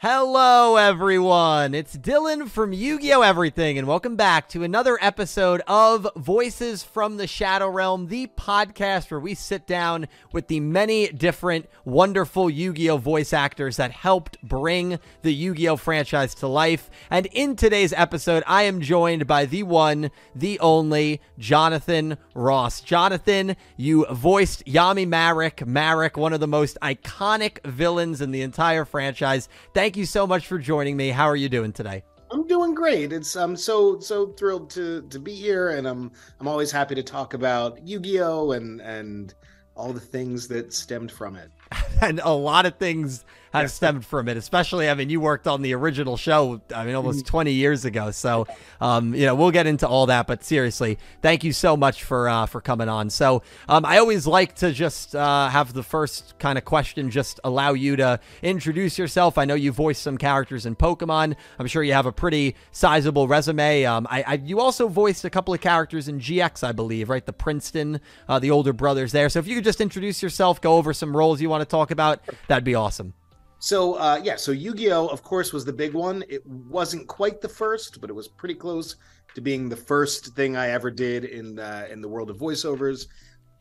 Hello, 0.00 0.76
everyone. 0.76 1.72
It's 1.72 1.96
Dylan 1.96 2.50
from 2.50 2.74
Yu 2.74 3.00
Gi 3.00 3.14
Oh! 3.14 3.22
Everything, 3.22 3.78
and 3.78 3.88
welcome 3.88 4.14
back 4.14 4.46
to 4.50 4.62
another 4.62 4.98
episode 5.00 5.62
of 5.66 6.06
Voices 6.14 6.82
from 6.82 7.16
the 7.16 7.26
Shadow 7.26 7.70
Realm, 7.70 8.08
the 8.08 8.26
podcast 8.36 9.10
where 9.10 9.18
we 9.18 9.32
sit 9.32 9.66
down 9.66 10.06
with 10.32 10.48
the 10.48 10.60
many 10.60 11.08
different 11.08 11.66
wonderful 11.86 12.50
Yu 12.50 12.74
Gi 12.74 12.90
Oh! 12.90 12.98
voice 12.98 13.32
actors 13.32 13.78
that 13.78 13.90
helped 13.90 14.36
bring 14.42 14.98
the 15.22 15.32
Yu 15.32 15.54
Gi 15.54 15.66
Oh! 15.70 15.76
franchise 15.76 16.34
to 16.36 16.46
life. 16.46 16.90
And 17.08 17.24
in 17.32 17.56
today's 17.56 17.94
episode, 17.94 18.42
I 18.46 18.64
am 18.64 18.82
joined 18.82 19.26
by 19.26 19.46
the 19.46 19.62
one, 19.62 20.10
the 20.34 20.60
only 20.60 21.22
Jonathan 21.38 22.18
Ross. 22.34 22.82
Jonathan, 22.82 23.56
you 23.78 24.04
voiced 24.10 24.62
Yami 24.66 25.08
Marik. 25.08 25.66
Marik, 25.66 26.18
one 26.18 26.34
of 26.34 26.40
the 26.40 26.46
most 26.46 26.76
iconic 26.82 27.64
villains 27.64 28.20
in 28.20 28.30
the 28.30 28.42
entire 28.42 28.84
franchise. 28.84 29.48
Thank 29.72 29.85
you 29.94 30.06
so 30.06 30.26
much 30.26 30.46
for 30.46 30.58
joining 30.58 30.96
me. 30.96 31.10
How 31.10 31.26
are 31.26 31.36
you 31.36 31.50
doing 31.50 31.70
today? 31.70 32.02
I'm 32.30 32.46
doing 32.46 32.74
great. 32.74 33.12
It's 33.12 33.36
I'm 33.36 33.56
so 33.56 34.00
so 34.00 34.28
thrilled 34.32 34.70
to 34.70 35.02
to 35.02 35.18
be 35.18 35.34
here, 35.34 35.68
and 35.68 35.86
I'm 35.86 36.10
I'm 36.40 36.48
always 36.48 36.72
happy 36.72 36.94
to 36.94 37.02
talk 37.02 37.34
about 37.34 37.86
Yu-Gi-Oh 37.86 38.52
and 38.52 38.80
and 38.80 39.34
all 39.76 39.92
the 39.92 40.00
things 40.00 40.48
that 40.48 40.72
stemmed 40.72 41.12
from 41.12 41.36
it. 41.36 41.50
and 42.02 42.20
a 42.24 42.32
lot 42.32 42.66
of 42.66 42.76
things 42.78 43.24
have 43.52 43.70
stemmed 43.70 44.04
from 44.04 44.28
it. 44.28 44.36
Especially, 44.36 44.88
I 44.88 44.94
mean, 44.94 45.10
you 45.10 45.20
worked 45.20 45.46
on 45.46 45.62
the 45.62 45.74
original 45.74 46.16
show. 46.16 46.60
I 46.74 46.84
mean, 46.84 46.94
almost 46.94 47.18
Mm-hmm. 47.20 47.30
20 47.30 47.52
years 47.52 47.84
ago. 47.84 48.10
So, 48.10 48.46
um, 48.80 49.14
you 49.14 49.26
know, 49.26 49.34
we'll 49.34 49.50
get 49.50 49.66
into 49.66 49.86
all 49.88 50.06
that. 50.06 50.26
But 50.26 50.44
seriously, 50.44 50.98
thank 51.22 51.44
you 51.44 51.52
so 51.52 51.76
much 51.76 52.02
for 52.04 52.28
uh, 52.28 52.46
for 52.46 52.60
coming 52.60 52.88
on. 52.88 53.10
So, 53.10 53.42
um, 53.68 53.84
I 53.84 53.98
always 53.98 54.26
like 54.26 54.56
to 54.56 54.72
just 54.72 55.14
uh, 55.14 55.48
have 55.48 55.72
the 55.72 55.82
first 55.82 56.38
kind 56.38 56.58
of 56.58 56.64
question 56.64 57.10
just 57.10 57.40
allow 57.44 57.72
you 57.72 57.96
to 57.96 58.20
introduce 58.42 58.98
yourself. 58.98 59.38
I 59.38 59.44
know 59.44 59.54
you 59.54 59.72
voiced 59.72 60.02
some 60.02 60.18
characters 60.18 60.66
in 60.66 60.76
Pokemon. 60.76 61.36
I'm 61.58 61.66
sure 61.66 61.82
you 61.82 61.92
have 61.94 62.06
a 62.06 62.12
pretty 62.12 62.54
sizable 62.72 63.28
resume. 63.28 63.84
Um, 63.84 64.06
I, 64.10 64.22
I 64.22 64.34
you 64.34 64.60
also 64.60 64.88
voiced 64.88 65.24
a 65.24 65.30
couple 65.30 65.54
of 65.54 65.60
characters 65.60 66.08
in 66.08 66.20
GX, 66.20 66.62
I 66.66 66.72
believe, 66.72 67.08
right? 67.08 67.24
The 67.24 67.32
Princeton, 67.32 68.00
uh, 68.28 68.38
the 68.38 68.50
older 68.50 68.72
brothers 68.72 69.12
there. 69.12 69.28
So, 69.28 69.38
if 69.38 69.46
you 69.46 69.54
could 69.54 69.64
just 69.64 69.80
introduce 69.80 70.22
yourself, 70.22 70.60
go 70.60 70.76
over 70.76 70.92
some 70.92 71.16
roles 71.16 71.40
you 71.40 71.48
want 71.48 71.62
to 71.62 71.66
talk 71.66 71.90
about, 71.90 72.20
that'd 72.48 72.64
be 72.64 72.74
awesome. 72.74 73.14
So 73.58 73.94
uh, 73.94 74.20
yeah, 74.22 74.36
so 74.36 74.52
Yu-Gi-Oh, 74.52 75.06
of 75.06 75.22
course, 75.22 75.52
was 75.52 75.64
the 75.64 75.72
big 75.72 75.94
one. 75.94 76.22
It 76.28 76.44
wasn't 76.46 77.06
quite 77.08 77.40
the 77.40 77.48
first, 77.48 78.00
but 78.00 78.10
it 78.10 78.12
was 78.12 78.28
pretty 78.28 78.54
close 78.54 78.96
to 79.34 79.40
being 79.40 79.68
the 79.68 79.76
first 79.76 80.34
thing 80.34 80.56
I 80.56 80.68
ever 80.70 80.90
did 80.90 81.24
in 81.24 81.58
uh, 81.58 81.86
in 81.90 82.00
the 82.00 82.08
world 82.08 82.30
of 82.30 82.36
voiceovers. 82.36 83.06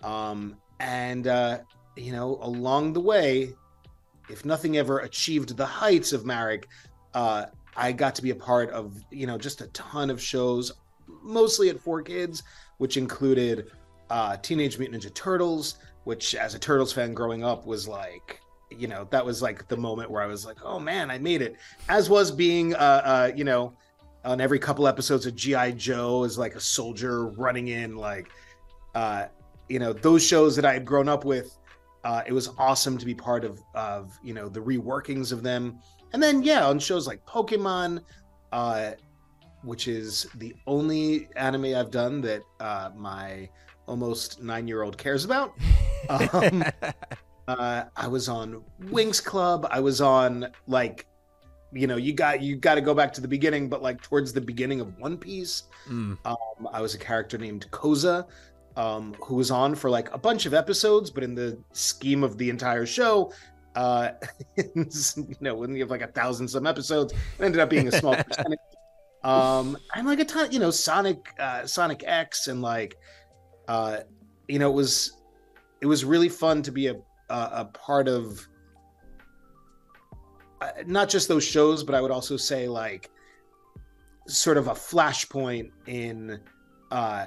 Um, 0.03 0.57
and 0.79 1.27
uh, 1.27 1.59
you 1.95 2.11
know, 2.11 2.39
along 2.41 2.93
the 2.93 3.01
way, 3.01 3.53
if 4.29 4.45
nothing 4.45 4.77
ever 4.77 4.99
achieved 4.99 5.55
the 5.55 5.65
heights 5.65 6.13
of 6.13 6.25
Marik, 6.25 6.67
uh, 7.13 7.45
I 7.75 7.91
got 7.91 8.15
to 8.15 8.21
be 8.21 8.31
a 8.31 8.35
part 8.35 8.69
of 8.71 9.01
you 9.11 9.27
know 9.27 9.37
just 9.37 9.61
a 9.61 9.67
ton 9.67 10.09
of 10.09 10.21
shows, 10.21 10.71
mostly 11.07 11.69
at 11.69 11.79
Four 11.79 12.01
Kids, 12.01 12.43
which 12.77 12.97
included 12.97 13.71
uh, 14.09 14.37
Teenage 14.37 14.77
Mutant 14.77 15.03
Ninja 15.03 15.13
Turtles, 15.13 15.77
which 16.03 16.35
as 16.35 16.53
a 16.53 16.59
Turtles 16.59 16.91
fan 16.91 17.13
growing 17.13 17.43
up 17.43 17.65
was 17.65 17.87
like 17.87 18.39
you 18.69 18.87
know 18.87 19.07
that 19.11 19.25
was 19.25 19.41
like 19.41 19.67
the 19.67 19.77
moment 19.77 20.09
where 20.09 20.21
i 20.21 20.25
was 20.25 20.45
like 20.45 20.57
oh 20.63 20.79
man 20.79 21.11
i 21.11 21.17
made 21.17 21.41
it. 21.41 21.55
As 21.89 22.09
was 22.09 22.31
being 22.31 22.73
uh 22.75 23.01
uh 23.05 23.31
you 23.35 23.43
know 23.43 23.73
on 24.23 24.41
every 24.41 24.59
couple 24.59 24.87
episodes 24.87 25.25
of 25.25 25.35
gi 25.35 25.73
joe 25.73 26.23
as 26.23 26.37
like 26.37 26.55
a 26.55 26.59
soldier 26.59 27.27
running 27.27 27.67
in 27.69 27.95
like 27.95 28.29
uh 28.95 29.25
you 29.69 29.79
know 29.79 29.93
those 29.93 30.25
shows 30.25 30.55
that 30.55 30.65
i 30.65 30.73
had 30.73 30.85
grown 30.85 31.07
up 31.07 31.25
with 31.25 31.57
uh 32.03 32.21
it 32.25 32.33
was 32.33 32.49
awesome 32.57 32.97
to 32.97 33.05
be 33.05 33.13
part 33.13 33.43
of 33.43 33.61
of 33.73 34.17
you 34.23 34.33
know 34.33 34.49
the 34.49 34.59
reworkings 34.59 35.31
of 35.31 35.43
them. 35.43 35.79
And 36.13 36.23
then 36.23 36.43
yeah 36.43 36.65
on 36.65 36.79
shows 36.79 37.07
like 37.07 37.25
pokemon 37.25 38.01
uh 38.51 38.91
which 39.63 39.87
is 39.87 40.27
the 40.35 40.55
only 40.67 41.27
anime 41.35 41.75
i've 41.75 41.91
done 41.91 42.21
that 42.21 42.41
uh 42.59 42.91
my 42.95 43.49
almost 43.87 44.41
nine 44.41 44.67
year 44.67 44.83
old 44.83 44.97
cares 44.97 45.25
about 45.25 45.53
um, 46.09 46.63
uh, 47.47 47.83
I 47.95 48.07
was 48.07 48.27
on 48.29 48.61
Winx 48.83 49.23
Club. 49.23 49.67
I 49.69 49.79
was 49.79 50.01
on 50.01 50.47
like, 50.67 51.05
you 51.71 51.87
know, 51.87 51.97
you 51.97 52.13
got 52.13 52.41
you 52.41 52.55
got 52.55 52.75
to 52.75 52.81
go 52.81 52.93
back 52.93 53.11
to 53.13 53.21
the 53.21 53.27
beginning, 53.27 53.69
but 53.69 53.81
like 53.81 54.01
towards 54.01 54.33
the 54.33 54.41
beginning 54.41 54.81
of 54.81 54.97
One 54.97 55.17
Piece, 55.17 55.63
Mm. 55.89 56.17
um, 56.25 56.67
I 56.73 56.81
was 56.81 56.95
a 56.95 56.97
character 56.97 57.37
named 57.37 57.67
Kohza, 57.69 58.25
um, 58.75 59.15
who 59.23 59.35
was 59.35 59.51
on 59.51 59.75
for 59.75 59.89
like 59.89 60.11
a 60.13 60.17
bunch 60.17 60.45
of 60.47 60.53
episodes, 60.53 61.11
but 61.11 61.23
in 61.23 61.35
the 61.35 61.57
scheme 61.73 62.23
of 62.23 62.37
the 62.39 62.49
entire 62.49 62.85
show, 62.87 63.31
uh, 63.75 64.09
you 64.57 64.85
know, 65.41 65.53
when 65.55 65.75
you 65.75 65.81
have 65.81 65.91
like 65.91 66.01
a 66.01 66.07
thousand 66.07 66.47
some 66.47 66.65
episodes, 66.65 67.13
it 67.13 67.19
ended 67.43 67.59
up 67.61 67.69
being 67.69 67.87
a 67.87 67.91
small 67.91 68.15
percentage. 68.23 68.59
Um, 69.23 69.77
and 69.95 70.07
like 70.07 70.19
a 70.19 70.25
ton, 70.25 70.51
you 70.51 70.59
know, 70.59 70.71
Sonic, 70.71 71.27
uh, 71.39 71.65
Sonic 71.67 72.03
X, 72.05 72.47
and 72.47 72.61
like, 72.61 72.97
uh, 73.67 73.99
you 74.47 74.59
know, 74.59 74.69
it 74.71 74.75
was 74.75 75.17
it 75.81 75.87
was 75.87 76.05
really 76.05 76.29
fun 76.29 76.61
to 76.63 76.71
be 76.71 76.87
a 76.87 76.95
a, 77.29 77.49
a 77.53 77.65
part 77.65 78.07
of 78.07 78.47
uh, 80.61 80.69
not 80.85 81.09
just 81.09 81.27
those 81.27 81.43
shows, 81.43 81.83
but 81.83 81.95
I 81.95 82.01
would 82.01 82.11
also 82.11 82.37
say 82.37 82.67
like 82.67 83.11
sort 84.27 84.57
of 84.57 84.67
a 84.67 84.73
flashpoint 84.73 85.71
in 85.87 86.39
uh, 86.91 87.25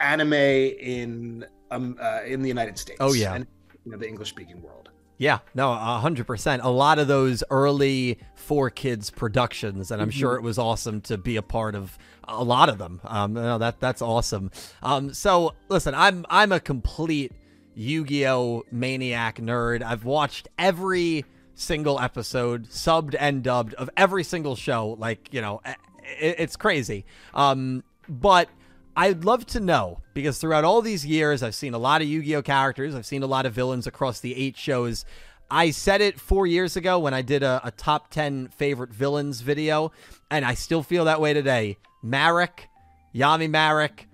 anime 0.00 0.32
in 0.32 1.46
um, 1.70 1.96
uh, 2.00 2.20
in 2.26 2.42
the 2.42 2.48
United 2.48 2.78
States. 2.78 2.98
Oh, 3.00 3.12
yeah. 3.12 3.34
and 3.34 3.46
you 3.84 3.92
know, 3.92 3.98
the 3.98 4.08
English 4.08 4.28
speaking 4.28 4.62
world. 4.62 4.90
Yeah, 5.18 5.40
no, 5.52 5.72
a 5.72 5.98
hundred 5.98 6.28
percent. 6.28 6.62
A 6.62 6.68
lot 6.68 7.00
of 7.00 7.08
those 7.08 7.42
early 7.50 8.20
four 8.36 8.70
kids 8.70 9.10
productions, 9.10 9.90
and 9.90 10.00
I'm 10.00 10.10
sure 10.10 10.36
it 10.36 10.42
was 10.42 10.58
awesome 10.58 11.00
to 11.02 11.18
be 11.18 11.36
a 11.36 11.42
part 11.42 11.74
of 11.74 11.98
a 12.28 12.44
lot 12.44 12.68
of 12.68 12.78
them. 12.78 13.00
Um, 13.04 13.32
no, 13.32 13.58
that 13.58 13.80
that's 13.80 14.00
awesome. 14.00 14.52
Um, 14.80 15.12
so 15.12 15.54
listen, 15.68 15.92
I'm 15.92 16.24
I'm 16.30 16.52
a 16.52 16.60
complete 16.60 17.32
Yu-Gi-Oh 17.78 18.64
maniac 18.72 19.36
nerd. 19.36 19.82
I've 19.82 20.04
watched 20.04 20.48
every 20.58 21.24
single 21.54 22.00
episode, 22.00 22.68
subbed 22.68 23.14
and 23.18 23.42
dubbed 23.42 23.74
of 23.74 23.88
every 23.96 24.24
single 24.24 24.56
show. 24.56 24.96
Like 24.98 25.32
you 25.32 25.40
know, 25.40 25.60
it's 26.02 26.56
crazy. 26.56 27.06
Um, 27.34 27.84
but 28.08 28.48
I'd 28.96 29.24
love 29.24 29.46
to 29.46 29.60
know 29.60 30.00
because 30.12 30.38
throughout 30.38 30.64
all 30.64 30.82
these 30.82 31.06
years, 31.06 31.40
I've 31.44 31.54
seen 31.54 31.72
a 31.72 31.78
lot 31.78 32.02
of 32.02 32.08
Yu 32.08 32.20
Gi 32.20 32.36
Oh 32.36 32.42
characters, 32.42 32.96
I've 32.96 33.06
seen 33.06 33.22
a 33.22 33.28
lot 33.28 33.46
of 33.46 33.52
villains 33.52 33.86
across 33.86 34.18
the 34.18 34.34
eight 34.34 34.56
shows. 34.56 35.04
I 35.48 35.70
said 35.70 36.00
it 36.00 36.18
four 36.18 36.48
years 36.48 36.76
ago 36.76 36.98
when 36.98 37.14
I 37.14 37.22
did 37.22 37.42
a, 37.42 37.60
a 37.64 37.70
top 37.70 38.10
10 38.10 38.48
favorite 38.48 38.92
villains 38.92 39.40
video, 39.40 39.92
and 40.30 40.44
I 40.44 40.54
still 40.54 40.82
feel 40.82 41.04
that 41.06 41.20
way 41.20 41.32
today. 41.32 41.78
Marik, 42.02 42.68
Yami 43.14 43.48
Marik, 43.48 44.08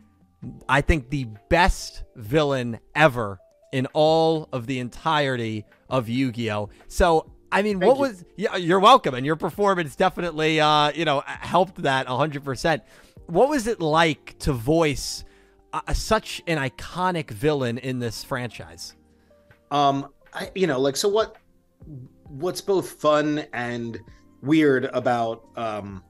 I 0.69 0.83
think 0.83 1.11
the 1.11 1.27
best 1.49 2.05
villain 2.15 2.79
ever 2.95 3.41
in 3.75 3.89
all 3.93 4.49
of 4.53 4.67
the 4.69 4.79
entirety 4.79 5.65
of 5.91 6.09
Yu 6.09 6.31
Gi 6.31 6.53
Oh! 6.53 6.71
So, 6.87 7.33
I 7.51 7.63
mean, 7.63 7.81
what 7.81 7.97
you. 7.97 8.01
was. 8.01 8.25
Yeah, 8.37 8.55
you're 8.55 8.79
welcome, 8.79 9.17
and 9.17 9.27
your 9.27 9.35
performance 9.35 9.97
definitely, 9.97 10.61
uh, 10.61 10.93
you 10.93 11.05
know, 11.05 11.25
helped 11.27 11.83
that 11.83 12.07
100%. 12.07 12.83
What 13.27 13.49
was 13.49 13.67
it 13.67 13.81
like 13.81 14.39
to 14.39 14.53
voice 14.53 15.25
uh, 15.73 15.93
such 15.93 16.41
an 16.47 16.59
iconic 16.59 17.33
villain 17.33 17.79
in 17.79 17.99
this 17.99 18.23
franchise? 18.23 18.95
Um, 19.73 20.09
I, 20.33 20.53
you 20.55 20.69
know, 20.69 20.79
like 20.79 20.95
so 20.95 21.09
what? 21.09 21.37
What's 22.29 22.61
both 22.61 22.93
fun 22.93 23.45
and 23.53 23.99
weird 24.41 24.85
about 24.87 25.49
um, 25.57 26.05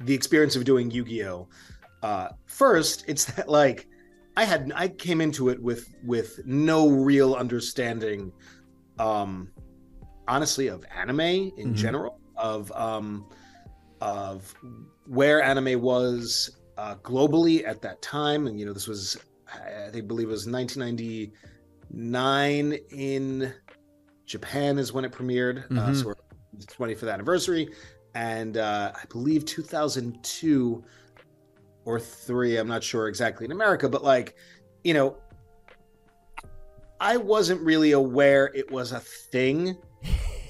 the 0.00 0.14
experience 0.14 0.56
of 0.56 0.64
doing 0.64 0.90
Yu-Gi-Oh? 0.90 1.46
Uh, 2.02 2.28
first, 2.46 3.04
it's 3.06 3.26
that 3.34 3.50
like 3.50 3.86
I 4.36 4.44
had 4.44 4.70
I 4.74 4.88
came 4.88 5.20
into 5.20 5.48
it 5.48 5.62
with 5.62 5.86
with 6.04 6.40
no 6.44 6.88
real 6.88 7.34
understanding, 7.34 8.32
um, 8.98 9.52
honestly, 10.28 10.66
of 10.68 10.84
anime 10.94 11.20
in 11.20 11.52
Mhm. 11.56 11.74
general, 11.74 12.20
of 12.36 12.70
um, 12.72 13.26
of 14.00 14.54
where 15.06 15.42
anime 15.42 15.80
was 15.80 16.54
uh, 16.76 16.96
globally 16.96 17.66
at 17.66 17.80
that 17.82 18.02
time, 18.02 18.46
and 18.46 18.60
you 18.60 18.66
know 18.66 18.74
this 18.74 18.86
was 18.88 19.16
I 19.50 19.88
think 19.90 20.06
believe 20.06 20.28
it 20.28 20.32
was 20.32 20.46
1999 20.46 22.72
in 22.90 23.54
Japan 24.26 24.78
is 24.78 24.92
when 24.92 25.06
it 25.06 25.12
premiered, 25.12 25.64
uh, 25.78 25.92
Mhm. 25.92 25.94
so 25.94 26.08
we're 26.08 26.14
the 26.58 26.66
25th 26.66 27.08
anniversary, 27.08 27.72
and 28.14 28.58
uh, 28.58 28.92
I 28.94 29.06
believe 29.06 29.46
2002 29.46 30.84
or 31.86 31.98
three, 31.98 32.58
I'm 32.58 32.68
not 32.68 32.84
sure 32.84 33.08
exactly 33.08 33.46
in 33.46 33.52
America, 33.52 33.88
but 33.88 34.04
like 34.04 34.36
you 34.84 34.92
know, 34.92 35.16
I 37.00 37.16
wasn't 37.16 37.62
really 37.62 37.92
aware 37.92 38.52
it 38.54 38.70
was 38.70 38.92
a 38.92 39.00
thing 39.00 39.76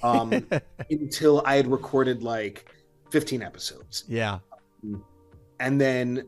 um, 0.03 0.47
until 0.91 1.43
I 1.47 1.55
had 1.55 1.69
recorded 1.69 2.23
like 2.23 2.67
15 3.11 3.41
episodes 3.41 4.05
yeah. 4.09 4.41
and 5.61 5.81
then 5.81 6.25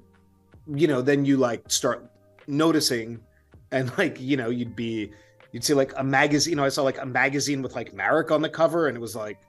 you 0.73 0.87
know 0.87 1.03
then 1.03 1.25
you 1.25 1.37
like 1.37 1.69
start 1.71 2.09
noticing 2.47 3.21
and 3.73 3.97
like 3.99 4.21
you 4.21 4.37
know 4.37 4.49
you'd 4.49 4.77
be 4.77 5.11
you'd 5.51 5.65
see 5.65 5.75
like 5.75 5.93
a 5.97 6.05
magazine 6.05 6.53
you 6.53 6.57
know 6.57 6.65
i 6.65 6.69
saw 6.69 6.83
like 6.83 7.03
a 7.03 7.05
magazine 7.05 7.63
with 7.63 7.75
like 7.75 7.93
marik 7.93 8.31
on 8.31 8.41
the 8.43 8.49
cover 8.49 8.87
and 8.87 8.97
it 8.97 9.01
was 9.01 9.17
like 9.17 9.41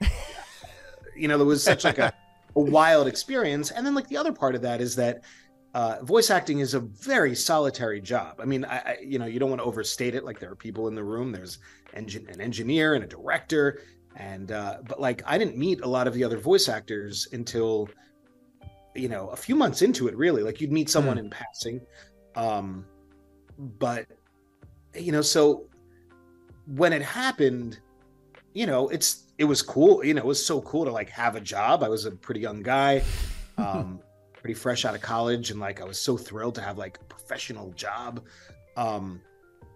you 1.16 1.28
know, 1.28 1.36
there 1.38 1.46
was 1.46 1.62
such 1.62 1.84
like 1.84 1.98
a, 1.98 2.12
a 2.56 2.60
wild 2.60 3.06
experience. 3.06 3.70
And 3.70 3.84
then 3.84 3.94
like 3.94 4.08
the 4.08 4.16
other 4.16 4.32
part 4.32 4.54
of 4.54 4.62
that 4.62 4.80
is 4.80 4.96
that 4.96 5.22
uh, 5.74 5.98
voice 6.02 6.30
acting 6.30 6.60
is 6.60 6.74
a 6.74 6.80
very 6.80 7.34
solitary 7.34 8.00
job. 8.00 8.40
I 8.40 8.44
mean, 8.44 8.64
I, 8.64 8.78
I, 8.78 8.98
you 9.02 9.18
know, 9.18 9.26
you 9.26 9.40
don't 9.40 9.50
want 9.50 9.60
to 9.60 9.66
overstate 9.66 10.14
it. 10.14 10.24
Like 10.24 10.38
there 10.38 10.50
are 10.50 10.56
people 10.56 10.86
in 10.86 10.94
the 10.94 11.02
room. 11.02 11.32
There's 11.32 11.58
engin- 11.96 12.32
an 12.32 12.40
engineer 12.40 12.94
and 12.94 13.02
a 13.02 13.08
director, 13.08 13.80
and 14.14 14.52
uh, 14.52 14.78
but 14.86 15.00
like 15.00 15.22
I 15.26 15.36
didn't 15.36 15.56
meet 15.56 15.80
a 15.80 15.88
lot 15.88 16.06
of 16.06 16.14
the 16.14 16.22
other 16.22 16.38
voice 16.38 16.68
actors 16.68 17.26
until 17.32 17.88
you 18.94 19.08
know 19.08 19.28
a 19.30 19.36
few 19.36 19.56
months 19.56 19.82
into 19.82 20.06
it. 20.06 20.16
Really, 20.16 20.44
like 20.44 20.60
you'd 20.60 20.70
meet 20.70 20.88
someone 20.88 21.16
mm. 21.16 21.24
in 21.24 21.30
passing, 21.30 21.80
um, 22.36 22.84
but 23.58 24.06
you 24.94 25.10
know, 25.10 25.22
so 25.22 25.66
when 26.66 26.92
it 26.92 27.02
happened, 27.02 27.80
you 28.52 28.66
know, 28.66 28.88
it's 28.90 29.23
it 29.38 29.44
was 29.44 29.62
cool. 29.62 30.04
You 30.04 30.14
know, 30.14 30.22
it 30.22 30.26
was 30.26 30.44
so 30.44 30.60
cool 30.62 30.84
to 30.84 30.92
like 30.92 31.10
have 31.10 31.36
a 31.36 31.40
job. 31.40 31.82
I 31.82 31.88
was 31.88 32.04
a 32.04 32.10
pretty 32.10 32.40
young 32.40 32.62
guy. 32.62 33.02
Um, 33.56 34.00
pretty 34.44 34.52
fresh 34.52 34.84
out 34.84 34.96
of 34.96 35.00
college 35.00 35.52
and 35.52 35.60
like 35.60 35.80
I 35.80 35.84
was 35.84 35.98
so 35.98 36.16
thrilled 36.16 36.56
to 36.56 36.60
have 36.60 36.76
like 36.76 36.98
a 37.00 37.04
professional 37.04 37.70
job. 37.70 38.26
Um 38.76 39.22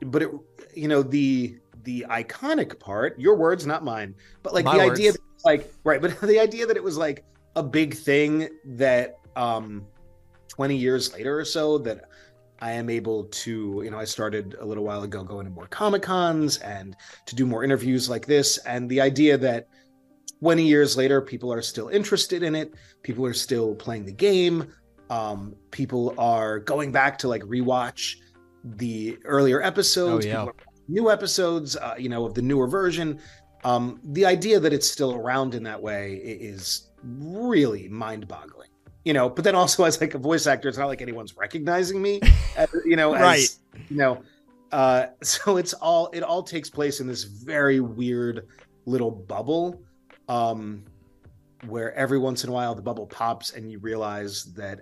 but 0.02 0.20
it 0.20 0.30
you 0.74 0.88
know 0.88 1.02
the 1.02 1.58
the 1.84 2.04
iconic 2.10 2.78
part, 2.78 3.18
your 3.18 3.36
words 3.36 3.66
not 3.66 3.84
mine, 3.84 4.14
but 4.42 4.52
like 4.52 4.64
My 4.64 4.76
the 4.76 4.84
words. 4.84 4.98
idea 5.00 5.12
that, 5.12 5.20
like 5.44 5.72
right, 5.84 6.02
but 6.02 6.20
the 6.22 6.40
idea 6.40 6.66
that 6.66 6.76
it 6.76 6.82
was 6.82 6.98
like 6.98 7.24
a 7.56 7.62
big 7.62 7.94
thing 7.94 8.48
that 8.64 9.20
um 9.36 9.86
20 10.48 10.76
years 10.76 11.12
later 11.14 11.38
or 11.38 11.44
so 11.44 11.78
that 11.78 12.10
I 12.60 12.72
am 12.72 12.90
able 12.90 13.24
to, 13.24 13.82
you 13.84 13.90
know, 13.90 13.98
I 13.98 14.04
started 14.04 14.56
a 14.60 14.64
little 14.64 14.84
while 14.84 15.02
ago 15.02 15.22
going 15.22 15.46
to 15.46 15.50
more 15.50 15.66
Comic 15.66 16.02
Cons 16.02 16.58
and 16.58 16.96
to 17.26 17.34
do 17.36 17.46
more 17.46 17.62
interviews 17.62 18.08
like 18.08 18.26
this. 18.26 18.58
And 18.58 18.88
the 18.88 19.00
idea 19.00 19.38
that 19.38 19.68
20 20.40 20.64
years 20.64 20.96
later, 20.96 21.20
people 21.20 21.52
are 21.52 21.62
still 21.62 21.88
interested 21.88 22.42
in 22.42 22.54
it. 22.54 22.74
People 23.02 23.24
are 23.26 23.34
still 23.34 23.74
playing 23.74 24.04
the 24.04 24.12
game. 24.12 24.72
Um, 25.10 25.54
people 25.70 26.14
are 26.18 26.58
going 26.58 26.92
back 26.92 27.18
to 27.18 27.28
like 27.28 27.42
rewatch 27.42 28.16
the 28.64 29.18
earlier 29.24 29.62
episodes, 29.62 30.26
oh, 30.26 30.28
yeah. 30.28 30.46
new 30.88 31.10
episodes, 31.10 31.76
uh, 31.76 31.94
you 31.98 32.08
know, 32.08 32.26
of 32.26 32.34
the 32.34 32.42
newer 32.42 32.66
version. 32.66 33.20
Um, 33.64 34.00
the 34.04 34.26
idea 34.26 34.60
that 34.60 34.72
it's 34.72 34.88
still 34.90 35.14
around 35.14 35.54
in 35.54 35.62
that 35.64 35.80
way 35.80 36.14
is 36.14 36.90
really 37.02 37.88
mind-boggling. 37.88 38.67
You 39.08 39.14
know, 39.14 39.30
but 39.30 39.42
then 39.42 39.54
also 39.54 39.84
as 39.84 39.98
like 40.02 40.12
a 40.12 40.18
voice 40.18 40.46
actor, 40.46 40.68
it's 40.68 40.76
not 40.76 40.88
like 40.88 41.00
anyone's 41.00 41.34
recognizing 41.34 42.02
me. 42.02 42.20
As, 42.58 42.68
you 42.84 42.94
know, 42.94 43.14
as, 43.14 43.22
right? 43.22 43.56
You 43.88 43.96
know, 43.96 44.22
uh, 44.70 45.06
so 45.22 45.56
it's 45.56 45.72
all 45.72 46.10
it 46.12 46.22
all 46.22 46.42
takes 46.42 46.68
place 46.68 47.00
in 47.00 47.06
this 47.06 47.24
very 47.24 47.80
weird 47.80 48.46
little 48.84 49.10
bubble 49.10 49.80
um, 50.28 50.84
where 51.68 51.94
every 51.94 52.18
once 52.18 52.44
in 52.44 52.50
a 52.50 52.52
while 52.52 52.74
the 52.74 52.82
bubble 52.82 53.06
pops 53.06 53.54
and 53.54 53.72
you 53.72 53.78
realize 53.78 54.44
that 54.52 54.80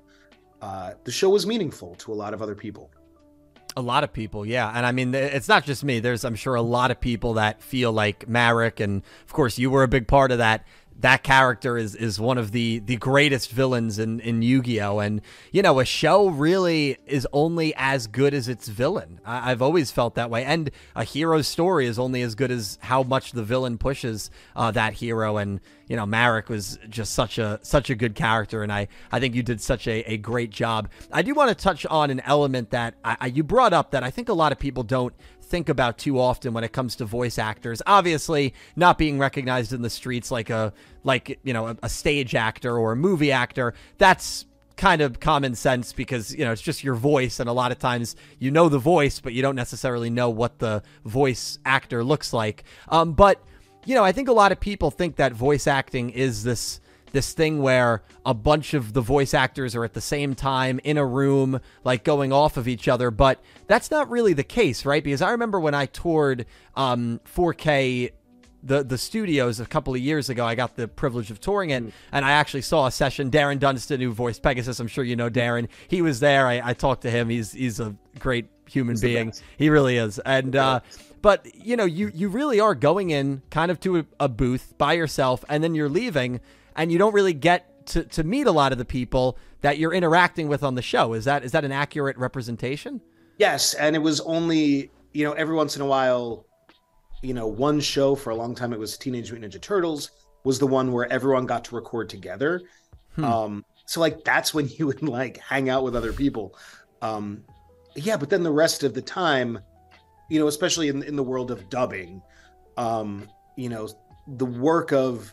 uh, 0.60 0.94
the 1.04 1.12
show 1.12 1.30
was 1.30 1.46
meaningful 1.46 1.94
to 1.94 2.12
a 2.12 2.16
lot 2.16 2.34
of 2.34 2.42
other 2.42 2.56
people. 2.56 2.90
A 3.76 3.80
lot 3.80 4.02
of 4.02 4.12
people, 4.12 4.44
yeah. 4.44 4.72
And 4.74 4.84
I 4.84 4.90
mean, 4.90 5.14
it's 5.14 5.48
not 5.48 5.64
just 5.64 5.84
me. 5.84 6.00
There's, 6.00 6.24
I'm 6.24 6.34
sure, 6.34 6.56
a 6.56 6.62
lot 6.62 6.90
of 6.90 6.98
people 6.98 7.34
that 7.34 7.62
feel 7.62 7.92
like 7.92 8.26
Marik. 8.26 8.80
And 8.80 9.02
of 9.24 9.32
course, 9.34 9.56
you 9.56 9.70
were 9.70 9.84
a 9.84 9.88
big 9.88 10.08
part 10.08 10.32
of 10.32 10.38
that 10.38 10.66
that 11.00 11.22
character 11.22 11.76
is 11.76 11.94
is 11.94 12.18
one 12.18 12.38
of 12.38 12.52
the 12.52 12.78
the 12.80 12.96
greatest 12.96 13.50
villains 13.50 13.98
in 13.98 14.20
in 14.20 14.42
Yu-Gi-Oh! 14.42 14.98
And 14.98 15.20
you 15.52 15.62
know 15.62 15.78
a 15.80 15.84
show 15.84 16.28
really 16.28 16.96
is 17.06 17.26
only 17.32 17.74
as 17.76 18.06
good 18.06 18.32
as 18.32 18.48
its 18.48 18.68
villain. 18.68 19.20
I, 19.24 19.50
have 19.50 19.62
always 19.62 19.90
felt 19.90 20.14
that 20.14 20.30
way. 20.30 20.44
And 20.44 20.70
a 20.94 21.04
hero's 21.04 21.48
story 21.48 21.86
is 21.86 21.98
only 21.98 22.22
as 22.22 22.34
good 22.34 22.50
as 22.50 22.78
how 22.80 23.02
much 23.02 23.32
the 23.32 23.42
villain 23.42 23.78
pushes 23.78 24.30
uh, 24.54 24.70
that 24.72 24.94
hero. 24.94 25.36
And 25.36 25.60
you 25.86 25.96
know 25.96 26.06
Marik 26.06 26.48
was 26.48 26.78
just 26.88 27.14
such 27.14 27.38
a 27.38 27.60
such 27.62 27.90
a 27.90 27.94
good 27.94 28.14
character. 28.14 28.62
And 28.62 28.72
I 28.72 28.88
I 29.12 29.20
think 29.20 29.34
you 29.34 29.42
did 29.42 29.60
such 29.60 29.86
a, 29.86 30.02
a 30.10 30.16
great 30.16 30.50
job. 30.50 30.88
I 31.12 31.22
do 31.22 31.34
want 31.34 31.50
to 31.50 31.54
touch 31.54 31.84
on 31.86 32.10
an 32.10 32.20
element 32.20 32.70
that 32.70 32.94
I, 33.04 33.16
I, 33.20 33.26
you 33.26 33.42
brought 33.42 33.72
up 33.72 33.90
that 33.90 34.02
I 34.02 34.10
think 34.10 34.28
a 34.28 34.34
lot 34.34 34.52
of 34.52 34.58
people 34.58 34.82
don't 34.82 35.14
think 35.46 35.68
about 35.68 35.98
too 35.98 36.18
often 36.18 36.52
when 36.52 36.64
it 36.64 36.72
comes 36.72 36.96
to 36.96 37.04
voice 37.04 37.38
actors. 37.38 37.80
Obviously, 37.86 38.54
not 38.74 38.98
being 38.98 39.18
recognized 39.18 39.72
in 39.72 39.82
the 39.82 39.90
streets 39.90 40.30
like 40.30 40.50
a 40.50 40.72
like 41.04 41.38
you 41.42 41.52
know 41.52 41.68
a, 41.68 41.76
a 41.84 41.88
stage 41.88 42.34
actor 42.34 42.76
or 42.76 42.92
a 42.92 42.96
movie 42.96 43.32
actor. 43.32 43.74
That's 43.98 44.46
kind 44.76 45.00
of 45.00 45.20
common 45.20 45.54
sense 45.54 45.92
because 45.92 46.34
you 46.34 46.44
know 46.44 46.52
it's 46.52 46.60
just 46.60 46.84
your 46.84 46.94
voice 46.94 47.40
and 47.40 47.48
a 47.48 47.52
lot 47.52 47.72
of 47.72 47.78
times 47.78 48.14
you 48.38 48.50
know 48.50 48.68
the 48.68 48.78
voice 48.78 49.20
but 49.20 49.32
you 49.32 49.40
don't 49.40 49.56
necessarily 49.56 50.10
know 50.10 50.28
what 50.28 50.58
the 50.58 50.82
voice 51.06 51.58
actor 51.64 52.04
looks 52.04 52.34
like 52.34 52.62
um, 52.90 53.14
but 53.14 53.42
you 53.86 53.94
know 53.94 54.04
i 54.04 54.12
think 54.12 54.28
a 54.28 54.32
lot 54.32 54.52
of 54.52 54.60
people 54.60 54.90
think 54.90 55.16
that 55.16 55.32
voice 55.32 55.66
acting 55.66 56.10
is 56.10 56.44
this 56.44 56.78
this 57.16 57.32
thing 57.32 57.62
where 57.62 58.02
a 58.26 58.34
bunch 58.34 58.74
of 58.74 58.92
the 58.92 59.00
voice 59.00 59.32
actors 59.32 59.74
are 59.74 59.84
at 59.84 59.94
the 59.94 60.02
same 60.02 60.34
time 60.34 60.78
in 60.84 60.98
a 60.98 61.06
room, 61.06 61.58
like 61.82 62.04
going 62.04 62.30
off 62.30 62.58
of 62.58 62.68
each 62.68 62.88
other. 62.88 63.10
But 63.10 63.42
that's 63.66 63.90
not 63.90 64.10
really 64.10 64.34
the 64.34 64.44
case, 64.44 64.84
right? 64.84 65.02
Because 65.02 65.22
I 65.22 65.30
remember 65.30 65.58
when 65.58 65.72
I 65.74 65.86
toured 65.86 66.44
um, 66.74 67.22
4K 67.24 68.12
the 68.62 68.82
the 68.82 68.98
studios 68.98 69.60
a 69.60 69.66
couple 69.66 69.94
of 69.94 70.00
years 70.00 70.28
ago. 70.28 70.44
I 70.44 70.54
got 70.54 70.76
the 70.76 70.88
privilege 70.88 71.30
of 71.30 71.40
touring 71.40 71.70
it, 71.70 71.84
mm. 71.84 71.92
and 72.12 72.24
I 72.24 72.32
actually 72.32 72.62
saw 72.62 72.86
a 72.86 72.90
session. 72.90 73.30
Darren 73.30 73.58
Dunstan, 73.58 74.00
who 74.00 74.12
voiced 74.12 74.42
Pegasus, 74.42 74.78
I'm 74.80 74.88
sure 74.88 75.04
you 75.04 75.16
know 75.16 75.30
Darren. 75.30 75.68
He 75.88 76.02
was 76.02 76.20
there. 76.20 76.46
I, 76.46 76.60
I 76.70 76.74
talked 76.74 77.02
to 77.02 77.10
him. 77.10 77.30
He's 77.30 77.52
he's 77.52 77.80
a 77.80 77.94
great 78.18 78.48
human 78.68 78.94
he's 78.94 79.02
being. 79.02 79.32
He 79.56 79.70
really 79.70 79.96
is. 79.96 80.18
And 80.18 80.56
uh, 80.56 80.80
but 81.22 81.46
you 81.54 81.76
know, 81.76 81.84
you 81.84 82.10
you 82.14 82.28
really 82.28 82.60
are 82.60 82.74
going 82.74 83.10
in 83.10 83.42
kind 83.50 83.70
of 83.70 83.80
to 83.80 83.98
a, 83.98 84.06
a 84.20 84.28
booth 84.28 84.74
by 84.78 84.92
yourself, 84.92 85.44
and 85.48 85.62
then 85.62 85.74
you're 85.74 85.88
leaving, 85.88 86.40
and 86.76 86.92
you 86.92 86.98
don't 86.98 87.14
really 87.14 87.32
get 87.32 87.86
to, 87.86 88.04
to 88.04 88.24
meet 88.24 88.46
a 88.46 88.52
lot 88.52 88.72
of 88.72 88.78
the 88.78 88.84
people 88.84 89.38
that 89.62 89.78
you're 89.78 89.92
interacting 89.92 90.48
with 90.48 90.62
on 90.62 90.74
the 90.74 90.82
show. 90.82 91.12
Is 91.14 91.24
that 91.24 91.44
is 91.44 91.52
that 91.52 91.64
an 91.64 91.72
accurate 91.72 92.16
representation? 92.18 93.00
Yes, 93.38 93.74
and 93.74 93.96
it 93.96 94.00
was 94.00 94.20
only 94.20 94.90
you 95.12 95.24
know 95.24 95.32
every 95.32 95.54
once 95.54 95.76
in 95.76 95.82
a 95.82 95.86
while, 95.86 96.46
you 97.22 97.34
know, 97.34 97.46
one 97.46 97.80
show 97.80 98.14
for 98.14 98.30
a 98.30 98.34
long 98.34 98.54
time 98.54 98.72
it 98.72 98.78
was 98.78 98.96
Teenage 98.96 99.32
Mutant 99.32 99.52
Ninja 99.52 99.60
Turtles 99.60 100.10
was 100.44 100.58
the 100.58 100.66
one 100.66 100.92
where 100.92 101.10
everyone 101.12 101.46
got 101.46 101.64
to 101.64 101.74
record 101.74 102.08
together. 102.08 102.62
Hmm. 103.14 103.24
Um, 103.24 103.64
so 103.86 104.00
like 104.00 104.24
that's 104.24 104.52
when 104.52 104.68
you 104.76 104.86
would 104.86 105.02
like 105.02 105.38
hang 105.38 105.68
out 105.68 105.84
with 105.84 105.96
other 105.96 106.12
people. 106.12 106.56
Um, 107.02 107.44
yeah, 107.94 108.16
but 108.16 108.30
then 108.30 108.42
the 108.42 108.52
rest 108.52 108.82
of 108.82 108.94
the 108.94 109.02
time, 109.02 109.58
you 110.28 110.38
know, 110.38 110.48
especially 110.48 110.88
in 110.88 111.02
in 111.02 111.16
the 111.16 111.22
world 111.22 111.50
of 111.50 111.68
dubbing, 111.70 112.20
um, 112.76 113.28
you 113.56 113.68
know, 113.68 113.88
the 114.26 114.44
work 114.44 114.92
of 114.92 115.32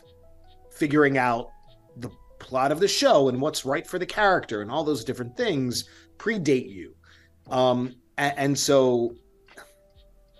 figuring 0.74 1.18
out 1.18 1.50
the 1.96 2.10
plot 2.38 2.72
of 2.72 2.80
the 2.80 2.88
show 2.88 3.28
and 3.28 3.40
what's 3.40 3.64
right 3.64 3.86
for 3.86 3.98
the 3.98 4.06
character 4.06 4.62
and 4.62 4.70
all 4.70 4.84
those 4.84 5.04
different 5.04 5.36
things 5.36 5.88
predate 6.18 6.70
you. 6.70 6.94
Um, 7.50 7.94
and, 8.18 8.34
and 8.36 8.58
so, 8.58 9.14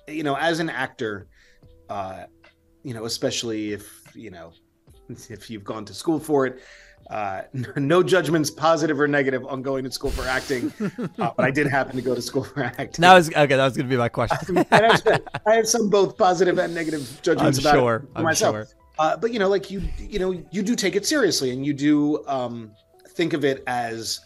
you 0.08 0.22
know, 0.22 0.36
as 0.36 0.60
an 0.60 0.70
actor, 0.70 1.28
uh, 1.88 2.24
you 2.82 2.94
know, 2.94 3.04
especially 3.04 3.72
if, 3.72 4.02
you 4.14 4.30
know, 4.30 4.52
if 5.08 5.50
you've 5.50 5.64
gone 5.64 5.84
to 5.84 5.94
school 5.94 6.18
for 6.18 6.46
it, 6.46 6.62
uh, 7.10 7.42
no 7.76 8.02
judgments, 8.02 8.50
positive 8.50 8.98
or 9.00 9.08
negative, 9.08 9.44
on 9.46 9.62
going 9.62 9.84
to 9.84 9.90
school 9.90 10.10
for 10.10 10.26
acting. 10.26 10.72
uh, 10.98 11.30
but 11.36 11.40
I 11.44 11.50
did 11.50 11.66
happen 11.66 11.96
to 11.96 12.02
go 12.02 12.14
to 12.14 12.22
school 12.22 12.44
for 12.44 12.62
acting. 12.62 13.02
That 13.02 13.14
was 13.14 13.28
okay. 13.28 13.46
That 13.46 13.64
was 13.64 13.76
going 13.76 13.86
to 13.86 13.90
be 13.90 13.96
my 13.96 14.08
question. 14.10 14.64
I 14.70 15.54
have 15.54 15.68
some 15.68 15.90
both 15.90 16.16
positive 16.16 16.58
and 16.58 16.74
negative 16.74 17.20
judgments 17.22 17.58
I'm 17.58 17.66
about 17.66 17.74
sure. 17.74 17.96
it 17.96 18.08
I'm 18.16 18.24
myself. 18.24 18.54
Sure. 18.56 18.66
Uh, 18.98 19.16
but 19.16 19.32
you 19.32 19.38
know, 19.38 19.48
like 19.48 19.70
you, 19.70 19.82
you 19.98 20.18
know, 20.18 20.30
you 20.50 20.62
do 20.62 20.76
take 20.76 20.94
it 20.94 21.04
seriously, 21.04 21.50
and 21.50 21.66
you 21.66 21.74
do 21.74 22.24
um, 22.26 22.72
think 23.08 23.32
of 23.32 23.44
it 23.44 23.62
as, 23.66 24.20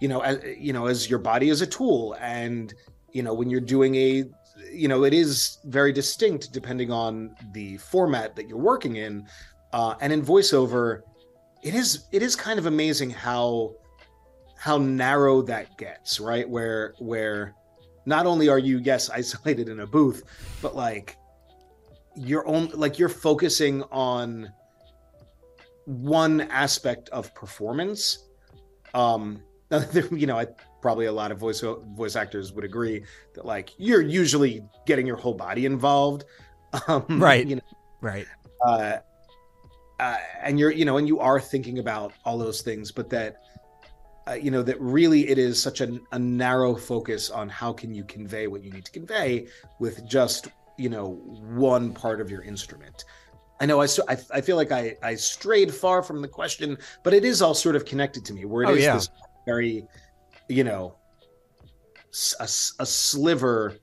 you 0.00 0.08
know, 0.08 0.20
as 0.20 0.38
you 0.58 0.72
know, 0.72 0.86
as 0.86 1.08
your 1.08 1.18
body 1.18 1.48
as 1.50 1.60
a 1.62 1.66
tool, 1.66 2.16
and 2.20 2.74
you 3.12 3.22
know, 3.22 3.32
when 3.32 3.48
you're 3.48 3.60
doing 3.60 3.94
a, 3.94 4.24
you 4.70 4.88
know, 4.88 5.04
it 5.04 5.14
is 5.14 5.58
very 5.64 5.92
distinct 5.92 6.52
depending 6.52 6.90
on 6.90 7.34
the 7.52 7.78
format 7.78 8.36
that 8.36 8.48
you're 8.48 8.58
working 8.58 8.96
in, 8.96 9.26
uh, 9.72 9.94
and 10.00 10.12
in 10.12 10.22
voiceover, 10.22 11.02
it 11.62 11.74
is 11.74 12.04
it 12.12 12.22
is 12.22 12.36
kind 12.36 12.58
of 12.58 12.66
amazing 12.66 13.08
how 13.08 13.74
how 14.56 14.76
narrow 14.76 15.42
that 15.42 15.78
gets, 15.78 16.20
right? 16.20 16.48
Where 16.48 16.94
where 16.98 17.54
not 18.04 18.26
only 18.26 18.48
are 18.48 18.58
you 18.58 18.78
yes 18.78 19.08
isolated 19.10 19.68
in 19.68 19.80
a 19.80 19.86
booth, 19.86 20.22
but 20.60 20.76
like 20.76 21.16
you're 22.16 22.46
only 22.46 22.72
like 22.72 22.98
you're 22.98 23.08
focusing 23.08 23.82
on 23.90 24.52
one 25.86 26.42
aspect 26.42 27.08
of 27.10 27.34
performance. 27.34 28.28
Um 28.94 29.42
you 30.12 30.26
know 30.26 30.38
i 30.38 30.46
probably 30.82 31.06
a 31.06 31.12
lot 31.12 31.32
of 31.32 31.38
voice 31.38 31.62
voice 31.96 32.14
actors 32.16 32.52
would 32.52 32.64
agree 32.64 33.02
that 33.34 33.46
like 33.46 33.70
you're 33.78 34.02
usually 34.02 34.62
getting 34.84 35.06
your 35.06 35.16
whole 35.16 35.34
body 35.34 35.66
involved. 35.66 36.24
Um 36.88 37.04
right. 37.08 37.46
you 37.46 37.56
know 37.56 37.62
right. 38.00 38.26
uh, 38.66 38.96
uh 40.00 40.16
and 40.42 40.58
you're 40.58 40.70
you 40.70 40.86
know 40.86 40.96
and 40.96 41.06
you 41.06 41.20
are 41.20 41.38
thinking 41.38 41.80
about 41.80 42.14
all 42.24 42.38
those 42.38 42.62
things 42.62 42.90
but 42.90 43.10
that 43.10 43.42
uh, 44.26 44.32
you 44.32 44.50
know 44.50 44.62
that 44.62 44.80
really 44.80 45.28
it 45.28 45.36
is 45.36 45.60
such 45.60 45.82
a, 45.82 46.00
a 46.12 46.18
narrow 46.18 46.74
focus 46.74 47.28
on 47.28 47.48
how 47.48 47.74
can 47.74 47.92
you 47.94 48.04
convey 48.04 48.46
what 48.46 48.62
you 48.62 48.70
need 48.70 48.86
to 48.86 48.92
convey 48.92 49.46
with 49.80 50.06
just 50.08 50.48
you 50.78 50.88
know 50.88 51.20
one 51.54 51.92
part 51.92 52.20
of 52.20 52.30
your 52.30 52.42
instrument 52.42 53.04
I 53.60 53.66
know 53.66 53.80
I, 53.80 53.86
I, 54.08 54.16
I 54.34 54.40
feel 54.40 54.56
like 54.56 54.72
I, 54.72 54.96
I 55.04 55.14
strayed 55.14 55.72
far 55.72 56.02
from 56.02 56.20
the 56.20 56.26
question, 56.26 56.76
but 57.04 57.14
it 57.14 57.24
is 57.24 57.40
all 57.40 57.54
sort 57.54 57.76
of 57.76 57.84
connected 57.84 58.24
to 58.24 58.34
me. 58.34 58.44
Where 58.44 58.64
it 58.64 58.68
Oh, 58.70 58.74
is 58.74 58.82
yeah. 58.82 58.94
this 58.94 59.08
very, 59.46 59.86
you 60.48 60.64
know, 60.64 60.96
a, 62.40 62.42
a 62.42 62.86
sliver, 62.86 63.76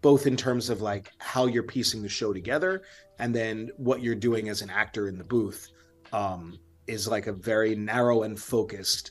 both 0.00 0.26
in 0.26 0.38
terms 0.38 0.70
of 0.70 0.80
like 0.80 1.12
how 1.18 1.44
you're 1.44 1.64
piecing 1.64 2.02
the 2.02 2.08
show 2.08 2.32
together, 2.32 2.82
and 3.18 3.34
then 3.34 3.70
what 3.76 4.00
you're 4.00 4.14
doing 4.14 4.48
as 4.48 4.62
an 4.62 4.70
actor 4.70 5.06
in 5.06 5.18
the 5.18 5.24
booth, 5.24 5.68
um, 6.14 6.58
is 6.86 7.06
like 7.06 7.26
a 7.26 7.32
very 7.32 7.74
narrow 7.74 8.22
and 8.22 8.40
focused, 8.40 9.10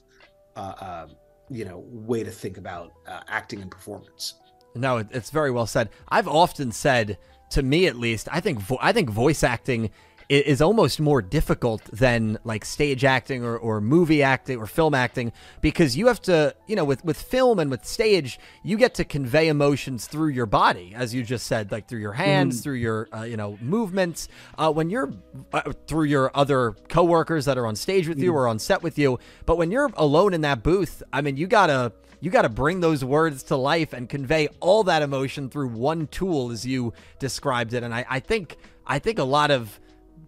uh, 0.55 0.73
uh, 0.79 1.07
you 1.51 1.65
know, 1.65 1.83
way 1.87 2.23
to 2.23 2.31
think 2.31 2.57
about 2.57 2.93
uh, 3.07 3.19
acting 3.27 3.61
and 3.61 3.69
performance. 3.69 4.39
No, 4.75 4.97
it's 4.97 5.29
very 5.29 5.51
well 5.51 5.65
said. 5.67 5.89
I've 6.09 6.27
often 6.27 6.71
said, 6.71 7.17
to 7.51 7.63
me 7.63 7.87
at 7.87 7.95
least, 7.95 8.27
I 8.31 8.39
think 8.41 8.59
vo- 8.59 8.79
I 8.81 8.91
think 8.91 9.09
voice 9.09 9.43
acting 9.43 9.91
is 10.27 10.59
almost 10.61 10.99
more 10.99 11.21
difficult 11.21 11.83
than 11.93 12.37
like 12.43 12.65
stage 12.65 13.05
acting 13.05 13.43
or, 13.43 13.55
or 13.57 13.79
movie 13.79 14.23
acting 14.23 14.57
or 14.57 14.65
film 14.65 14.95
acting 14.95 15.31
because 15.61 15.95
you 15.95 16.07
have 16.07 16.19
to, 16.23 16.55
you 16.65 16.75
know, 16.75 16.83
with 16.83 17.05
with 17.05 17.21
film 17.21 17.59
and 17.59 17.69
with 17.69 17.85
stage, 17.85 18.39
you 18.63 18.77
get 18.77 18.95
to 18.95 19.05
convey 19.05 19.47
emotions 19.47 20.07
through 20.07 20.29
your 20.29 20.47
body, 20.47 20.93
as 20.95 21.13
you 21.13 21.23
just 21.23 21.45
said, 21.45 21.71
like 21.71 21.87
through 21.87 21.99
your 21.99 22.13
hands, 22.13 22.61
through 22.61 22.73
your 22.73 23.07
uh, 23.15 23.21
you 23.21 23.37
know 23.37 23.57
movements. 23.61 24.27
Uh, 24.57 24.71
when 24.71 24.89
you're 24.89 25.13
uh, 25.53 25.71
through 25.85 26.05
your 26.05 26.31
other 26.33 26.71
coworkers 26.89 27.45
that 27.45 27.57
are 27.57 27.67
on 27.67 27.75
stage 27.75 28.07
with 28.07 28.17
you 28.19 28.33
or 28.33 28.47
on 28.47 28.57
set 28.57 28.81
with 28.81 28.97
you, 28.97 29.19
but 29.45 29.57
when 29.57 29.69
you're 29.69 29.91
alone 29.95 30.33
in 30.33 30.41
that 30.41 30.63
booth, 30.63 31.03
I 31.13 31.21
mean, 31.21 31.37
you 31.37 31.45
gotta 31.45 31.93
you 32.25 32.31
got 32.31 32.41
to 32.41 32.49
bring 32.49 32.79
those 32.79 33.05
words 33.05 33.43
to 33.43 33.55
life 33.55 33.93
and 33.93 34.09
convey 34.09 34.47
all 34.59 34.83
that 34.85 35.03
emotion 35.03 35.47
through 35.47 35.67
one 35.67 36.07
tool 36.07 36.49
as 36.49 36.65
you 36.65 36.91
described 37.19 37.75
it. 37.75 37.83
And 37.83 37.93
I, 37.93 38.03
I 38.09 38.19
think 38.19 38.57
i 38.87 38.97
think 38.97 39.19
a 39.19 39.23
lot 39.23 39.51
of 39.51 39.79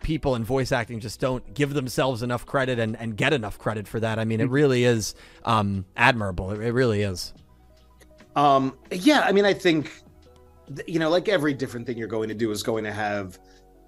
people 0.03 0.35
in 0.35 0.43
voice 0.43 0.71
acting 0.71 0.99
just 0.99 1.19
don't 1.19 1.55
give 1.55 1.73
themselves 1.73 2.21
enough 2.21 2.45
credit 2.45 2.77
and, 2.77 2.95
and 2.97 3.17
get 3.17 3.33
enough 3.33 3.57
credit 3.57 3.87
for 3.87 3.99
that. 3.99 4.19
I 4.19 4.25
mean 4.25 4.41
it 4.41 4.49
really 4.51 4.83
is 4.83 5.15
um, 5.43 5.85
admirable. 5.95 6.51
It, 6.51 6.61
it 6.61 6.71
really 6.71 7.01
is. 7.01 7.33
Um, 8.35 8.77
yeah, 8.91 9.21
I 9.21 9.31
mean, 9.31 9.45
I 9.45 9.53
think, 9.55 10.03
you 10.85 10.99
know, 10.99 11.09
like 11.09 11.27
every 11.27 11.55
different 11.55 11.87
thing 11.87 11.97
you're 11.97 12.07
going 12.07 12.29
to 12.29 12.35
do 12.35 12.51
is 12.51 12.61
going 12.61 12.83
to 12.83 12.93
have, 12.93 13.39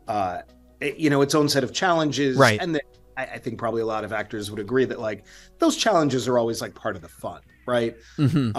uh, 0.08 0.42
you 0.82 1.12
know, 1.12 1.22
its 1.22 1.36
own 1.36 1.48
set 1.48 1.64
of 1.64 1.74
challenges. 1.74 2.38
Right. 2.38 2.60
And 2.60 2.74
then 2.74 2.82
I, 3.18 3.26
I 3.26 3.38
think 3.38 3.60
probably 3.60 3.84
a 3.84 3.86
lot 3.86 4.04
of 4.04 4.12
actors 4.12 4.50
would 4.50 4.60
agree 4.60 4.86
that 4.86 5.00
like 5.00 5.26
those 5.60 5.78
challenges 5.78 6.28
are 6.28 6.40
always 6.40 6.60
like 6.60 6.74
part 6.74 6.96
of 6.96 7.04
the 7.04 7.10
fun, 7.10 7.42
right? 7.70 7.96
hmm 8.18 8.52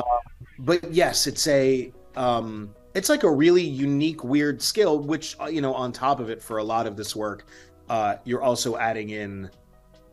But 0.59 0.93
yes, 0.93 1.27
it's 1.27 1.47
a, 1.49 1.93
um, 2.17 2.75
it's 2.95 3.09
like 3.09 3.23
a 3.23 3.31
really 3.31 3.63
unique, 3.63 4.25
weird 4.25 4.61
skill, 4.61 4.99
which, 4.99 5.37
uh, 5.41 5.47
you 5.47 5.61
know, 5.61 5.75
on 5.75 5.93
top 5.93 6.21
of 6.21 6.29
it 6.29 6.43
for 6.43 6.59
a 6.59 6.65
lot 6.65 6.87
of 6.87 6.97
this 6.97 7.15
work, 7.17 7.47
uh, 7.89 8.17
you're 8.25 8.43
also 8.43 8.77
adding 8.77 9.11
in 9.11 9.51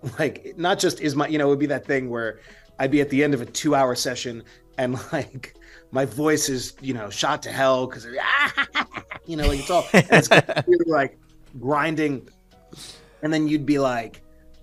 like 0.19 0.53
not 0.57 0.79
just 0.79 1.01
is 1.01 1.15
my 1.15 1.27
you 1.27 1.37
know 1.37 1.47
it 1.47 1.49
would 1.49 1.59
be 1.59 1.65
that 1.65 1.85
thing 1.85 2.09
where 2.09 2.39
i'd 2.79 2.91
be 2.91 3.01
at 3.01 3.09
the 3.09 3.23
end 3.23 3.33
of 3.33 3.41
a 3.41 3.45
two 3.45 3.73
hour 3.75 3.95
session 3.95 4.43
and 4.77 4.97
like 5.11 5.55
my 5.91 6.05
voice 6.05 6.49
is 6.49 6.73
you 6.81 6.93
know 6.93 7.09
shot 7.09 7.41
to 7.41 7.51
hell 7.51 7.87
because 7.87 8.05
you 9.25 9.35
know 9.35 9.47
like 9.47 9.59
it's 9.59 9.69
all 9.69 9.85
it's 9.93 10.29
really 10.67 10.91
like 10.91 11.17
grinding 11.59 12.27
and 13.23 13.33
then 13.33 13.47
you'd 13.47 13.65
be 13.65 13.79
like 13.79 14.21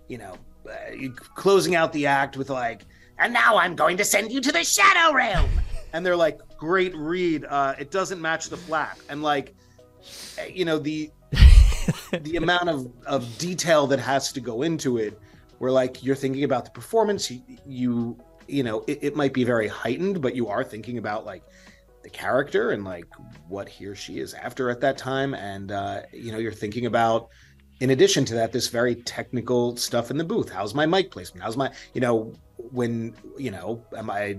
you 0.09 0.19
know 0.19 0.37
uh, 0.69 1.09
closing 1.35 1.75
out 1.75 1.93
the 1.93 2.07
act 2.07 2.37
with 2.37 2.51
like 2.51 2.85
and 3.19 3.33
now 3.33 3.57
i'm 3.57 3.75
going 3.75 3.97
to 3.97 4.05
send 4.05 4.33
you 4.33 4.41
to 4.41 4.53
the 4.53 4.65
shadow 4.65 5.15
realm. 5.15 5.51
And 5.93 6.05
they're 6.05 6.17
like 6.17 6.41
great 6.57 6.95
read 6.97 7.45
uh 7.45 7.75
it 7.79 7.91
doesn't 7.91 8.21
match 8.21 8.49
the 8.49 8.57
flap. 8.57 8.99
And 9.09 9.23
like 9.23 9.55
eh, 10.39 10.51
you 10.53 10.65
know 10.65 10.79
the 10.79 11.11
the 12.13 12.37
amount 12.43 12.69
of, 12.69 12.91
of 13.07 13.39
detail 13.39 13.87
that 13.89 14.01
has 14.01 14.33
to 14.33 14.41
go 14.41 14.63
into 14.63 14.99
it 14.99 15.19
where 15.59 15.71
like 15.71 16.03
you're 16.03 16.17
thinking 16.17 16.45
about 16.45 16.65
the 16.65 16.71
performance 16.71 17.31
you 17.31 17.43
you, 17.67 18.19
you 18.49 18.63
know 18.63 18.85
it, 18.87 18.99
it 19.03 19.17
might 19.17 19.33
be 19.33 19.45
very 19.45 19.69
heightened 19.69 20.21
but 20.21 20.35
you 20.35 20.49
are 20.49 20.65
thinking 20.65 20.99
about 20.99 21.25
like 21.25 21.45
the 22.05 22.11
character 22.11 22.71
and 22.71 22.85
like 22.85 23.07
what 23.49 23.69
he 23.69 23.87
or 23.87 23.95
she 23.97 24.21
is 24.21 24.35
after 24.35 24.71
at 24.71 24.81
that 24.81 24.97
time. 24.97 25.35
And 25.35 25.73
uh 25.73 26.03
you 26.13 26.31
know 26.31 26.39
you're 26.39 26.53
thinking 26.53 26.87
about 26.87 27.31
in 27.81 27.91
addition 27.91 28.25
to 28.27 28.35
that 28.35 28.53
this 28.53 28.69
very 28.69 28.95
technical 28.95 29.77
stuff 29.77 30.11
in 30.11 30.19
the 30.19 30.25
booth. 30.25 30.51
How's 30.51 30.75
my 30.75 30.87
mic 30.87 31.11
placement? 31.11 31.43
How's 31.43 31.57
my 31.57 31.73
you 31.95 32.01
know 32.01 32.33
when 32.57 33.15
you 33.39 33.51
know 33.51 33.85
am 33.97 34.11
i 34.11 34.37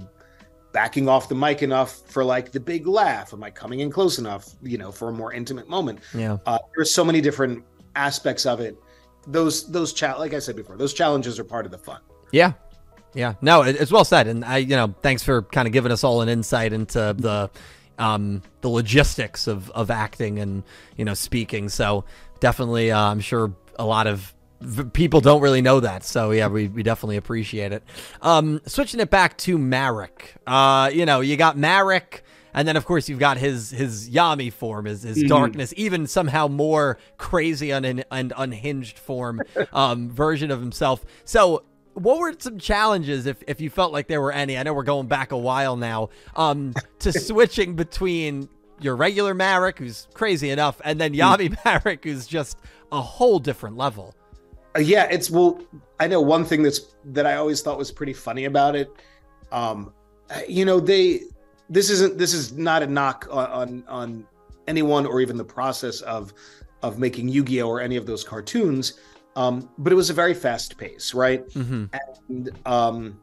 backing 0.72 1.08
off 1.08 1.30
the 1.30 1.36
mic 1.36 1.62
enough 1.62 2.02
for 2.10 2.24
like 2.24 2.52
the 2.52 2.60
big 2.60 2.86
laugh 2.86 3.34
am 3.34 3.44
i 3.44 3.50
coming 3.50 3.80
in 3.80 3.90
close 3.90 4.20
enough 4.20 4.50
you 4.62 4.78
know 4.78 4.92
for 4.92 5.10
a 5.10 5.14
more 5.14 5.32
intimate 5.32 5.70
moment 5.70 6.00
yeah 6.14 6.38
uh, 6.46 6.58
there's 6.76 6.94
so 6.94 7.04
many 7.06 7.22
different 7.22 7.64
aspects 7.96 8.46
of 8.46 8.60
it. 8.60 8.78
Those 9.28 9.70
those 9.72 9.94
cha- 9.94 10.16
like 10.16 10.34
I 10.34 10.40
said 10.40 10.56
before, 10.56 10.78
those 10.78 10.94
challenges 10.94 11.40
are 11.40 11.44
part 11.44 11.66
of 11.66 11.72
the 11.72 11.78
fun. 11.78 12.02
Yeah. 12.32 12.54
Yeah. 13.14 13.36
No, 13.42 13.62
it's 13.62 13.92
well 13.92 14.04
said. 14.04 14.28
And 14.28 14.44
I, 14.44 14.58
you 14.58 14.76
know, 14.76 14.94
thanks 15.02 15.24
for 15.24 15.44
kind 15.44 15.68
of 15.68 15.74
giving 15.74 15.92
us 15.92 16.04
all 16.04 16.22
an 16.22 16.30
insight 16.30 16.74
into 16.74 17.16
the 17.18 17.50
um 17.98 18.42
the 18.62 18.70
logistics 18.70 19.48
of 19.48 19.72
of 19.72 19.90
acting 19.90 20.40
and, 20.40 20.64
you 20.98 21.06
know, 21.06 21.14
speaking. 21.14 21.70
So 21.70 22.06
definitely 22.40 22.92
uh, 22.92 23.00
I'm 23.00 23.22
sure 23.22 23.54
a 23.80 23.86
lot 23.86 24.06
of 24.06 24.34
people 24.94 25.22
don't 25.22 25.42
really 25.42 25.62
know 25.62 25.80
that. 25.80 26.04
So 26.04 26.32
yeah, 26.32 26.48
we, 26.48 26.68
we 26.68 26.84
definitely 26.84 27.18
appreciate 27.18 27.72
it. 27.72 27.84
Um 28.22 28.62
switching 28.66 29.00
it 29.00 29.10
back 29.10 29.38
to 29.40 29.58
Marik. 29.58 30.36
Uh, 30.48 30.90
you 30.94 31.06
know, 31.06 31.22
you 31.22 31.38
got 31.38 31.58
Marik 31.58 32.24
and 32.56 32.66
then, 32.66 32.78
of 32.78 32.86
course, 32.86 33.10
you've 33.10 33.20
got 33.20 33.38
his 33.38 33.70
his 33.70 34.10
Yami 34.10 34.52
form, 34.52 34.86
his 34.86 35.04
his 35.04 35.24
darkness, 35.24 35.74
even 35.76 36.08
somehow 36.08 36.48
more 36.48 36.98
crazy 37.18 37.72
and, 37.72 38.06
and 38.10 38.34
unhinged 38.36 38.98
form 38.98 39.42
um, 39.74 40.10
version 40.10 40.50
of 40.52 40.62
himself. 40.62 41.04
So, 41.26 41.66
what 41.96 42.18
were 42.18 42.34
some 42.40 42.58
challenges, 42.58 43.26
if 43.26 43.44
if 43.46 43.60
you 43.60 43.70
felt 43.70 43.92
like 43.92 44.08
there 44.08 44.22
were 44.22 44.32
any? 44.32 44.58
I 44.58 44.64
know 44.64 44.74
we're 44.74 44.84
going 44.84 45.08
back 45.08 45.34
a 45.34 45.38
while 45.38 45.76
now, 45.76 46.10
um, 46.38 46.74
to 47.00 47.12
switching 47.20 47.76
between 47.76 48.48
your 48.80 48.96
regular 48.96 49.34
Marik, 49.34 49.78
who's 49.78 50.08
crazy 50.14 50.50
enough, 50.50 50.80
and 50.86 51.00
then 51.00 51.14
Yami 51.14 51.58
Marik, 51.66 52.06
who's 52.06 52.26
just 52.26 52.58
a 52.90 53.02
whole 53.02 53.40
different 53.40 53.76
level. 53.76 54.16
Uh, 54.76 54.80
yeah, 54.80 55.08
it's 55.10 55.30
well. 55.30 55.62
I 56.00 56.08
know 56.08 56.22
one 56.22 56.44
thing 56.44 56.64
that's 56.64 56.96
that 57.06 57.26
I 57.26 57.36
always 57.36 57.62
thought 57.62 57.78
was 57.78 57.92
pretty 57.92 58.14
funny 58.14 58.46
about 58.46 58.76
it. 58.76 58.92
Um, 59.52 59.94
uh, 60.30 60.42
you 60.48 60.66
know, 60.66 60.80
they 60.80 61.22
this 61.70 61.90
isn't 61.90 62.18
this 62.18 62.34
is 62.34 62.54
not 62.54 62.84
a 62.84 62.88
knock 62.88 63.28
on 63.32 63.48
on, 63.48 63.84
on 63.88 64.28
anyone 64.68 65.06
or 65.06 65.22
even 65.22 65.38
the 65.38 65.46
process 65.46 66.02
of 66.02 66.34
of 66.82 67.00
making 67.00 67.30
Yu-Gi-Oh 67.30 67.68
or 67.68 67.82
any 67.82 67.96
of 67.96 68.06
those 68.06 68.24
cartoons. 68.24 69.00
Um, 69.36 69.70
but 69.78 69.92
it 69.92 69.96
was 69.96 70.10
a 70.10 70.14
very 70.14 70.34
fast 70.34 70.78
pace, 70.78 71.14
right? 71.14 71.48
Mm-hmm. 71.50 71.86
and 72.30 72.52
um 72.66 73.20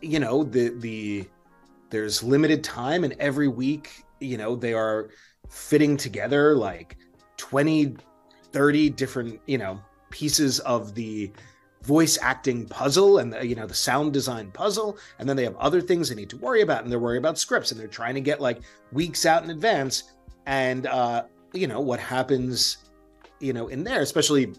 you 0.00 0.20
know 0.20 0.44
the 0.44 0.70
the 0.78 1.28
there's 1.90 2.22
limited 2.22 2.62
time 2.62 3.04
and 3.04 3.14
every 3.18 3.48
week 3.48 4.04
you 4.20 4.36
know 4.36 4.54
they 4.54 4.72
are 4.72 5.10
fitting 5.48 5.96
together 5.96 6.54
like 6.54 6.96
20 7.36 7.96
30 8.52 8.90
different 8.90 9.40
you 9.46 9.58
know 9.58 9.80
pieces 10.12 10.60
of 10.60 10.94
the 10.94 11.32
voice 11.82 12.16
acting 12.22 12.66
puzzle 12.66 13.18
and 13.18 13.32
the, 13.32 13.44
you 13.44 13.56
know 13.56 13.66
the 13.66 13.74
sound 13.74 14.12
design 14.12 14.50
puzzle 14.52 14.96
and 15.18 15.28
then 15.28 15.36
they 15.36 15.42
have 15.42 15.56
other 15.56 15.80
things 15.80 16.08
they 16.08 16.14
need 16.14 16.30
to 16.30 16.36
worry 16.36 16.60
about 16.60 16.84
and 16.84 16.92
they're 16.92 17.00
worried 17.00 17.18
about 17.18 17.36
scripts 17.36 17.72
and 17.72 17.80
they're 17.80 17.88
trying 17.88 18.14
to 18.14 18.20
get 18.20 18.40
like 18.40 18.60
weeks 18.92 19.26
out 19.26 19.42
in 19.42 19.50
advance 19.50 20.04
and 20.46 20.86
uh 20.86 21.24
you 21.52 21.66
know 21.66 21.80
what 21.80 21.98
happens 21.98 22.78
you 23.40 23.52
know 23.52 23.66
in 23.66 23.82
there 23.82 24.00
especially 24.00 24.52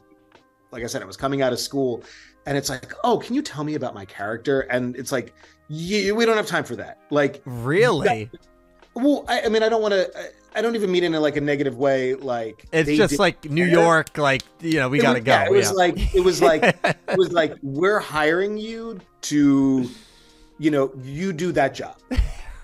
like 0.72 0.84
i 0.84 0.86
said 0.86 1.02
i 1.02 1.06
was 1.06 1.16
coming 1.16 1.42
out 1.42 1.54
of 1.54 1.60
school 1.60 2.04
and 2.46 2.58
it's 2.58 2.70
like 2.70 2.94
oh 3.06 3.18
can 3.18 3.34
you 3.34 3.42
tell 3.42 3.64
me 3.64 3.76
about 3.76 3.94
my 3.94 4.04
character 4.04 4.62
and 4.62 4.98
it's 4.98 5.14
like 5.14 5.34
we 5.70 6.26
don't 6.26 6.36
have 6.36 6.48
time 6.48 6.66
for 6.66 6.76
that 6.76 7.00
like 7.10 7.42
Really? 7.46 8.30
Well 8.96 9.26
i, 9.28 9.42
I 9.42 9.50
mean 9.50 9.64
i 9.64 9.70
don't 9.70 9.82
want 9.82 9.94
to 9.94 10.10
I, 10.56 10.62
don't 10.62 10.76
even 10.76 10.92
mean 10.92 11.04
it 11.04 11.08
in 11.14 11.22
like 11.22 11.36
a 11.36 11.42
negative 11.42 11.78
way 11.78 12.14
like 12.14 12.66
It's 12.72 12.90
just 12.92 13.12
did- 13.12 13.20
like 13.20 13.46
New 13.50 13.66
York, 13.66 14.18
like 14.20 14.44
you 14.62 14.76
know, 14.80 14.88
we 14.88 15.00
gotta 15.00 15.18
was- 15.20 15.26
go. 15.26 15.32
yeah, 15.32 15.46
it 15.46 15.52
was 15.52 15.66
yeah. 15.66 15.72
like 15.72 16.16
it 16.16 16.20
was 16.24 16.42
like 16.44 16.64
it 16.84 17.18
was 17.18 17.32
like 17.32 17.56
we're 17.64 18.00
hiring 18.00 18.58
you 18.58 19.00
to 19.22 19.90
you 20.60 20.70
know 20.72 20.92
you 21.02 21.34
do 21.34 21.52
that 21.54 21.74
job 21.74 21.96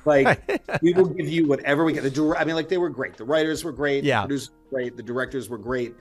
like 0.06 0.40
we 0.84 0.94
will 0.94 1.08
give 1.08 1.28
you 1.28 1.48
whatever 1.48 1.84
we 1.84 1.92
get 1.94 2.04
the 2.04 2.36
i 2.38 2.46
mean 2.46 2.56
like 2.56 2.70
they 2.70 2.78
were 2.78 2.90
great 2.90 3.18
the 3.18 3.26
writers 3.26 3.64
were 3.64 3.72
great 3.72 4.04
Yeah. 4.04 4.22
the 4.22 4.28
producers 4.28 4.52
were 4.70 4.78
great 4.78 4.96
the 4.98 5.04
directors 5.04 5.50
were 5.50 5.58
great 5.58 5.96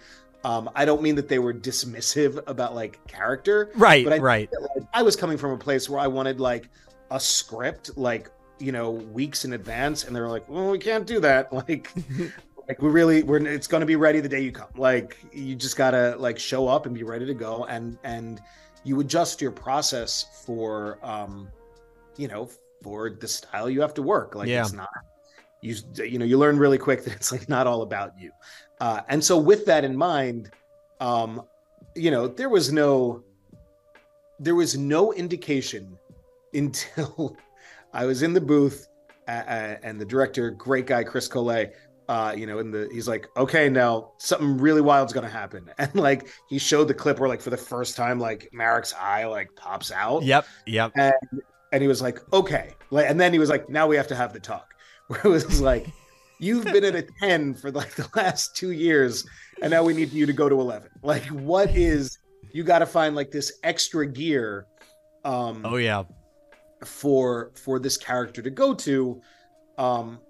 um 0.44 0.68
i 0.74 0.84
don't 0.84 1.00
mean 1.02 1.14
that 1.14 1.28
they 1.28 1.38
were 1.38 1.54
dismissive 1.54 2.38
about 2.46 2.74
like 2.74 3.00
character 3.08 3.70
right, 3.76 4.04
but 4.04 4.12
I- 4.12 4.18
right. 4.18 4.50
like, 4.76 4.86
i 4.92 5.02
was 5.02 5.16
coming 5.16 5.38
from 5.38 5.52
a 5.52 5.58
place 5.58 5.88
where 5.88 6.00
i 6.00 6.06
wanted 6.06 6.38
like 6.38 6.68
a 7.10 7.18
script 7.18 7.96
like 7.96 8.30
you 8.58 8.72
know 8.72 8.90
weeks 8.90 9.44
in 9.44 9.52
advance 9.52 10.04
and 10.04 10.14
they're 10.14 10.28
like 10.28 10.48
well 10.48 10.70
we 10.70 10.78
can't 10.78 11.06
do 11.06 11.20
that. 11.20 11.48
Like 11.52 11.92
like 12.68 12.82
we 12.82 12.90
really 12.90 13.22
we're 13.22 13.38
it's 13.46 13.66
going 13.66 13.80
to 13.80 13.86
be 13.86 13.96
ready 13.96 14.20
the 14.20 14.28
day 14.28 14.40
you 14.40 14.52
come. 14.52 14.68
Like 14.76 15.16
you 15.32 15.54
just 15.54 15.76
gotta 15.76 16.16
like 16.18 16.38
show 16.38 16.68
up 16.68 16.86
and 16.86 16.94
be 16.94 17.02
ready 17.02 17.24
to 17.26 17.34
go 17.34 17.64
and 17.64 17.98
and 18.04 18.40
you 18.84 19.00
adjust 19.00 19.40
your 19.40 19.50
process 19.52 20.42
for 20.44 20.98
um 21.02 21.48
you 22.16 22.28
know 22.28 22.48
for 22.82 23.10
the 23.10 23.26
style 23.28 23.70
you 23.70 23.80
have 23.80 23.94
to 23.94 24.02
work. 24.02 24.34
Like 24.34 24.48
Yeah. 24.48 24.60
it's 24.62 24.72
not 24.72 24.90
you 25.62 25.74
you 25.96 26.18
know 26.18 26.24
you 26.24 26.38
learn 26.38 26.58
really 26.58 26.78
quick 26.78 27.04
that 27.04 27.14
it's 27.14 27.32
like 27.32 27.48
not 27.48 27.66
all 27.66 27.82
about 27.82 28.12
you. 28.18 28.30
Uh, 28.80 29.00
and 29.08 29.22
so, 29.22 29.36
with 29.36 29.66
that 29.66 29.84
in 29.84 29.96
mind, 29.96 30.50
um, 31.00 31.42
you 31.96 32.10
know, 32.10 32.28
there 32.28 32.48
was 32.48 32.72
no 32.72 33.24
there 34.38 34.54
was 34.54 34.76
no 34.76 35.12
indication 35.14 35.98
until 36.54 37.36
I 37.92 38.06
was 38.06 38.22
in 38.22 38.32
the 38.32 38.40
booth 38.40 38.88
and 39.26 40.00
the 40.00 40.04
director, 40.04 40.50
great 40.50 40.86
guy 40.86 41.04
Chris 41.04 41.28
Collet, 41.28 41.74
uh, 42.08 42.34
you 42.34 42.46
know, 42.46 42.58
in 42.58 42.70
the 42.70 42.88
he's 42.90 43.06
like, 43.06 43.26
okay, 43.36 43.68
now 43.68 44.12
something 44.16 44.56
really 44.56 44.80
wild's 44.80 45.12
gonna 45.12 45.28
happen, 45.28 45.70
and 45.78 45.94
like 45.94 46.28
he 46.48 46.58
showed 46.58 46.88
the 46.88 46.94
clip 46.94 47.18
where 47.18 47.28
like 47.28 47.40
for 47.40 47.50
the 47.50 47.56
first 47.56 47.96
time, 47.96 48.18
like 48.18 48.50
Marik's 48.54 48.94
eye 48.94 49.26
like 49.26 49.48
pops 49.56 49.92
out. 49.92 50.22
Yep, 50.22 50.46
yep. 50.66 50.92
And 50.96 51.14
and 51.72 51.82
he 51.82 51.88
was 51.88 52.00
like, 52.00 52.20
okay, 52.32 52.74
like, 52.90 53.08
and 53.10 53.20
then 53.20 53.32
he 53.32 53.38
was 53.38 53.50
like, 53.50 53.68
now 53.68 53.86
we 53.86 53.96
have 53.96 54.08
to 54.08 54.14
have 54.14 54.32
the 54.32 54.40
talk, 54.40 54.72
where 55.08 55.20
it 55.22 55.28
was 55.28 55.60
like, 55.60 55.86
you've 56.38 56.64
been 56.64 56.84
at 56.84 56.94
a 56.94 57.02
ten 57.20 57.54
for 57.54 57.70
like 57.70 57.94
the 57.94 58.08
last 58.16 58.56
two 58.56 58.70
years, 58.70 59.26
and 59.60 59.70
now 59.70 59.82
we 59.82 59.92
need 59.92 60.10
you 60.12 60.24
to 60.24 60.32
go 60.32 60.48
to 60.48 60.58
eleven. 60.58 60.90
Like, 61.02 61.24
what 61.26 61.76
is 61.76 62.18
you 62.54 62.64
got 62.64 62.78
to 62.78 62.86
find 62.86 63.14
like 63.14 63.30
this 63.30 63.52
extra 63.62 64.06
gear? 64.06 64.66
Um, 65.26 65.60
oh 65.66 65.76
yeah, 65.76 66.04
for 66.84 67.52
for 67.54 67.78
this 67.78 67.96
character 67.96 68.42
to 68.42 68.50
go 68.50 68.74
to, 68.74 69.20
um, 69.78 70.20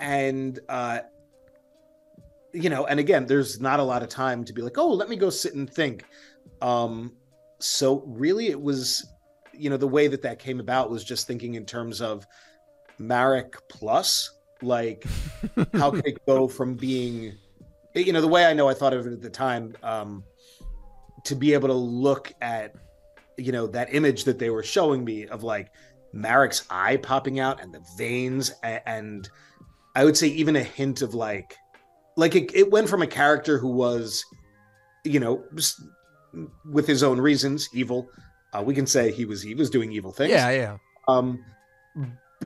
and 0.00 0.58
uh, 0.68 1.00
you 2.52 2.70
know, 2.70 2.86
and 2.86 3.00
again, 3.00 3.26
there's 3.26 3.60
not 3.60 3.80
a 3.80 3.82
lot 3.82 4.02
of 4.02 4.08
time 4.08 4.44
to 4.44 4.52
be 4.52 4.62
like, 4.62 4.78
oh, 4.78 4.92
let 4.92 5.08
me 5.08 5.16
go 5.16 5.30
sit 5.30 5.54
and 5.54 5.68
think. 5.68 6.04
Um, 6.60 7.12
so 7.58 8.02
really, 8.06 8.48
it 8.48 8.60
was, 8.60 9.06
you 9.52 9.70
know, 9.70 9.76
the 9.76 9.88
way 9.88 10.08
that 10.08 10.22
that 10.22 10.38
came 10.38 10.60
about 10.60 10.90
was 10.90 11.04
just 11.04 11.26
thinking 11.26 11.54
in 11.54 11.64
terms 11.64 12.00
of 12.00 12.26
Marik 12.98 13.56
plus, 13.68 14.38
like, 14.62 15.04
how 15.74 15.90
can 15.90 16.02
it 16.04 16.24
go 16.26 16.48
from 16.58 16.74
being, 16.74 17.34
you 17.94 18.12
know, 18.12 18.20
the 18.20 18.28
way 18.28 18.46
I 18.46 18.52
know 18.52 18.68
I 18.68 18.74
thought 18.74 18.92
of 18.92 19.06
it 19.06 19.12
at 19.12 19.22
the 19.22 19.30
time, 19.30 19.74
um, 19.82 20.24
to 21.24 21.34
be 21.34 21.52
able 21.52 21.68
to 21.68 21.74
look 21.74 22.32
at, 22.40 22.74
you 23.36 23.52
know, 23.52 23.66
that 23.68 23.94
image 23.94 24.24
that 24.24 24.38
they 24.38 24.50
were 24.50 24.62
showing 24.62 25.04
me 25.04 25.26
of 25.26 25.42
like 25.42 25.70
Marik's 26.14 26.66
eye 26.70 26.96
popping 26.96 27.40
out 27.40 27.62
and 27.62 27.72
the 27.72 27.84
veins 27.96 28.52
and, 28.62 28.80
and 28.86 29.30
I 29.94 30.04
would 30.04 30.16
say 30.16 30.28
even 30.28 30.56
a 30.56 30.62
hint 30.62 31.02
of 31.02 31.14
like 31.14 31.56
like 32.16 32.34
it, 32.34 32.54
it 32.54 32.70
went 32.70 32.88
from 32.88 33.02
a 33.02 33.06
character 33.06 33.58
who 33.58 33.68
was 33.68 34.24
you 35.04 35.20
know 35.20 35.44
with 36.64 36.86
his 36.86 37.02
own 37.02 37.20
reasons 37.20 37.68
evil 37.72 38.08
uh, 38.52 38.62
we 38.62 38.74
can 38.74 38.86
say 38.86 39.12
he 39.12 39.24
was 39.24 39.42
he 39.42 39.54
was 39.54 39.70
doing 39.70 39.92
evil 39.92 40.10
things. 40.10 40.30
Yeah 40.30 40.50
yeah. 40.50 40.76
Um 41.08 41.44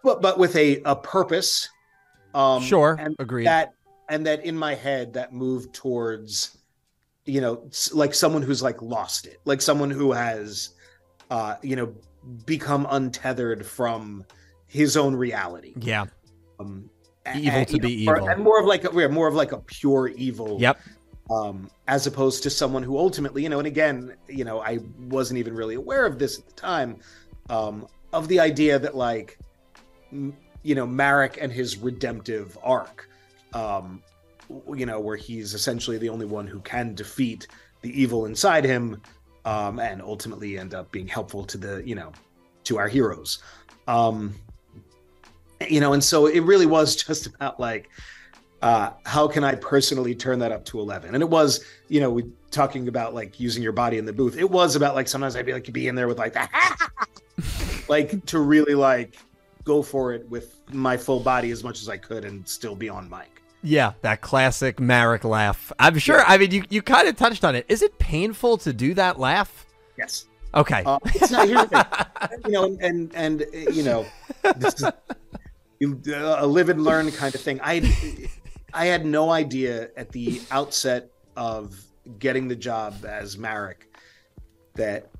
but 0.02 0.21
but 0.21 0.38
with 0.38 0.56
a 0.56 0.83
a 0.85 0.97
purpose 0.97 1.68
um 2.35 2.62
sure 2.62 2.97
and 2.99 3.14
agreed. 3.18 3.47
that 3.47 3.75
and 4.09 4.26
that 4.26 4.44
in 4.44 4.56
my 4.56 4.75
head 4.75 5.14
that 5.14 5.33
moved 5.33 5.75
towards 5.75 6.59
you 7.25 7.40
know 7.40 7.68
like 7.92 8.14
someone 8.14 8.42
who's 8.42 8.62
like 8.62 8.83
lost 8.83 9.26
it 9.26 9.40
like 9.44 9.62
someone 9.62 9.90
who 9.90 10.12
has 10.12 10.71
uh 11.30 11.56
you 11.62 11.76
know 11.76 11.94
become 12.47 12.87
untethered 12.90 13.64
from 13.66 14.25
his 14.66 14.97
own 14.97 15.14
reality. 15.14 15.75
Yeah. 15.76 16.07
Um 16.59 16.90
evil 17.35 17.61
and, 17.61 17.69
to 17.69 17.78
be 17.78 18.04
know, 18.04 18.14
evil. 18.14 18.28
and 18.28 18.43
more 18.43 18.61
of 18.61 18.66
like 18.66 18.85
a, 18.85 18.90
we're 18.90 19.09
more 19.09 19.26
of 19.28 19.35
like 19.35 19.52
a 19.52 19.59
pure 19.59 20.09
evil 20.09 20.59
yep. 20.61 20.78
um 21.31 21.71
as 21.88 22.07
opposed 22.07 22.43
to 22.43 22.50
someone 22.50 22.83
who 22.83 22.99
ultimately 22.99 23.43
you 23.43 23.49
know 23.49 23.59
and 23.59 23.66
again 23.66 24.14
you 24.28 24.45
know 24.45 24.61
i 24.61 24.78
wasn't 25.09 25.38
even 25.38 25.54
really 25.54 25.75
aware 25.75 26.04
of 26.07 26.19
this 26.19 26.38
at 26.38 26.47
the 26.47 26.52
time 26.52 26.97
um 27.50 27.87
of 28.12 28.28
the 28.28 28.38
idea 28.38 28.78
that 28.78 28.95
like 28.95 29.38
m- 30.12 30.37
you 30.62 30.75
know 30.75 30.87
marik 30.87 31.38
and 31.40 31.52
his 31.52 31.78
redemptive 31.78 32.59
arc 32.62 33.09
um 33.54 34.02
you 34.75 34.87
know 34.87 35.00
where 35.00 35.16
he's 35.16 35.54
essentially 35.54 35.97
the 35.99 36.09
only 36.09 36.26
one 36.26 36.47
who 36.47 36.61
can 36.61 36.95
defeat 36.95 37.47
the 37.81 38.00
evil 38.00 38.26
inside 38.26 38.64
him 38.64 39.00
um 39.44 39.78
and 39.78 40.00
ultimately 40.02 40.58
end 40.58 40.74
up 40.74 40.90
being 40.90 41.08
helpful 41.08 41.44
to 41.44 41.58
the 41.58 41.82
you 41.86 41.94
know 41.94 42.12
to 42.64 42.78
our 42.78 42.88
heroes. 42.88 43.42
Um 43.87 44.35
you 45.68 45.80
know 45.80 45.92
and 45.92 46.02
so 46.02 46.26
it 46.26 46.40
really 46.40 46.66
was 46.66 46.96
just 47.04 47.26
about 47.26 47.59
like 47.61 47.90
uh 48.62 48.90
how 49.04 49.26
can 49.26 49.44
i 49.44 49.54
personally 49.54 50.14
turn 50.14 50.38
that 50.38 50.52
up 50.52 50.64
to 50.64 50.78
11 50.80 51.14
and 51.14 51.22
it 51.22 51.28
was 51.28 51.64
you 51.88 52.00
know 52.00 52.11
we 52.11 52.24
talking 52.50 52.88
about 52.88 53.14
like 53.14 53.38
using 53.40 53.62
your 53.62 53.72
body 53.72 53.98
in 53.98 54.04
the 54.04 54.12
booth 54.12 54.37
it 54.37 54.48
was 54.48 54.76
about 54.76 54.94
like 54.94 55.09
sometimes 55.09 55.37
i'd 55.37 55.46
be 55.46 55.52
like 55.52 55.70
be 55.72 55.88
in 55.88 55.94
there 55.94 56.09
with 56.09 56.18
like 56.18 56.33
that 56.33 56.90
like 57.88 58.24
to 58.26 58.38
really 58.38 58.74
like 58.74 59.18
go 59.64 59.83
for 59.83 60.12
it 60.12 60.28
with 60.28 60.61
my 60.72 60.96
full 60.96 61.20
body 61.20 61.50
as 61.50 61.64
much 61.64 61.80
as 61.80 61.88
i 61.88 61.96
could 61.96 62.24
and 62.24 62.46
still 62.48 62.76
be 62.76 62.88
on 62.88 63.09
mic 63.09 63.42
yeah 63.64 63.92
that 64.03 64.20
classic 64.20 64.79
marik 64.79 65.24
laugh. 65.24 65.72
I'm 65.79 65.98
sure 65.98 66.22
i 66.27 66.38
mean 66.38 66.50
you, 66.50 66.64
you 66.68 66.83
kind 66.83 67.09
of 67.09 67.16
touched 67.16 67.44
on 67.44 67.57
it. 67.57 67.66
Is 67.68 67.83
it 67.83 67.98
painful 67.98 68.59
to 68.59 68.72
do 68.72 68.94
that 68.94 69.18
laugh? 69.18 69.66
Yes. 69.98 70.27
Okay. 70.55 70.83
Uh, 70.87 70.98
it's 71.07 71.31
not 71.31 71.48
you 72.46 72.53
know 72.53 72.64
and 72.64 73.12
and, 73.14 73.42
and 73.42 73.74
you 73.74 73.83
know 73.83 74.07
this 74.57 74.74
is, 74.74 74.85
a 75.83 76.46
live 76.46 76.68
and 76.68 76.83
learn 76.83 77.11
kind 77.11 77.35
of 77.35 77.40
thing. 77.40 77.61
I 77.62 78.29
I 78.72 78.87
had 78.87 79.05
no 79.05 79.31
idea 79.31 79.90
at 79.96 80.11
the 80.11 80.40
outset 80.50 81.11
of 81.37 81.77
getting 82.18 82.48
the 82.48 82.57
job 82.57 83.05
as 83.05 83.37
Marik 83.37 83.96
that 84.74 85.11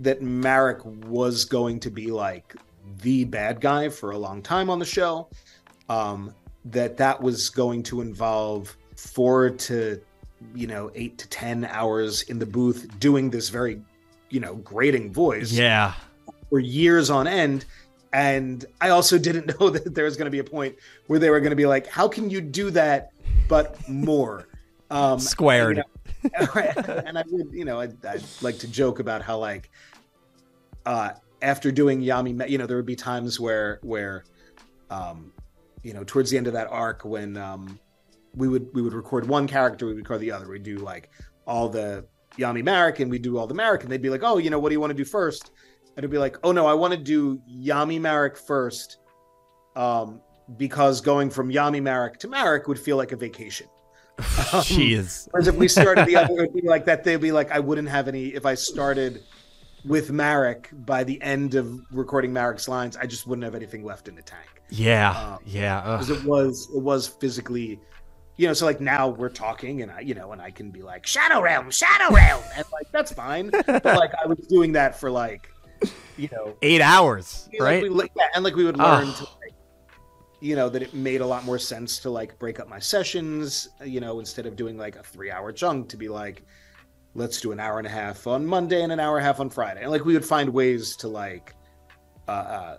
that 0.00 0.20
Marik 0.20 0.84
was 0.84 1.44
going 1.44 1.80
to 1.80 1.90
be 1.90 2.10
like 2.10 2.56
the 3.02 3.24
bad 3.24 3.60
guy 3.60 3.88
for 3.88 4.10
a 4.10 4.18
long 4.18 4.42
time 4.42 4.68
on 4.68 4.78
the 4.78 4.84
show. 4.84 5.28
Um, 5.88 6.34
that 6.66 6.96
that 6.96 7.20
was 7.20 7.50
going 7.50 7.82
to 7.84 8.00
involve 8.00 8.76
four 8.96 9.50
to 9.50 10.00
you 10.54 10.66
know 10.66 10.90
eight 10.94 11.18
to 11.18 11.28
ten 11.28 11.64
hours 11.64 12.22
in 12.22 12.38
the 12.38 12.46
booth 12.46 12.88
doing 12.98 13.30
this 13.30 13.48
very 13.48 13.80
you 14.30 14.40
know 14.40 14.56
grating 14.56 15.12
voice. 15.12 15.52
Yeah, 15.52 15.94
for 16.50 16.58
years 16.58 17.10
on 17.10 17.26
end 17.26 17.64
and 18.12 18.64
I 18.80 18.90
also 18.90 19.18
didn't 19.18 19.46
know 19.60 19.70
that 19.70 19.94
there 19.94 20.04
was 20.04 20.16
going 20.16 20.26
to 20.26 20.30
be 20.30 20.38
a 20.38 20.44
point 20.44 20.76
where 21.06 21.18
they 21.18 21.30
were 21.30 21.40
going 21.40 21.50
to 21.50 21.56
be 21.56 21.66
like, 21.66 21.86
"How 21.86 22.08
can 22.08 22.30
you 22.30 22.40
do 22.40 22.70
that, 22.70 23.12
but 23.48 23.88
more?" 23.88 24.46
Um, 24.90 25.18
Squared. 25.18 25.82
You 26.22 26.30
know, 26.38 26.46
and 27.06 27.16
I 27.16 27.24
would, 27.30 27.50
you 27.50 27.64
know, 27.64 27.80
I'd, 27.80 28.04
I'd, 28.04 28.22
like 28.42 28.58
to 28.58 28.68
joke 28.68 28.98
about 28.98 29.22
how 29.22 29.38
like 29.38 29.70
uh, 30.84 31.12
after 31.40 31.72
doing 31.72 32.02
Yami, 32.02 32.46
you 32.50 32.58
know, 32.58 32.66
there 32.66 32.76
would 32.76 32.84
be 32.84 32.94
times 32.94 33.40
where 33.40 33.78
where 33.80 34.24
um, 34.90 35.32
you 35.82 35.92
know, 35.92 36.04
towards 36.04 36.30
the 36.30 36.36
end 36.36 36.46
of 36.46 36.52
that 36.52 36.68
arc 36.70 37.04
when 37.04 37.36
um, 37.36 37.78
we 38.34 38.48
would 38.48 38.68
we 38.74 38.82
would 38.82 38.94
record 38.94 39.26
one 39.26 39.46
character, 39.46 39.86
we 39.86 39.94
would 39.94 40.02
record 40.02 40.20
the 40.20 40.32
other. 40.32 40.48
We'd 40.48 40.62
do 40.62 40.78
like 40.78 41.10
all 41.46 41.68
the 41.68 42.06
Yami 42.38 42.64
Marik 42.64 43.00
and 43.00 43.10
we'd 43.10 43.22
do 43.22 43.38
all 43.38 43.46
the 43.46 43.54
Marik, 43.54 43.82
and 43.82 43.90
they'd 43.90 44.02
be 44.02 44.10
like, 44.10 44.22
"Oh, 44.22 44.38
you 44.38 44.50
know, 44.50 44.58
what 44.58 44.68
do 44.68 44.74
you 44.74 44.80
want 44.80 44.90
to 44.90 44.96
do 44.96 45.04
first? 45.04 45.50
it'd 45.96 46.10
be 46.10 46.18
like, 46.18 46.36
oh 46.42 46.52
no, 46.52 46.66
I 46.66 46.74
want 46.74 46.92
to 46.92 46.98
do 46.98 47.40
Yami 47.50 48.00
Marik 48.00 48.36
first, 48.36 48.98
um, 49.76 50.20
because 50.56 51.00
going 51.00 51.30
from 51.30 51.50
Yami 51.50 51.82
Marik 51.82 52.18
to 52.20 52.28
Marik 52.28 52.68
would 52.68 52.78
feel 52.78 52.96
like 52.96 53.12
a 53.12 53.16
vacation. 53.16 53.66
Um, 54.52 54.60
Jeez. 54.60 55.28
Whereas 55.30 55.48
if 55.48 55.56
we 55.56 55.66
started 55.66 56.06
the 56.06 56.16
other, 56.16 56.34
it 56.34 56.52
would 56.52 56.62
be 56.62 56.68
like 56.68 56.84
that. 56.84 57.02
They'd 57.02 57.16
be 57.16 57.32
like, 57.32 57.50
I 57.50 57.58
wouldn't 57.58 57.88
have 57.88 58.06
any 58.06 58.26
if 58.26 58.44
I 58.44 58.54
started 58.54 59.22
with 59.84 60.12
Marik 60.12 60.68
by 60.72 61.02
the 61.02 61.20
end 61.22 61.54
of 61.54 61.80
recording 61.90 62.32
Marik's 62.32 62.68
lines. 62.68 62.96
I 62.96 63.06
just 63.06 63.26
wouldn't 63.26 63.44
have 63.44 63.54
anything 63.54 63.82
left 63.82 64.08
in 64.08 64.14
the 64.14 64.22
tank. 64.22 64.61
Yeah, 64.72 65.10
um, 65.10 65.38
yeah. 65.44 65.80
Because 65.82 66.10
it 66.10 66.24
was 66.24 66.68
it 66.74 66.80
was 66.80 67.06
physically 67.06 67.80
you 68.36 68.46
know, 68.46 68.54
so 68.54 68.64
like 68.64 68.80
now 68.80 69.08
we're 69.08 69.28
talking 69.28 69.82
and 69.82 69.90
I, 69.92 70.00
you 70.00 70.14
know, 70.14 70.32
and 70.32 70.40
I 70.40 70.50
can 70.50 70.70
be 70.70 70.82
like, 70.82 71.06
Shadow 71.06 71.42
Realm, 71.42 71.70
Shadow 71.70 72.14
Realm. 72.14 72.42
And 72.56 72.64
like, 72.72 72.90
that's 72.90 73.12
fine. 73.12 73.50
But 73.50 73.84
like, 73.84 74.12
I 74.14 74.26
was 74.26 74.38
doing 74.48 74.72
that 74.72 74.98
for 74.98 75.10
like 75.10 75.48
you 76.16 76.28
know 76.32 76.56
eight 76.62 76.80
hours, 76.80 77.48
right? 77.60 77.82
Like 77.90 78.14
we, 78.14 78.20
yeah, 78.20 78.28
and 78.34 78.44
like 78.44 78.54
we 78.54 78.64
would 78.64 78.78
learn 78.78 79.08
oh. 79.08 79.12
to, 79.12 79.24
like, 79.24 79.54
you 80.40 80.56
know, 80.56 80.68
that 80.68 80.82
it 80.82 80.94
made 80.94 81.20
a 81.20 81.26
lot 81.26 81.44
more 81.44 81.58
sense 81.58 81.98
to 82.00 82.10
like 82.10 82.38
break 82.38 82.60
up 82.60 82.68
my 82.68 82.78
sessions, 82.78 83.68
you 83.84 84.00
know, 84.00 84.18
instead 84.18 84.46
of 84.46 84.56
doing 84.56 84.76
like 84.76 84.96
a 84.96 85.02
three-hour 85.02 85.52
chunk, 85.52 85.88
to 85.90 85.96
be 85.96 86.08
like, 86.08 86.42
let's 87.14 87.40
do 87.40 87.52
an 87.52 87.60
hour 87.60 87.78
and 87.78 87.86
a 87.86 87.90
half 87.90 88.26
on 88.26 88.46
Monday 88.46 88.82
and 88.82 88.92
an 88.92 89.00
hour 89.00 89.18
and 89.18 89.24
a 89.24 89.26
half 89.26 89.40
on 89.40 89.50
Friday, 89.50 89.82
and 89.82 89.90
like 89.90 90.04
we 90.04 90.14
would 90.14 90.24
find 90.24 90.50
ways 90.50 90.96
to 90.96 91.08
like 91.08 91.54
uh, 92.28 92.30
uh 92.30 92.78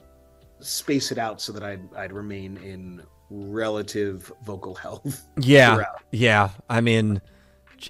space 0.63 1.11
it 1.11 1.17
out 1.17 1.41
so 1.41 1.51
that 1.53 1.63
I'd 1.63 1.93
I'd 1.95 2.13
remain 2.13 2.57
in 2.57 3.03
relative 3.29 4.31
vocal 4.43 4.75
health. 4.85 5.27
Yeah, 5.39 5.75
throughout. 5.75 6.01
yeah. 6.11 6.49
I 6.69 6.81
mean 6.81 7.21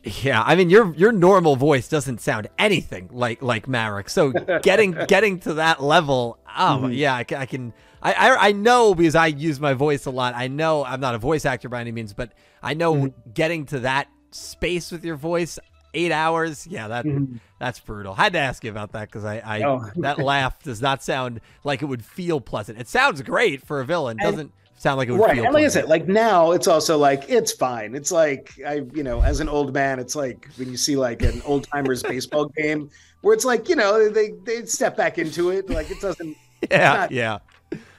yeah, 0.03 0.41
I 0.43 0.55
mean 0.55 0.69
your 0.69 0.93
your 0.95 1.11
normal 1.11 1.55
voice 1.55 1.87
doesn't 1.87 2.21
sound 2.21 2.47
anything 2.57 3.09
like 3.11 3.41
like 3.41 3.67
Marik. 3.67 4.09
So 4.09 4.31
getting 4.63 4.91
getting 5.07 5.39
to 5.41 5.55
that 5.55 5.83
level, 5.83 6.39
oh 6.47 6.79
mm-hmm. 6.81 6.91
yeah, 6.91 7.15
I, 7.15 7.25
I 7.35 7.45
can. 7.45 7.73
I, 8.01 8.13
I, 8.13 8.47
I 8.47 8.51
know 8.51 8.93
because 8.93 9.15
I 9.15 9.27
use 9.27 9.61
my 9.61 9.73
voice 9.73 10.05
a 10.05 10.11
lot. 10.11 10.33
I 10.35 10.49
know 10.49 10.83
I'm 10.83 10.99
not 10.99 11.15
a 11.15 11.17
voice 11.17 11.45
actor 11.45 11.69
by 11.69 11.79
any 11.79 11.93
means, 11.93 12.13
but 12.13 12.33
I 12.61 12.73
know 12.73 12.95
mm-hmm. 12.95 13.31
getting 13.33 13.65
to 13.67 13.79
that 13.79 14.09
space 14.31 14.91
with 14.91 15.05
your 15.05 15.15
voice, 15.15 15.57
eight 15.93 16.11
hours, 16.11 16.67
yeah, 16.67 16.87
that 16.87 17.05
mm-hmm. 17.05 17.37
that's 17.59 17.79
brutal. 17.79 18.13
Had 18.13 18.33
to 18.33 18.39
ask 18.39 18.63
you 18.63 18.71
about 18.71 18.91
that 18.93 19.09
because 19.09 19.25
I, 19.25 19.37
I 19.39 19.63
oh. 19.63 19.89
that 19.97 20.19
laugh 20.23 20.61
does 20.63 20.81
not 20.81 21.03
sound 21.03 21.41
like 21.63 21.81
it 21.81 21.85
would 21.85 22.03
feel 22.03 22.41
pleasant. 22.41 22.79
It 22.79 22.87
sounds 22.87 23.21
great 23.21 23.65
for 23.65 23.79
a 23.79 23.85
villain, 23.85 24.17
doesn't 24.17 24.51
sound 24.77 24.97
like 24.97 25.07
it 25.07 25.13
would 25.13 25.21
right. 25.21 25.35
feel. 25.35 25.45
And 25.45 25.53
like 25.53 25.65
I 25.65 25.69
said, 25.69 25.85
like 25.85 26.07
now 26.07 26.51
it's 26.51 26.67
also 26.67 26.97
like 26.97 27.25
it's 27.29 27.51
fine. 27.51 27.95
It's 27.95 28.11
like 28.11 28.51
I, 28.65 28.83
you 28.93 29.03
know, 29.03 29.21
as 29.21 29.39
an 29.39 29.49
old 29.49 29.73
man, 29.73 29.99
it's 29.99 30.15
like 30.15 30.49
when 30.57 30.69
you 30.69 30.77
see 30.77 30.95
like 30.95 31.21
an 31.21 31.41
old 31.45 31.67
timers 31.67 32.03
baseball 32.13 32.45
game 32.45 32.89
where 33.21 33.33
it's 33.33 33.45
like 33.45 33.69
you 33.69 33.75
know 33.75 34.09
they 34.09 34.31
they 34.43 34.65
step 34.65 34.97
back 34.97 35.17
into 35.17 35.49
it. 35.49 35.69
Like 35.69 35.89
it 35.89 35.99
doesn't 36.01 36.35
yeah, 36.69 36.93
not- 36.93 37.11
yeah. 37.11 37.39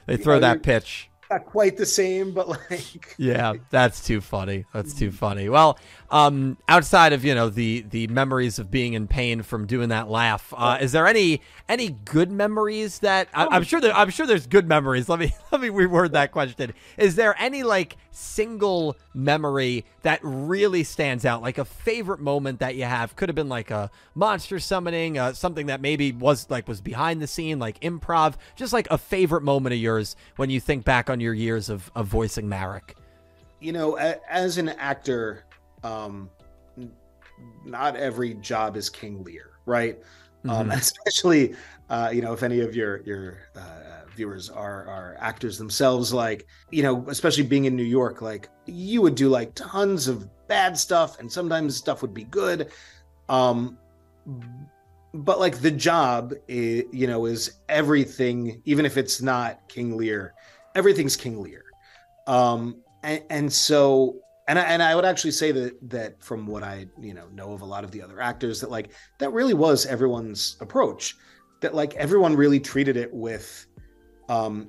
They 0.05 0.17
throw 0.17 0.35
know, 0.35 0.41
that 0.41 0.61
pitch. 0.61 1.09
Not 1.29 1.45
quite 1.45 1.77
the 1.77 1.85
same, 1.85 2.33
but 2.33 2.47
like 2.47 3.15
Yeah, 3.17 3.53
that's 3.69 4.05
too 4.05 4.21
funny. 4.21 4.65
That's 4.73 4.93
too 4.93 5.11
funny. 5.11 5.49
Well, 5.49 5.79
um, 6.09 6.57
outside 6.67 7.13
of 7.13 7.25
you 7.25 7.35
know 7.35 7.49
the 7.49 7.81
the 7.89 8.07
memories 8.07 8.59
of 8.59 8.69
being 8.69 8.93
in 8.93 9.07
pain 9.07 9.41
from 9.41 9.65
doing 9.65 9.89
that 9.89 10.09
laugh, 10.09 10.53
uh, 10.55 10.77
is 10.79 10.91
there 10.91 11.07
any 11.07 11.41
any 11.67 11.89
good 11.89 12.31
memories 12.31 12.99
that 12.99 13.27
I, 13.33 13.47
I'm 13.47 13.63
sure 13.63 13.81
there, 13.81 13.93
I'm 13.93 14.09
sure 14.09 14.27
there's 14.27 14.47
good 14.47 14.67
memories. 14.67 15.09
Let 15.09 15.19
me 15.19 15.33
let 15.51 15.61
me 15.61 15.69
reword 15.69 16.11
that 16.11 16.31
question. 16.31 16.73
Is 16.97 17.15
there 17.15 17.35
any 17.39 17.63
like 17.63 17.97
single 18.15 18.95
memory 19.13 19.85
that 20.01 20.19
really 20.23 20.83
stands 20.83 21.25
out, 21.25 21.41
like 21.41 21.57
a 21.57 21.65
favorite 21.65 22.19
moment 22.19 22.59
that 22.59 22.75
you 22.75 22.85
have? 22.85 23.15
Could 23.15 23.29
have 23.29 23.35
been 23.35 23.49
like 23.49 23.71
a 23.71 23.91
monster 24.13 24.59
summoning, 24.59 25.17
uh, 25.17 25.33
something 25.33 25.67
that 25.67 25.81
maybe 25.81 26.11
was 26.11 26.49
like 26.49 26.67
was 26.67 26.81
behind 26.81 27.21
the 27.21 27.27
scene, 27.27 27.59
like 27.59 27.79
improv. 27.81 28.35
Just 28.55 28.73
like 28.73 28.87
a 28.89 28.97
favorite 28.97 29.43
moment 29.43 29.73
of 29.73 29.79
yours 29.79 30.15
when 30.37 30.49
you 30.49 30.59
think 30.59 30.85
back 30.85 31.09
on 31.09 31.19
your 31.19 31.33
years 31.33 31.69
of 31.69 31.91
of 31.95 32.07
voicing 32.07 32.47
Marik. 32.49 32.95
you 33.59 33.71
know, 33.71 33.95
as 33.95 34.57
an 34.57 34.69
actor, 34.69 35.43
um, 35.83 36.29
not 37.63 37.95
every 37.95 38.35
job 38.35 38.77
is 38.77 38.89
King 38.89 39.23
Lear, 39.23 39.51
right? 39.65 39.99
Um, 40.47 40.69
Mhm. 40.69 40.73
especially, 40.77 41.55
uh, 41.89 42.11
you 42.13 42.21
know, 42.21 42.33
if 42.33 42.43
any 42.43 42.59
of 42.61 42.75
your 42.75 43.01
your 43.03 43.39
uh, 43.55 44.05
viewers 44.15 44.49
are 44.49 44.87
are 44.87 45.17
actors 45.19 45.57
themselves, 45.57 46.13
like 46.13 46.45
you 46.71 46.83
know, 46.83 47.05
especially 47.09 47.43
being 47.43 47.65
in 47.65 47.75
New 47.75 47.83
York, 47.83 48.21
like 48.21 48.49
you 48.65 49.01
would 49.01 49.15
do 49.15 49.29
like 49.29 49.53
tons 49.55 50.07
of 50.07 50.27
bad 50.47 50.77
stuff, 50.77 51.19
and 51.19 51.31
sometimes 51.31 51.75
stuff 51.75 52.01
would 52.01 52.13
be 52.13 52.25
good. 52.25 52.71
Um, 53.29 53.77
but 55.13 55.39
like 55.39 55.59
the 55.59 55.71
job, 55.71 56.33
i 56.49 56.83
you 56.91 57.07
know, 57.07 57.25
is 57.25 57.59
everything, 57.69 58.61
even 58.65 58.85
if 58.85 58.97
it's 58.97 59.21
not 59.21 59.67
King 59.69 59.97
Lear, 59.97 60.33
everything's 60.75 61.15
King 61.15 61.41
Lear. 61.41 61.63
Um, 62.27 62.81
and, 63.03 63.23
and 63.29 63.53
so 63.53 64.17
and 64.47 64.59
I, 64.59 64.63
and 64.63 64.83
I 64.83 64.95
would 64.95 65.05
actually 65.05 65.31
say 65.31 65.51
that 65.51 65.89
that 65.89 66.23
from 66.23 66.45
what 66.45 66.63
I 66.63 66.87
you 66.99 67.13
know 67.13 67.27
know 67.29 67.53
of 67.53 67.61
a 67.61 67.65
lot 67.65 67.83
of 67.83 67.91
the 67.91 68.01
other 68.01 68.21
actors 68.21 68.59
that 68.61 68.69
like 68.71 68.91
that 69.19 69.31
really 69.31 69.53
was 69.53 69.85
everyone's 69.85 70.57
approach 70.61 71.15
that 71.61 71.73
like 71.73 71.95
everyone 71.95 72.35
really 72.35 72.59
treated 72.59 72.97
it 72.97 73.11
with 73.13 73.65
um 74.29 74.67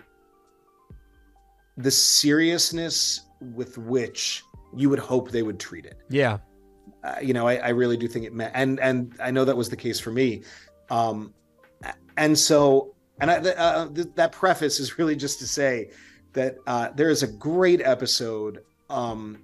the 1.76 1.90
seriousness 1.90 3.20
with 3.40 3.76
which 3.78 4.42
you 4.74 4.88
would 4.88 4.98
hope 4.98 5.30
they 5.30 5.42
would 5.42 5.60
treat 5.60 5.84
it 5.84 5.98
Yeah. 6.08 6.38
uh, 7.04 7.16
you 7.20 7.34
know 7.34 7.46
I, 7.46 7.56
I 7.56 7.68
really 7.70 7.96
do 7.96 8.08
think 8.08 8.24
it 8.24 8.32
meant 8.32 8.52
and 8.54 8.80
and 8.80 9.14
i 9.20 9.30
know 9.30 9.44
that 9.44 9.56
was 9.56 9.68
the 9.68 9.76
case 9.76 10.00
for 10.00 10.10
me 10.10 10.42
um 10.90 11.34
and 12.16 12.38
so 12.38 12.94
and 13.20 13.30
I, 13.30 13.36
uh, 13.36 13.88
th- 13.88 14.08
that 14.14 14.32
preface 14.32 14.78
is 14.80 14.98
really 14.98 15.16
just 15.16 15.38
to 15.40 15.46
say 15.46 15.90
that 16.34 16.56
uh, 16.66 16.90
there 16.94 17.08
is 17.08 17.22
a 17.22 17.26
great 17.26 17.80
episode 17.82 18.60
um 18.90 19.38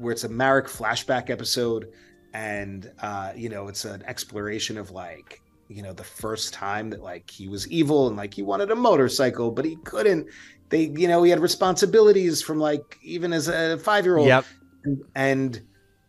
where 0.00 0.12
it's 0.12 0.24
a 0.24 0.28
Marik 0.28 0.66
flashback 0.66 1.30
episode 1.30 1.92
and 2.32 2.90
uh 3.00 3.32
you 3.34 3.48
know 3.48 3.68
it's 3.68 3.84
an 3.84 4.02
exploration 4.06 4.78
of 4.78 4.90
like 4.92 5.40
you 5.68 5.82
know 5.82 5.92
the 5.92 6.04
first 6.04 6.54
time 6.54 6.88
that 6.90 7.02
like 7.02 7.28
he 7.28 7.48
was 7.48 7.68
evil 7.68 8.08
and 8.08 8.16
like 8.16 8.32
he 8.32 8.42
wanted 8.42 8.70
a 8.70 8.76
motorcycle 8.76 9.50
but 9.50 9.64
he 9.64 9.76
couldn't 9.84 10.26
they 10.68 10.92
you 10.96 11.08
know 11.08 11.22
he 11.22 11.30
had 11.30 11.40
responsibilities 11.40 12.40
from 12.40 12.58
like 12.58 12.98
even 13.02 13.32
as 13.32 13.48
a 13.48 13.78
five 13.78 14.04
year 14.04 14.16
old 14.16 14.28
Yep. 14.28 14.44
and, 14.84 15.02
and 15.14 15.60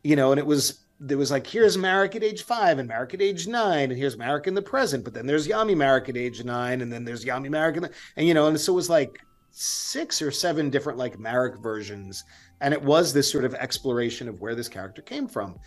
you 0.04 0.16
know, 0.16 0.32
and 0.32 0.40
it 0.40 0.46
was 0.46 0.80
there 1.00 1.18
was 1.18 1.32
like 1.32 1.48
here's 1.48 1.78
Marik 1.78 2.16
at 2.16 2.24
age 2.24 2.44
five 2.44 2.80
and 2.80 2.88
Marik 2.88 3.14
at 3.14 3.22
age 3.22 3.48
nine, 3.48 3.90
and 3.90 4.00
here's 4.00 4.18
Marik 4.18 4.48
in 4.48 4.54
the 4.54 4.62
present, 4.62 5.04
but 5.04 5.14
then 5.14 5.26
there's 5.26 5.48
Yami 5.48 5.76
Marik 5.76 6.10
at 6.10 6.18
age 6.18 6.44
nine, 6.44 6.82
and 6.82 6.92
then 6.92 7.04
there's 7.04 7.26
Yami 7.26 7.50
Marik 7.50 7.78
in 7.78 7.84
the, 7.84 7.92
and 8.18 8.28
you 8.28 8.34
know, 8.34 8.48
and 8.48 8.60
so 8.60 8.74
it 8.74 8.76
was 8.76 8.90
like 8.90 9.20
six 9.52 10.22
or 10.22 10.32
seven 10.32 10.70
different 10.70 10.98
like 10.98 11.20
Marik 11.20 11.60
versions, 11.60 12.24
and 12.62 12.74
it 12.74 12.82
was 12.82 13.12
this 13.14 13.30
sort 13.32 13.44
of 13.44 13.54
exploration 13.56 14.30
of 14.30 14.40
where 14.40 14.56
this 14.56 14.70
character 14.70 15.02
came 15.02 15.28
from, 15.28 15.58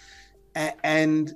A- 0.57 0.75
and 0.87 1.35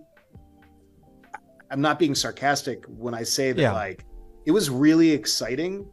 I'm 1.70 1.80
not 1.80 1.98
being 1.98 2.14
sarcastic 2.14 2.84
when 2.86 3.14
I 3.14 3.22
say 3.24 3.52
that 3.52 3.60
Yeah. 3.60 3.72
like 3.72 4.04
it 4.46 4.52
was 4.52 4.70
really 4.70 5.10
exciting, 5.10 5.86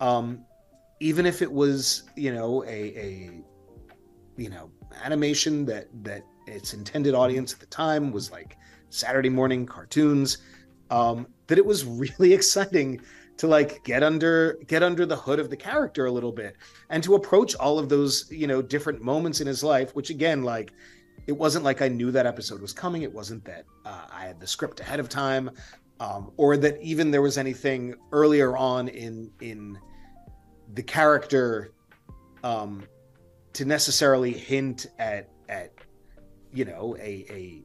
um, 0.00 0.44
even 1.00 1.24
if 1.26 1.40
it 1.42 1.50
was 1.50 2.02
you 2.16 2.32
know 2.34 2.62
a 2.64 2.68
a 3.06 3.30
you 4.36 4.50
know 4.50 4.70
animation 5.02 5.64
that 5.66 5.86
that 6.02 6.22
its 6.46 6.74
intended 6.74 7.14
audience 7.14 7.54
at 7.54 7.60
the 7.60 7.66
time 7.66 8.12
was 8.12 8.30
like 8.30 8.56
Saturday 8.90 9.30
morning 9.30 9.64
cartoons. 9.66 10.38
Um, 10.90 11.26
that 11.46 11.56
it 11.58 11.64
was 11.64 11.84
really 12.04 12.32
exciting 12.34 13.00
to 13.36 13.46
like 13.46 13.82
get 13.84 14.02
under 14.02 14.58
get 14.66 14.82
under 14.82 15.04
the 15.06 15.16
hood 15.16 15.38
of 15.38 15.50
the 15.50 15.56
character 15.56 16.06
a 16.06 16.10
little 16.10 16.32
bit 16.32 16.56
and 16.90 17.02
to 17.02 17.14
approach 17.14 17.54
all 17.56 17.78
of 17.78 17.88
those 17.88 18.26
you 18.30 18.46
know 18.46 18.62
different 18.62 19.02
moments 19.02 19.40
in 19.40 19.46
his 19.46 19.62
life 19.64 19.94
which 19.94 20.10
again 20.10 20.42
like 20.42 20.72
it 21.26 21.32
wasn't 21.32 21.64
like 21.64 21.82
i 21.82 21.88
knew 21.88 22.10
that 22.10 22.26
episode 22.26 22.60
was 22.60 22.72
coming 22.72 23.02
it 23.02 23.12
wasn't 23.12 23.44
that 23.44 23.64
uh, 23.86 24.06
i 24.12 24.24
had 24.26 24.38
the 24.40 24.46
script 24.46 24.80
ahead 24.80 25.00
of 25.00 25.08
time 25.08 25.50
um, 26.00 26.32
or 26.36 26.56
that 26.56 26.80
even 26.82 27.10
there 27.10 27.22
was 27.22 27.38
anything 27.38 27.94
earlier 28.12 28.56
on 28.56 28.88
in 28.88 29.30
in 29.40 29.78
the 30.74 30.82
character 30.82 31.72
um, 32.42 32.84
to 33.52 33.64
necessarily 33.64 34.32
hint 34.32 34.86
at 34.98 35.28
at 35.48 35.72
you 36.52 36.64
know 36.64 36.96
a 37.00 37.26
a 37.30 37.64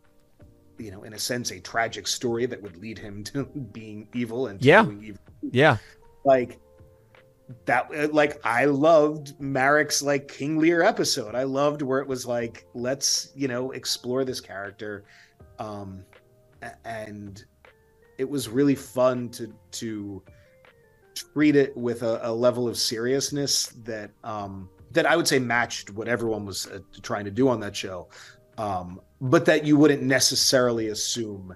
you 0.77 0.91
know 0.91 1.03
in 1.03 1.13
a 1.13 1.19
sense 1.19 1.51
a 1.51 1.59
tragic 1.59 2.07
story 2.07 2.45
that 2.45 2.61
would 2.61 2.77
lead 2.77 2.97
him 2.97 3.23
to 3.29 3.43
being 3.73 4.07
evil 4.13 4.47
and 4.47 4.63
Yeah. 4.63 4.83
doing 4.83 5.03
evil 5.03 5.19
Yeah. 5.51 5.77
like 6.25 6.59
that 7.65 8.13
like 8.13 8.39
i 8.45 8.65
loved 8.65 9.33
marik's 9.39 10.01
like 10.03 10.27
king 10.27 10.59
lear 10.59 10.83
episode. 10.83 11.33
I 11.33 11.43
loved 11.43 11.81
where 11.81 11.99
it 11.99 12.07
was 12.07 12.25
like 12.25 12.67
let's 12.75 13.31
you 13.35 13.47
know 13.47 13.71
explore 13.71 14.23
this 14.23 14.39
character. 14.39 15.03
Um 15.57 16.03
and 16.85 17.43
it 18.17 18.29
was 18.29 18.49
really 18.49 18.75
fun 18.75 19.29
to 19.29 19.51
to 19.71 20.21
treat 21.15 21.55
it 21.55 21.75
with 21.75 22.03
a, 22.03 22.19
a 22.23 22.31
level 22.31 22.67
of 22.67 22.77
seriousness 22.77 23.67
that 23.83 24.11
um 24.23 24.69
that 24.91 25.05
i 25.07 25.15
would 25.15 25.27
say 25.27 25.39
matched 25.39 25.89
what 25.89 26.07
everyone 26.07 26.45
was 26.45 26.67
uh, 26.67 26.79
trying 27.01 27.25
to 27.25 27.31
do 27.31 27.47
on 27.49 27.59
that 27.61 27.75
show. 27.75 28.09
Um 28.59 29.01
but 29.21 29.43
that 29.45 29.65
you 29.65 29.75
wouldn't 29.75 30.03
necessarily 30.03 30.89
assume 30.89 31.55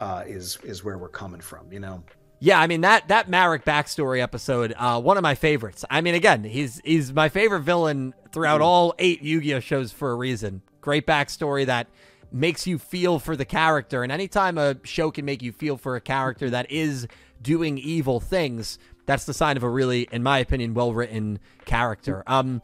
uh 0.00 0.24
is 0.26 0.58
is 0.64 0.82
where 0.84 0.96
we're 0.96 1.08
coming 1.10 1.40
from 1.40 1.70
you 1.70 1.80
know 1.80 2.02
Yeah, 2.40 2.60
I 2.60 2.66
mean 2.66 2.82
that 2.82 3.08
that 3.08 3.28
Marik 3.28 3.64
backstory 3.64 4.20
episode, 4.20 4.74
uh, 4.76 5.00
one 5.00 5.16
of 5.16 5.22
my 5.22 5.34
favorites. 5.34 5.84
I 5.88 6.00
mean, 6.00 6.14
again, 6.14 6.44
he's 6.44 6.80
he's 6.84 7.12
my 7.12 7.28
favorite 7.28 7.60
villain 7.60 8.12
throughout 8.32 8.60
all 8.60 8.94
eight 8.98 9.22
Yu-Gi-Oh 9.22 9.60
shows 9.60 9.92
for 9.92 10.10
a 10.10 10.14
reason. 10.14 10.60
Great 10.80 11.06
backstory 11.06 11.64
that 11.66 11.86
makes 12.30 12.66
you 12.66 12.78
feel 12.78 13.18
for 13.18 13.36
the 13.36 13.44
character, 13.44 14.02
and 14.02 14.12
anytime 14.12 14.58
a 14.58 14.76
show 14.82 15.10
can 15.10 15.24
make 15.24 15.42
you 15.42 15.52
feel 15.52 15.76
for 15.76 15.96
a 15.96 16.00
character 16.00 16.50
that 16.50 16.70
is 16.70 17.06
doing 17.40 17.78
evil 17.78 18.20
things, 18.20 18.78
that's 19.06 19.24
the 19.24 19.34
sign 19.34 19.56
of 19.56 19.62
a 19.62 19.68
really, 19.68 20.08
in 20.10 20.22
my 20.22 20.38
opinion, 20.38 20.74
well 20.74 20.92
written 20.92 21.38
character. 21.64 22.22
Um, 22.26 22.60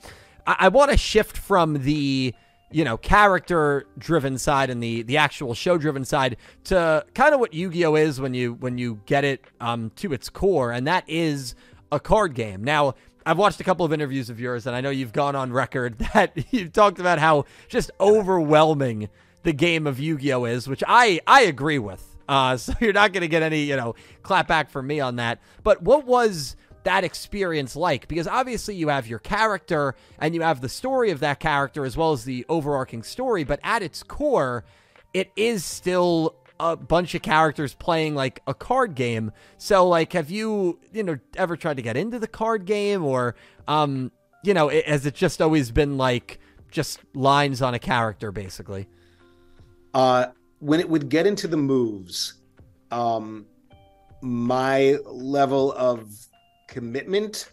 I, 0.47 0.57
I 0.61 0.69
want 0.69 0.91
to 0.91 0.97
shift 0.97 1.39
from 1.39 1.85
the 1.85 2.35
you 2.73 2.85
know 2.85 2.97
character 2.97 3.87
driven 3.99 4.39
side 4.39 4.71
and 4.71 4.83
the 4.83 5.03
the 5.03 5.17
actual 5.17 5.55
show 5.55 5.77
driven 5.77 6.05
side 6.05 6.37
to 6.65 7.05
kind 7.15 7.35
of 7.35 7.41
what 7.41 7.53
Yu-Gi-Oh 7.53 7.97
is 7.97 8.21
when 8.21 8.35
you 8.35 8.55
when 8.55 8.79
you 8.79 9.01
get 9.07 9.25
it 9.25 9.45
um 9.61 9.91
to 9.97 10.13
its 10.13 10.29
core 10.29 10.71
and 10.73 10.87
that 10.87 11.05
is 11.07 11.55
a 11.93 11.99
card 11.99 12.35
game. 12.35 12.63
Now, 12.63 12.95
I've 13.27 13.39
watched 13.39 13.61
a 13.61 13.65
couple 13.65 13.85
of 13.85 13.93
interviews 13.93 14.31
of 14.31 14.39
yours 14.39 14.67
and 14.67 14.77
I 14.77 14.81
know 14.81 14.91
you've 14.91 15.13
gone 15.13 15.35
on 15.37 15.53
record 15.53 15.99
that 16.15 16.33
you've 16.53 16.73
talked 16.73 17.01
about 17.01 17.19
how 17.19 17.45
just 17.69 17.91
overwhelming 18.01 19.09
the 19.43 19.53
game 19.53 19.87
of 19.87 19.99
Yu-Gi-Oh 19.99 20.45
is, 20.45 20.69
which 20.69 20.83
I 20.87 21.21
I 21.27 21.43
agree 21.43 21.79
with. 21.79 22.17
Uh 22.29 22.57
so 22.57 22.73
you're 22.81 22.93
not 22.93 23.13
going 23.13 23.23
to 23.23 23.29
get 23.29 23.43
any, 23.43 23.63
you 23.63 23.77
know, 23.77 23.95
clap 24.23 24.47
back 24.47 24.71
from 24.71 24.87
me 24.87 25.01
on 25.01 25.17
that. 25.17 25.41
But 25.63 25.83
what 25.83 26.07
was 26.07 26.57
that 26.85 27.05
experience 27.05 27.77
like? 27.77 28.09
Because 28.09 28.27
obviously 28.27 28.75
you 28.75 28.89
have 28.89 29.07
your 29.07 29.19
character 29.19 29.95
and 30.19 30.35
you 30.35 30.43
have 30.43 30.61
the 30.61 30.69
story 30.69 31.11
of 31.11 31.21
that 31.21 31.41
character 31.41 31.85
as 31.85 31.97
well 31.97 32.13
as 32.13 32.25
the 32.25 32.45
overarching 32.49 33.03
story, 33.03 33.45
but 33.45 33.61
at 33.63 33.83
its 33.83 34.03
core, 34.03 34.65
it 35.15 35.31
is 35.37 35.65
still 35.65 36.37
a 36.59 36.77
bunch 36.77 37.15
of 37.15 37.23
characters 37.23 37.75
playing 37.75 38.15
like 38.15 38.43
a 38.47 38.55
card 38.55 38.95
game. 38.95 39.33
So 39.57 39.89
like 39.89 40.13
have 40.13 40.31
you, 40.31 40.79
you 40.93 41.03
know, 41.03 41.19
ever 41.37 41.57
tried 41.57 41.77
to 41.77 41.83
get 41.83 41.97
into 41.97 42.19
the 42.19 42.29
card 42.29 42.67
game 42.67 43.05
or 43.05 43.35
um, 43.67 44.13
you 44.43 44.55
know, 44.55 44.69
it, 44.69 44.87
has 44.87 45.07
it 45.07 45.15
just 45.15 45.41
always 45.41 45.71
been 45.71 45.97
like 45.97 46.39
just 46.71 47.01
lines 47.15 47.63
on 47.63 47.75
a 47.75 47.79
character 47.79 48.33
basically? 48.33 48.89
uh 49.95 50.27
when 50.61 50.81
it 50.81 50.89
would 50.89 51.09
get 51.09 51.27
into 51.27 51.49
the 51.49 51.57
moves 51.57 52.35
um 52.91 53.47
my 54.23 54.97
level 55.07 55.73
of 55.73 56.13
commitment 56.71 57.53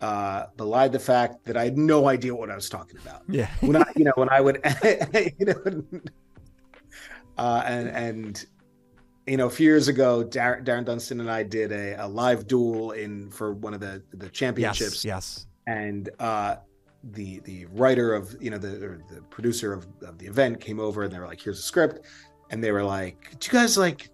uh, 0.00 0.46
belied 0.56 0.90
the 0.92 0.98
fact 0.98 1.44
that 1.44 1.56
I 1.56 1.64
had 1.64 1.76
no 1.76 2.08
idea 2.08 2.34
what 2.34 2.50
I 2.50 2.54
was 2.54 2.68
talking 2.68 2.98
about. 2.98 3.22
Yeah. 3.28 3.48
When 3.60 3.76
I, 3.76 3.84
you 3.94 4.04
know, 4.04 4.12
when 4.16 4.30
I 4.30 4.40
would, 4.40 4.60
you 5.38 5.46
know, 5.46 5.84
uh, 7.38 7.62
and 7.64 7.88
and 7.88 8.46
you 9.26 9.36
know, 9.36 9.46
a 9.46 9.50
few 9.50 9.66
years 9.66 9.88
ago, 9.88 10.24
Dar- 10.24 10.62
Darren 10.62 10.84
Dunstan 10.86 11.20
and 11.20 11.30
I 11.30 11.42
did 11.42 11.70
a, 11.70 12.04
a 12.04 12.08
live 12.08 12.46
duel 12.46 12.92
in 12.92 13.30
for 13.30 13.52
one 13.52 13.74
of 13.74 13.80
the 13.80 14.02
the 14.14 14.28
championships. 14.30 15.04
Yes. 15.04 15.44
Yes. 15.46 15.46
And 15.66 16.08
uh, 16.18 16.56
the 17.12 17.40
the 17.40 17.66
writer 17.66 18.14
of 18.14 18.34
you 18.40 18.50
know 18.50 18.58
the 18.58 18.82
or 18.84 19.00
the 19.10 19.20
producer 19.28 19.72
of, 19.72 19.86
of 20.02 20.18
the 20.18 20.26
event 20.26 20.60
came 20.60 20.80
over 20.80 21.02
and 21.02 21.12
they 21.12 21.18
were 21.18 21.26
like, 21.26 21.40
"Here's 21.40 21.58
a 21.58 21.62
script," 21.62 22.06
and 22.50 22.64
they 22.64 22.72
were 22.72 22.84
like, 22.84 23.38
"Do 23.38 23.46
you 23.48 23.52
guys 23.52 23.76
like?" 23.76 24.10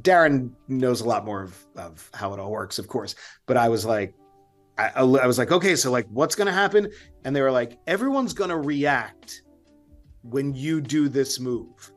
Darren 0.00 0.50
knows 0.68 1.00
a 1.00 1.04
lot 1.04 1.24
more 1.24 1.42
of, 1.42 1.66
of 1.76 2.10
how 2.14 2.32
it 2.32 2.40
all 2.40 2.50
works, 2.50 2.78
of 2.78 2.88
course, 2.88 3.14
but 3.46 3.56
I 3.56 3.68
was 3.68 3.84
like, 3.84 4.14
I, 4.78 4.90
I 4.96 5.26
was 5.26 5.38
like, 5.38 5.52
okay, 5.52 5.76
so 5.76 5.90
like, 5.90 6.06
what's 6.08 6.34
gonna 6.34 6.52
happen? 6.52 6.90
And 7.24 7.36
they 7.36 7.42
were 7.42 7.50
like, 7.50 7.78
everyone's 7.86 8.32
gonna 8.32 8.58
react 8.58 9.42
when 10.22 10.54
you 10.54 10.80
do 10.80 11.08
this 11.08 11.38
move, 11.40 11.92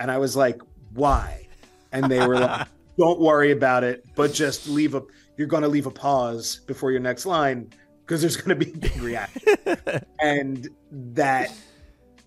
and 0.00 0.10
I 0.10 0.18
was 0.18 0.36
like, 0.36 0.60
why? 0.92 1.46
And 1.92 2.10
they 2.10 2.26
were 2.26 2.38
like, 2.38 2.66
don't 2.98 3.20
worry 3.20 3.52
about 3.52 3.84
it, 3.84 4.04
but 4.14 4.32
just 4.32 4.68
leave 4.68 4.94
a. 4.94 5.02
You're 5.36 5.46
gonna 5.46 5.68
leave 5.68 5.86
a 5.86 5.90
pause 5.90 6.60
before 6.66 6.90
your 6.90 7.00
next 7.00 7.26
line 7.26 7.70
because 8.06 8.20
there's 8.20 8.36
going 8.36 8.58
to 8.58 8.64
be 8.64 8.72
a 8.72 8.76
big 8.76 9.02
reaction 9.02 9.42
and 10.22 10.68
that 10.90 11.52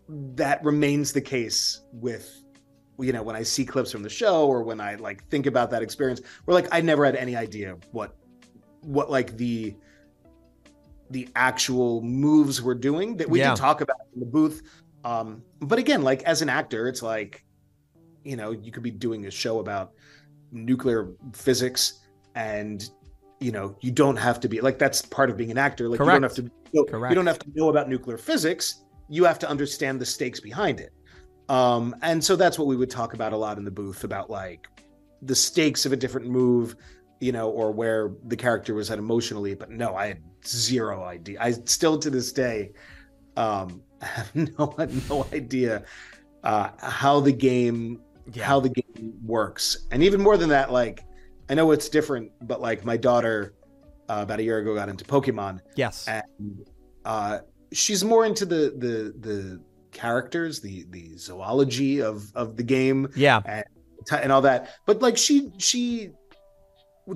that 0.10 0.64
remains 0.64 1.14
the 1.14 1.22
case 1.22 1.82
with 1.94 2.39
you 3.00 3.12
know 3.14 3.24
when 3.24 3.36
i 3.36 3.44
see 3.44 3.66
clips 3.66 3.92
from 3.92 4.04
the 4.04 4.10
show 4.10 4.48
or 4.48 4.64
when 4.64 4.80
i 4.82 4.96
like 4.96 5.24
think 5.30 5.46
about 5.46 5.70
that 5.70 5.82
experience 5.82 6.22
where 6.46 6.56
like 6.56 6.68
i 6.72 6.82
never 6.82 7.06
had 7.06 7.16
any 7.16 7.36
idea 7.36 7.78
what 7.92 8.16
what 8.82 9.10
like 9.10 9.36
the 9.38 9.76
the 11.10 11.28
actual 11.36 12.02
moves 12.02 12.62
we're 12.62 12.76
doing 12.76 13.18
that 13.18 13.30
we 13.30 13.40
Yeah. 13.40 13.50
can 13.50 13.58
talk 13.58 13.82
about 13.82 13.98
in 14.14 14.20
the 14.20 14.26
booth 14.26 14.62
um 15.04 15.42
but 15.62 15.80
again 15.80 16.02
like 16.04 16.24
as 16.24 16.42
an 16.42 16.50
actor 16.50 16.88
it's 16.88 17.02
like 17.02 17.44
you 18.24 18.36
know 18.36 18.52
you 18.52 18.72
could 18.72 18.84
be 18.84 18.92
doing 18.92 19.26
a 19.26 19.32
show 19.32 19.60
about 19.60 19.94
nuclear 20.52 21.10
physics 21.34 22.00
and 22.36 22.90
you 23.40 23.52
know 23.52 23.76
you 23.82 23.92
don't 23.92 24.18
have 24.18 24.40
to 24.42 24.50
be 24.50 24.60
like 24.62 24.78
that's 24.78 25.02
part 25.02 25.30
of 25.30 25.38
being 25.38 25.52
an 25.52 25.58
actor 25.58 25.88
like 25.88 26.00
you 26.00 26.06
don't 26.06 26.24
have 26.24 26.36
Correct. 26.36 26.52
to 26.52 26.78
know, 26.78 26.84
Correct. 26.84 27.12
you 27.12 27.16
don't 27.16 27.28
have 27.28 27.40
to 27.40 27.50
know 27.56 27.70
about 27.70 27.88
nuclear 27.90 28.18
physics 28.18 28.84
you 29.08 29.24
have 29.24 29.40
to 29.40 29.50
understand 29.50 30.00
the 30.00 30.06
stakes 30.06 30.40
behind 30.40 30.80
it 30.80 30.92
um 31.50 31.96
and 32.02 32.24
so 32.24 32.36
that's 32.36 32.58
what 32.58 32.68
we 32.68 32.76
would 32.76 32.90
talk 32.90 33.14
about 33.14 33.34
a 33.34 33.38
lot 33.38 33.58
in 33.58 33.66
the 33.66 33.72
booth 33.72 34.04
about 34.04 34.30
like 34.30 34.68
the 35.24 35.36
stakes 35.36 35.86
of 35.86 35.92
a 35.92 35.96
different 35.98 36.28
move 36.28 36.76
you 37.20 37.32
know 37.32 37.50
or 37.50 37.72
where 37.72 38.12
the 38.28 38.36
character 38.38 38.74
was 38.74 38.90
at 38.92 38.98
emotionally 39.00 39.54
but 39.56 39.70
no 39.70 39.96
i 39.96 40.08
had 40.08 40.22
zero 40.46 41.04
idea 41.04 41.38
i 41.42 41.52
still 41.52 41.98
to 41.98 42.10
this 42.10 42.32
day 42.32 42.72
um 43.36 43.82
have 44.02 44.34
no 44.36 44.74
no 45.10 45.26
idea 45.34 45.84
uh 46.44 46.70
how 46.80 47.20
the 47.20 47.34
game 47.34 48.00
Yeah. 48.34 48.46
how 48.46 48.60
the 48.62 48.70
game 48.70 49.14
works 49.26 49.88
and 49.92 50.04
even 50.04 50.22
more 50.22 50.38
than 50.38 50.50
that 50.50 50.72
like 50.72 51.04
i 51.50 51.54
know 51.56 51.72
it's 51.72 51.90
different 51.90 52.32
but 52.48 52.62
like 52.62 52.86
my 52.86 52.96
daughter 52.96 53.56
uh, 54.08 54.20
about 54.22 54.40
a 54.40 54.44
year 54.44 54.60
ago 54.60 54.74
got 54.76 54.88
into 54.88 55.04
pokemon 55.04 55.60
yes. 55.76 56.08
and 56.08 56.66
uh 57.06 57.40
she's 57.74 58.04
more 58.04 58.26
into 58.26 58.46
the 58.46 58.74
the 58.78 59.14
the 59.20 59.60
characters 60.04 60.54
the 60.66 60.76
the 60.96 61.06
zoology 61.18 61.94
of 62.02 62.16
of 62.36 62.48
the 62.60 62.64
game 62.76 63.00
yeah. 63.16 63.40
t- 64.10 64.16
and 64.24 64.32
all 64.34 64.42
that 64.42 64.60
but 64.88 65.02
like 65.02 65.18
she 65.26 65.36
she 65.58 66.10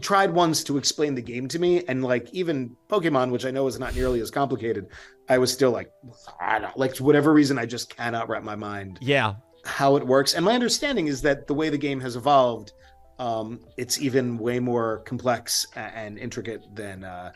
tried 0.01 0.31
once 0.33 0.63
to 0.63 0.77
explain 0.81 1.13
the 1.15 1.21
game 1.33 1.47
to 1.47 1.59
me 1.59 1.71
and 1.89 2.03
like 2.03 2.25
even 2.41 2.75
pokemon 2.89 3.27
which 3.31 3.45
i 3.45 3.51
know 3.51 3.65
is 3.71 3.77
not 3.83 3.91
nearly 3.95 4.19
as 4.25 4.31
complicated 4.31 4.83
i 5.29 5.37
was 5.37 5.49
still 5.57 5.71
like 5.79 5.89
i 6.41 6.57
don't 6.59 6.77
like 6.83 6.95
for 6.95 7.03
whatever 7.03 7.31
reason 7.31 7.55
i 7.59 7.65
just 7.75 7.95
cannot 7.95 8.27
wrap 8.29 8.43
my 8.43 8.55
mind 8.55 8.97
Yeah. 9.01 9.29
how 9.65 9.95
it 9.99 10.05
works. 10.15 10.33
And 10.35 10.43
my 10.49 10.55
understanding 10.59 11.05
is 11.13 11.21
that 11.27 11.47
the 11.47 11.53
way 11.53 11.69
the 11.69 11.77
game 11.87 11.99
has 12.01 12.13
evolved, 12.21 12.73
um, 13.27 13.47
it's 13.77 13.95
even 14.07 14.37
way 14.47 14.57
more 14.71 14.89
complex 15.11 15.65
and 15.75 16.11
intricate 16.25 16.61
than 16.75 16.97
uh, 17.05 17.31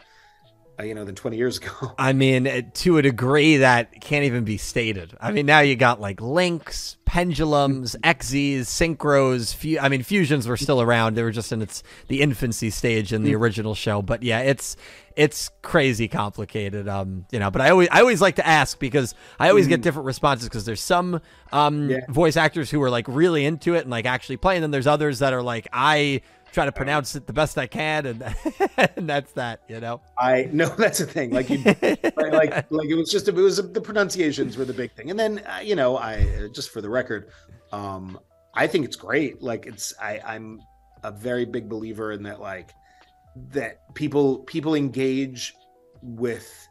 you 0.83 0.93
know 0.93 1.03
than 1.05 1.15
20 1.15 1.37
years 1.37 1.57
ago. 1.57 1.93
I 1.97 2.13
mean, 2.13 2.47
uh, 2.47 2.61
to 2.75 2.97
a 2.97 3.01
degree 3.01 3.57
that 3.57 3.99
can't 4.01 4.25
even 4.25 4.43
be 4.43 4.57
stated. 4.57 5.15
I 5.19 5.31
mean, 5.31 5.45
now 5.45 5.59
you 5.59 5.75
got 5.75 5.99
like 5.99 6.21
links, 6.21 6.97
pendulums, 7.05 7.95
XYZs, 8.03 8.61
synchros. 8.61 9.55
Fu- 9.55 9.79
I 9.79 9.89
mean, 9.89 10.03
fusions 10.03 10.47
were 10.47 10.57
still 10.57 10.81
around. 10.81 11.15
They 11.15 11.23
were 11.23 11.31
just 11.31 11.51
in 11.51 11.61
its 11.61 11.83
the 12.07 12.21
infancy 12.21 12.69
stage 12.69 13.13
in 13.13 13.23
the 13.23 13.35
original 13.35 13.75
show. 13.75 14.01
But 14.01 14.23
yeah, 14.23 14.39
it's 14.39 14.77
it's 15.15 15.49
crazy 15.63 16.07
complicated. 16.07 16.87
Um, 16.87 17.25
you 17.31 17.39
know, 17.39 17.49
but 17.49 17.61
I 17.61 17.71
always 17.71 17.89
I 17.91 18.01
always 18.01 18.21
like 18.21 18.35
to 18.35 18.45
ask 18.45 18.77
because 18.79 19.15
I 19.39 19.49
always 19.49 19.67
get 19.67 19.81
different 19.81 20.05
responses 20.05 20.47
because 20.47 20.65
there's 20.65 20.81
some 20.81 21.21
um 21.51 21.89
Yeah. 21.89 21.99
voice 22.09 22.37
actors 22.37 22.69
who 22.69 22.81
are 22.83 22.89
like 22.89 23.07
really 23.07 23.45
into 23.45 23.73
it 23.73 23.81
and 23.81 23.89
like 23.89 24.05
actually 24.05 24.37
playing. 24.37 24.63
And 24.63 24.73
there's 24.73 24.87
others 24.87 25.19
that 25.19 25.33
are 25.33 25.41
like 25.41 25.67
I 25.73 26.21
try 26.57 26.65
to 26.65 26.71
pronounce 26.71 27.15
it 27.15 27.27
the 27.27 27.33
best 27.33 27.55
I 27.55 27.67
can, 27.67 28.07
and 28.07 28.35
and 28.95 29.07
that's 29.07 29.31
that. 29.33 29.61
You 29.67 29.79
know. 29.79 30.01
I 30.17 30.49
know 30.51 30.69
that's 30.77 30.99
a 30.99 31.05
thing. 31.05 31.29
Like 31.29 31.51
you, 31.51 31.59
like 31.63 32.71
like 32.71 32.89
it 32.89 32.95
was 32.95 33.11
just 33.11 33.27
it 33.27 33.35
was 33.35 33.57
the 33.57 33.81
pronunciations 33.81 34.57
were 34.57 34.65
the 34.65 34.73
big 34.73 34.91
thing. 34.93 35.11
And 35.11 35.19
then 35.19 35.39
uh, 35.45 35.59
you 35.61 35.75
know 35.75 35.97
I 35.97 36.15
uh, 36.15 36.47
just 36.47 36.71
for 36.71 36.81
the 36.81 36.89
record, 36.89 37.29
um, 37.71 38.19
I 38.55 38.65
think 38.65 38.85
it's 38.85 38.95
great. 38.95 39.43
Like 39.43 39.67
it's 39.67 39.93
I 40.01 40.19
I'm 40.25 40.59
a 41.03 41.11
very 41.11 41.45
big 41.45 41.69
believer 41.69 42.11
in 42.11 42.23
that 42.23 42.41
like 42.41 42.71
that 43.51 43.93
people 43.93 44.39
people 44.39 44.73
engage 44.73 45.53
with 46.01 46.67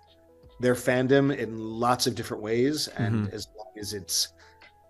their 0.59 0.75
fandom 0.75 1.37
in 1.37 1.57
lots 1.59 2.09
of 2.09 2.17
different 2.17 2.43
ways 2.43 2.89
and 2.89 3.33
as 3.33 3.47
long 3.57 3.73
as 3.79 3.93
it's 3.93 4.29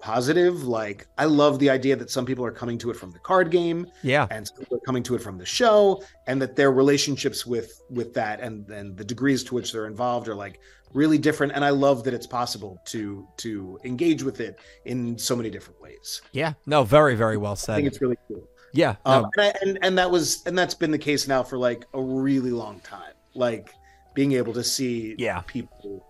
positive 0.00 0.64
like 0.64 1.06
i 1.18 1.24
love 1.24 1.58
the 1.58 1.70
idea 1.70 1.96
that 1.96 2.10
some 2.10 2.24
people 2.26 2.44
are 2.44 2.50
coming 2.52 2.76
to 2.78 2.90
it 2.90 2.96
from 2.96 3.10
the 3.10 3.18
card 3.18 3.50
game 3.50 3.86
Yeah. 4.02 4.26
and 4.30 4.46
some 4.46 4.58
people 4.58 4.76
are 4.76 4.80
coming 4.86 5.02
to 5.04 5.14
it 5.14 5.22
from 5.22 5.38
the 5.38 5.46
show 5.46 6.02
and 6.26 6.40
that 6.42 6.54
their 6.56 6.70
relationships 6.72 7.46
with 7.46 7.80
with 7.90 8.12
that 8.14 8.40
and 8.40 8.68
and 8.70 8.96
the 8.96 9.04
degrees 9.04 9.42
to 9.44 9.54
which 9.54 9.72
they're 9.72 9.86
involved 9.86 10.28
are 10.28 10.34
like 10.34 10.60
really 10.92 11.18
different 11.18 11.52
and 11.54 11.64
i 11.64 11.70
love 11.70 12.04
that 12.04 12.14
it's 12.14 12.26
possible 12.26 12.80
to 12.84 13.26
to 13.36 13.78
engage 13.84 14.22
with 14.22 14.40
it 14.40 14.58
in 14.84 15.18
so 15.18 15.34
many 15.34 15.50
different 15.50 15.80
ways 15.80 16.22
Yeah. 16.32 16.52
No, 16.66 16.84
very, 16.84 17.14
very 17.16 17.36
well 17.36 17.56
said. 17.56 17.72
i 17.72 17.76
think 17.76 17.88
it's 17.88 18.00
really 18.00 18.18
cool 18.28 18.46
yeah. 18.72 18.96
um, 19.06 19.26
and, 19.36 19.46
I, 19.46 19.54
and 19.62 19.78
and 19.82 19.98
that 19.98 20.10
was 20.10 20.42
and 20.46 20.56
that's 20.56 20.74
been 20.74 20.90
the 20.90 20.98
case 20.98 21.26
now 21.26 21.42
for 21.42 21.56
like 21.58 21.84
a 21.94 22.00
really 22.02 22.50
long 22.50 22.80
time 22.80 23.14
like 23.34 23.70
being 24.14 24.32
able 24.32 24.52
to 24.54 24.64
see 24.64 25.14
Yeah. 25.18 25.40
people 25.46 26.06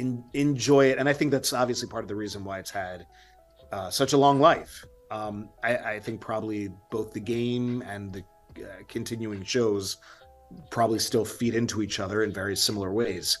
in, 0.00 0.24
enjoy 0.34 0.86
it 0.90 0.98
and 0.98 1.08
i 1.08 1.12
think 1.12 1.30
that's 1.30 1.52
obviously 1.52 1.88
part 1.88 2.02
of 2.04 2.08
the 2.08 2.14
reason 2.24 2.44
why 2.44 2.58
it's 2.58 2.70
had 2.70 3.06
uh, 3.72 3.90
such 3.90 4.12
a 4.12 4.16
long 4.16 4.40
life 4.40 4.84
um, 5.12 5.48
I, 5.62 5.76
I 5.76 6.00
think 6.00 6.20
probably 6.20 6.70
both 6.90 7.12
the 7.12 7.20
game 7.20 7.82
and 7.82 8.12
the 8.12 8.24
uh, 8.62 8.82
continuing 8.88 9.42
shows 9.44 9.96
probably 10.70 10.98
still 10.98 11.24
feed 11.24 11.54
into 11.54 11.82
each 11.82 12.00
other 12.00 12.22
in 12.24 12.32
very 12.32 12.56
similar 12.56 12.92
ways 12.92 13.38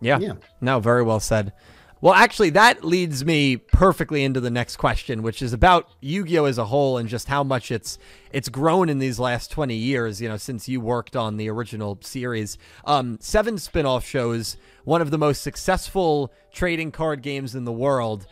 Yeah. 0.00 0.18
yeah 0.18 0.34
No, 0.60 0.80
very 0.80 1.02
well 1.02 1.20
said. 1.20 1.52
Well, 2.02 2.14
actually, 2.14 2.50
that 2.50 2.82
leads 2.82 3.24
me 3.24 3.56
perfectly 3.56 4.24
into 4.24 4.40
the 4.40 4.50
next 4.50 4.74
question, 4.74 5.22
which 5.22 5.40
is 5.40 5.52
about 5.52 5.88
Yu-Gi-Oh 6.00 6.46
as 6.46 6.58
a 6.58 6.64
whole 6.64 6.98
and 6.98 7.08
just 7.08 7.28
how 7.28 7.44
much 7.44 7.70
it's 7.70 7.96
it's 8.32 8.48
grown 8.48 8.88
in 8.88 8.98
these 8.98 9.20
last 9.20 9.52
twenty 9.52 9.76
years. 9.76 10.20
You 10.20 10.28
know, 10.28 10.36
since 10.36 10.68
you 10.68 10.80
worked 10.80 11.14
on 11.14 11.36
the 11.36 11.48
original 11.48 11.98
series, 12.00 12.58
um, 12.86 13.18
seven 13.20 13.56
spin-off 13.56 14.04
shows, 14.04 14.56
one 14.82 15.00
of 15.00 15.12
the 15.12 15.18
most 15.18 15.42
successful 15.42 16.32
trading 16.52 16.90
card 16.90 17.22
games 17.22 17.54
in 17.54 17.64
the 17.64 17.72
world. 17.72 18.26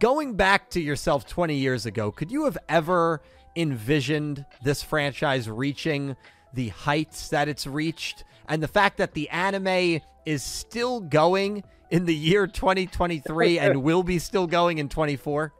Going 0.00 0.34
back 0.34 0.68
to 0.70 0.80
yourself 0.80 1.24
twenty 1.24 1.54
years 1.54 1.86
ago, 1.86 2.10
could 2.10 2.32
you 2.32 2.46
have 2.46 2.58
ever 2.68 3.22
envisioned 3.54 4.44
this 4.64 4.82
franchise 4.82 5.48
reaching 5.48 6.16
the 6.52 6.70
heights 6.70 7.28
that 7.28 7.46
it's 7.46 7.64
reached 7.64 8.24
and 8.48 8.60
the 8.60 8.66
fact 8.66 8.96
that 8.96 9.14
the 9.14 9.28
anime 9.28 10.00
is 10.26 10.42
still 10.42 10.98
going 10.98 11.62
in 11.90 12.04
the 12.04 12.14
year 12.14 12.46
2023 12.46 13.58
and 13.58 13.82
will 13.82 14.02
be 14.02 14.18
still 14.18 14.46
going 14.46 14.78
in 14.78 14.88
24 14.88 15.52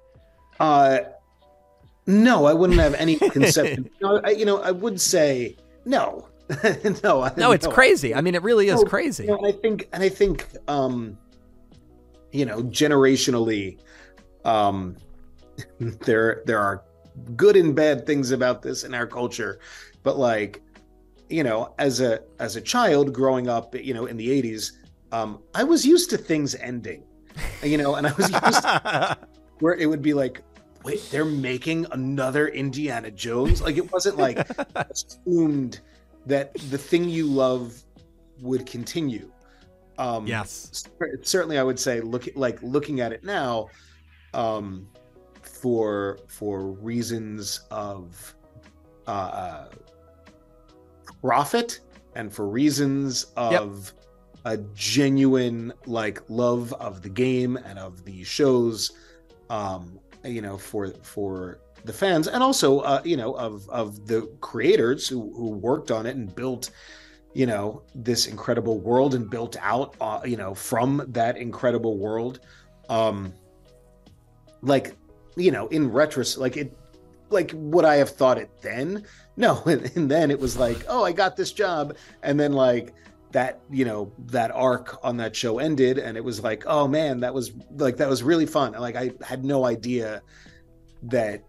Uh, 0.61 0.99
no, 2.07 2.47
I 2.47 2.55
wouldn't 2.55 2.79
have 2.81 2.95
any 2.95 3.17
conception. 3.31 3.89
no, 4.01 4.21
I, 4.25 4.31
you 4.31 4.45
know, 4.45 4.61
I 4.63 4.71
would 4.71 5.01
say 5.01 5.57
no, 5.85 6.29
no. 7.05 7.23
I- 7.23 7.33
no 7.37 7.53
it's 7.53 7.67
crazy. 7.67 8.15
I 8.15 8.21
mean 8.21 8.35
it 8.35 8.43
really 8.43 8.69
is 8.69 8.83
No, 8.83 8.85
crazy. 8.89 9.25
You 9.25 9.31
know, 9.31 9.39
and 9.39 9.47
I 9.47 9.53
think, 9.53 9.89
and 9.93 10.03
I 10.03 10.09
think, 10.09 10.47
um, 10.69 11.19
you 12.33 12.45
know, 12.47 12.63
generationally, 12.65 13.79
um, 14.45 14.97
there 15.79 16.43
there 16.47 16.59
are 16.59 16.83
good 17.37 17.57
and 17.57 17.75
bad 17.75 18.07
things 18.07 18.31
about 18.31 18.63
this 18.63 18.85
in 18.85 18.95
our 18.95 19.07
culture, 19.07 19.59
but 20.03 20.19
like, 20.19 20.63
you 21.29 21.43
know, 21.43 21.75
as 21.79 22.01
a 22.01 22.21
as 22.39 22.57
a 22.57 22.61
child 22.61 23.13
growing 23.13 23.49
up, 23.49 23.75
you 23.75 23.93
know, 23.93 24.07
in 24.07 24.17
the 24.17 24.29
'80s, 24.43 24.73
um, 25.13 25.43
I 25.55 25.65
was 25.65 25.85
used 25.85 26.11
to 26.11 26.19
things 26.19 26.55
ending, 26.55 27.05
you 27.63 27.79
know, 27.79 27.95
and 27.97 28.07
I 28.07 28.13
was 28.13 28.31
used 28.31 28.63
to 28.63 29.19
where 29.61 29.75
it 29.75 29.87
would 29.87 30.03
be 30.03 30.15
like, 30.15 30.43
wait, 30.85 31.07
they're 31.11 31.25
making 31.25 31.87
another 31.93 32.49
Indiana 32.49 33.11
Jones? 33.11 33.63
Like 33.63 33.77
it 33.77 33.91
wasn't 33.93 34.17
like 34.17 34.49
assumed 34.75 35.81
that 36.27 36.55
the 36.71 36.79
thing 36.79 37.09
you 37.09 37.27
love 37.27 37.83
would 38.41 38.67
continue. 38.67 39.31
Um, 39.99 40.27
yes, 40.27 40.85
certainly, 41.23 41.59
I 41.59 41.63
would 41.63 41.79
say 41.79 42.01
look 42.01 42.29
like 42.37 42.63
looking 42.63 43.01
at 43.01 43.13
it 43.13 43.25
now, 43.25 43.69
um, 44.33 44.89
for 45.43 46.21
for 46.29 46.69
reasons 46.69 47.63
of 47.73 48.37
uh, 49.09 49.11
uh 49.11 49.69
profit 51.21 51.81
and 52.15 52.33
for 52.33 52.49
reasons 52.49 53.33
of 53.37 53.93
yep. 53.93 54.08
A 54.45 54.57
genuine 54.75 55.73
like 55.87 56.23
love 56.29 56.73
of 56.75 57.03
the 57.03 57.09
game 57.09 57.57
and 57.57 57.79
of 57.79 58.05
the 58.05 58.23
shows 58.25 58.93
um 59.51 59.99
you 60.25 60.41
know 60.41 60.57
for 60.57 60.91
for 61.03 61.61
the 61.85 61.93
fans 61.93 62.29
and 62.29 62.43
also 62.43 62.81
uh 62.81 63.01
you 63.05 63.17
know 63.17 63.35
of 63.35 63.69
of 63.69 64.07
the 64.07 64.23
creators 64.41 65.09
who 65.09 65.33
who 65.35 65.51
worked 65.51 65.91
on 65.91 66.07
it 66.07 66.17
and 66.17 66.35
built 66.35 66.71
you 67.35 67.47
know 67.47 67.83
this 67.95 68.27
incredible 68.27 68.79
world 68.81 69.15
and 69.15 69.31
built 69.31 69.57
out 69.61 69.95
uh, 70.01 70.21
you 70.25 70.37
know 70.37 70.55
from 70.55 71.05
that 71.09 71.37
incredible 71.37 71.99
world 71.99 72.41
um 72.89 73.33
like 74.63 74.97
you 75.37 75.51
know 75.51 75.67
in 75.69 75.91
retrospect 75.91 76.41
like 76.41 76.57
it 76.57 76.77
like 77.31 77.53
would 77.55 77.85
I 77.85 77.97
have 77.97 78.11
thought 78.11 78.39
it 78.39 78.51
then? 78.63 79.05
No, 79.37 79.63
and, 79.67 79.91
and, 79.97 80.11
then 80.11 80.31
it 80.31 80.39
was 80.39 80.57
like, 80.57 80.85
oh, 80.89 81.05
I 81.05 81.13
got 81.13 81.37
this 81.37 81.53
job, 81.53 81.97
and 82.23 82.39
then 82.39 82.53
like 82.53 82.95
that, 83.33 83.61
you 83.71 83.85
know, 83.85 84.13
that 84.27 84.51
arc 84.51 84.99
on 85.05 85.17
that 85.19 85.37
show 85.37 85.59
ended, 85.59 85.99
and 85.99 86.17
it 86.17 86.25
was 86.25 86.43
like, 86.43 86.65
oh 86.67 86.89
man, 86.89 87.21
that 87.21 87.33
was 87.35 87.53
like 87.77 87.97
that 87.99 88.09
was 88.09 88.23
really 88.23 88.47
fun. 88.47 88.73
Like 88.73 88.97
I 88.97 89.13
had 89.23 89.45
no 89.45 89.65
idea 89.65 90.23
that 91.05 91.43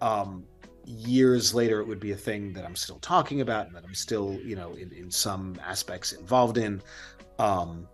um 0.00 0.44
years 0.84 1.54
later 1.54 1.80
it 1.80 1.86
would 1.86 2.00
be 2.00 2.12
a 2.12 2.16
thing 2.16 2.52
that 2.54 2.64
I'm 2.64 2.76
still 2.76 2.98
talking 3.00 3.40
about 3.40 3.66
and 3.66 3.76
that 3.76 3.84
I'm 3.84 3.94
still, 3.94 4.38
you 4.42 4.56
know, 4.56 4.72
in, 4.74 4.90
in 4.92 5.10
some 5.10 5.56
aspects 5.64 6.12
involved 6.12 6.58
in. 6.58 6.82
Um 7.38 7.86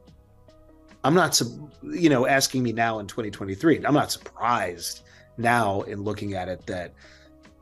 I'm 1.02 1.14
not, 1.14 1.38
you 1.82 2.08
know, 2.08 2.26
asking 2.26 2.62
me 2.62 2.72
now 2.72 2.98
in 2.98 3.06
2023. 3.06 3.84
I'm 3.84 3.92
not 3.92 4.10
surprised 4.10 5.02
now 5.36 5.82
in 5.82 6.02
looking 6.02 6.32
at 6.34 6.48
it 6.48 6.64
that 6.66 6.94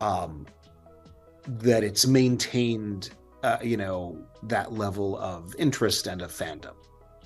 um 0.00 0.46
that 1.46 1.82
it's 1.82 2.06
maintained 2.06 3.10
uh, 3.42 3.58
you 3.62 3.76
know 3.76 4.16
that 4.44 4.72
level 4.72 5.18
of 5.18 5.54
interest 5.58 6.06
and 6.06 6.22
of 6.22 6.30
fandom. 6.30 6.74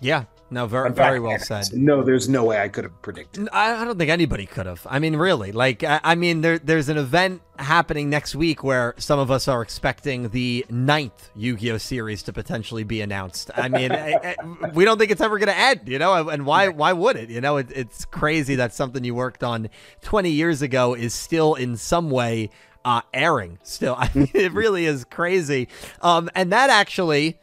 Yeah. 0.01 0.25
No 0.49 0.67
very 0.69 0.93
very 0.93 1.19
well 1.19 1.41
said. 1.41 1.65
no 1.73 2.05
there's 2.05 2.29
no 2.29 2.45
way 2.45 2.61
i 2.63 2.69
could 2.69 2.85
have 2.85 3.03
predicted 3.03 3.49
i, 3.53 3.83
I 3.83 3.85
don't 3.85 3.99
think 3.99 4.11
anybody 4.11 4.47
could 4.47 4.67
have. 4.67 4.87
I 4.89 5.01
mean 5.01 5.17
really 5.17 5.51
like 5.51 5.83
i, 5.83 5.99
I 6.05 6.15
mean 6.15 6.41
there, 6.41 6.61
there's 6.61 6.89
an 6.89 6.99
event 6.99 7.43
happening 7.59 8.09
next 8.11 8.37
week 8.37 8.63
where 8.63 8.95
some 8.97 9.19
of 9.19 9.29
us 9.29 9.49
are 9.49 9.61
expecting 9.61 10.29
the 10.29 10.65
ninth 10.71 11.31
yu-gi-oh 11.35 11.79
series 11.79 12.23
to 12.25 12.33
potentially 12.33 12.85
be 12.85 13.01
announced. 13.01 13.51
I 13.57 13.69
mean 13.69 13.91
I, 13.91 14.13
I, 14.41 14.69
we 14.73 14.85
don't 14.85 14.99
think 14.99 15.11
it's 15.11 15.21
ever 15.21 15.37
going 15.37 15.49
to 15.49 15.59
end 15.59 15.81
you 15.89 15.99
know 15.99 16.29
and 16.29 16.47
why 16.47 16.69
why 16.69 16.93
would 16.93 17.17
it? 17.17 17.29
You 17.29 17.41
know 17.41 17.57
it, 17.57 17.73
it's 17.75 18.05
crazy 18.05 18.55
that 18.55 18.73
something 18.73 19.03
you 19.03 19.17
worked 19.17 19.43
on 19.43 19.69
20 20.03 20.31
years 20.31 20.63
ago 20.63 20.95
is 20.95 21.13
still 21.13 21.55
in 21.55 21.77
some 21.77 22.09
way 22.09 22.51
uh, 22.87 23.03
airing 23.13 23.59
still 23.63 23.95
i 23.99 24.09
mean 24.15 24.31
it 24.33 24.53
really 24.55 24.87
is 24.87 25.05
crazy 25.05 25.69
um, 26.01 26.31
and 26.35 26.53
that 26.53 26.71
actually 26.71 27.39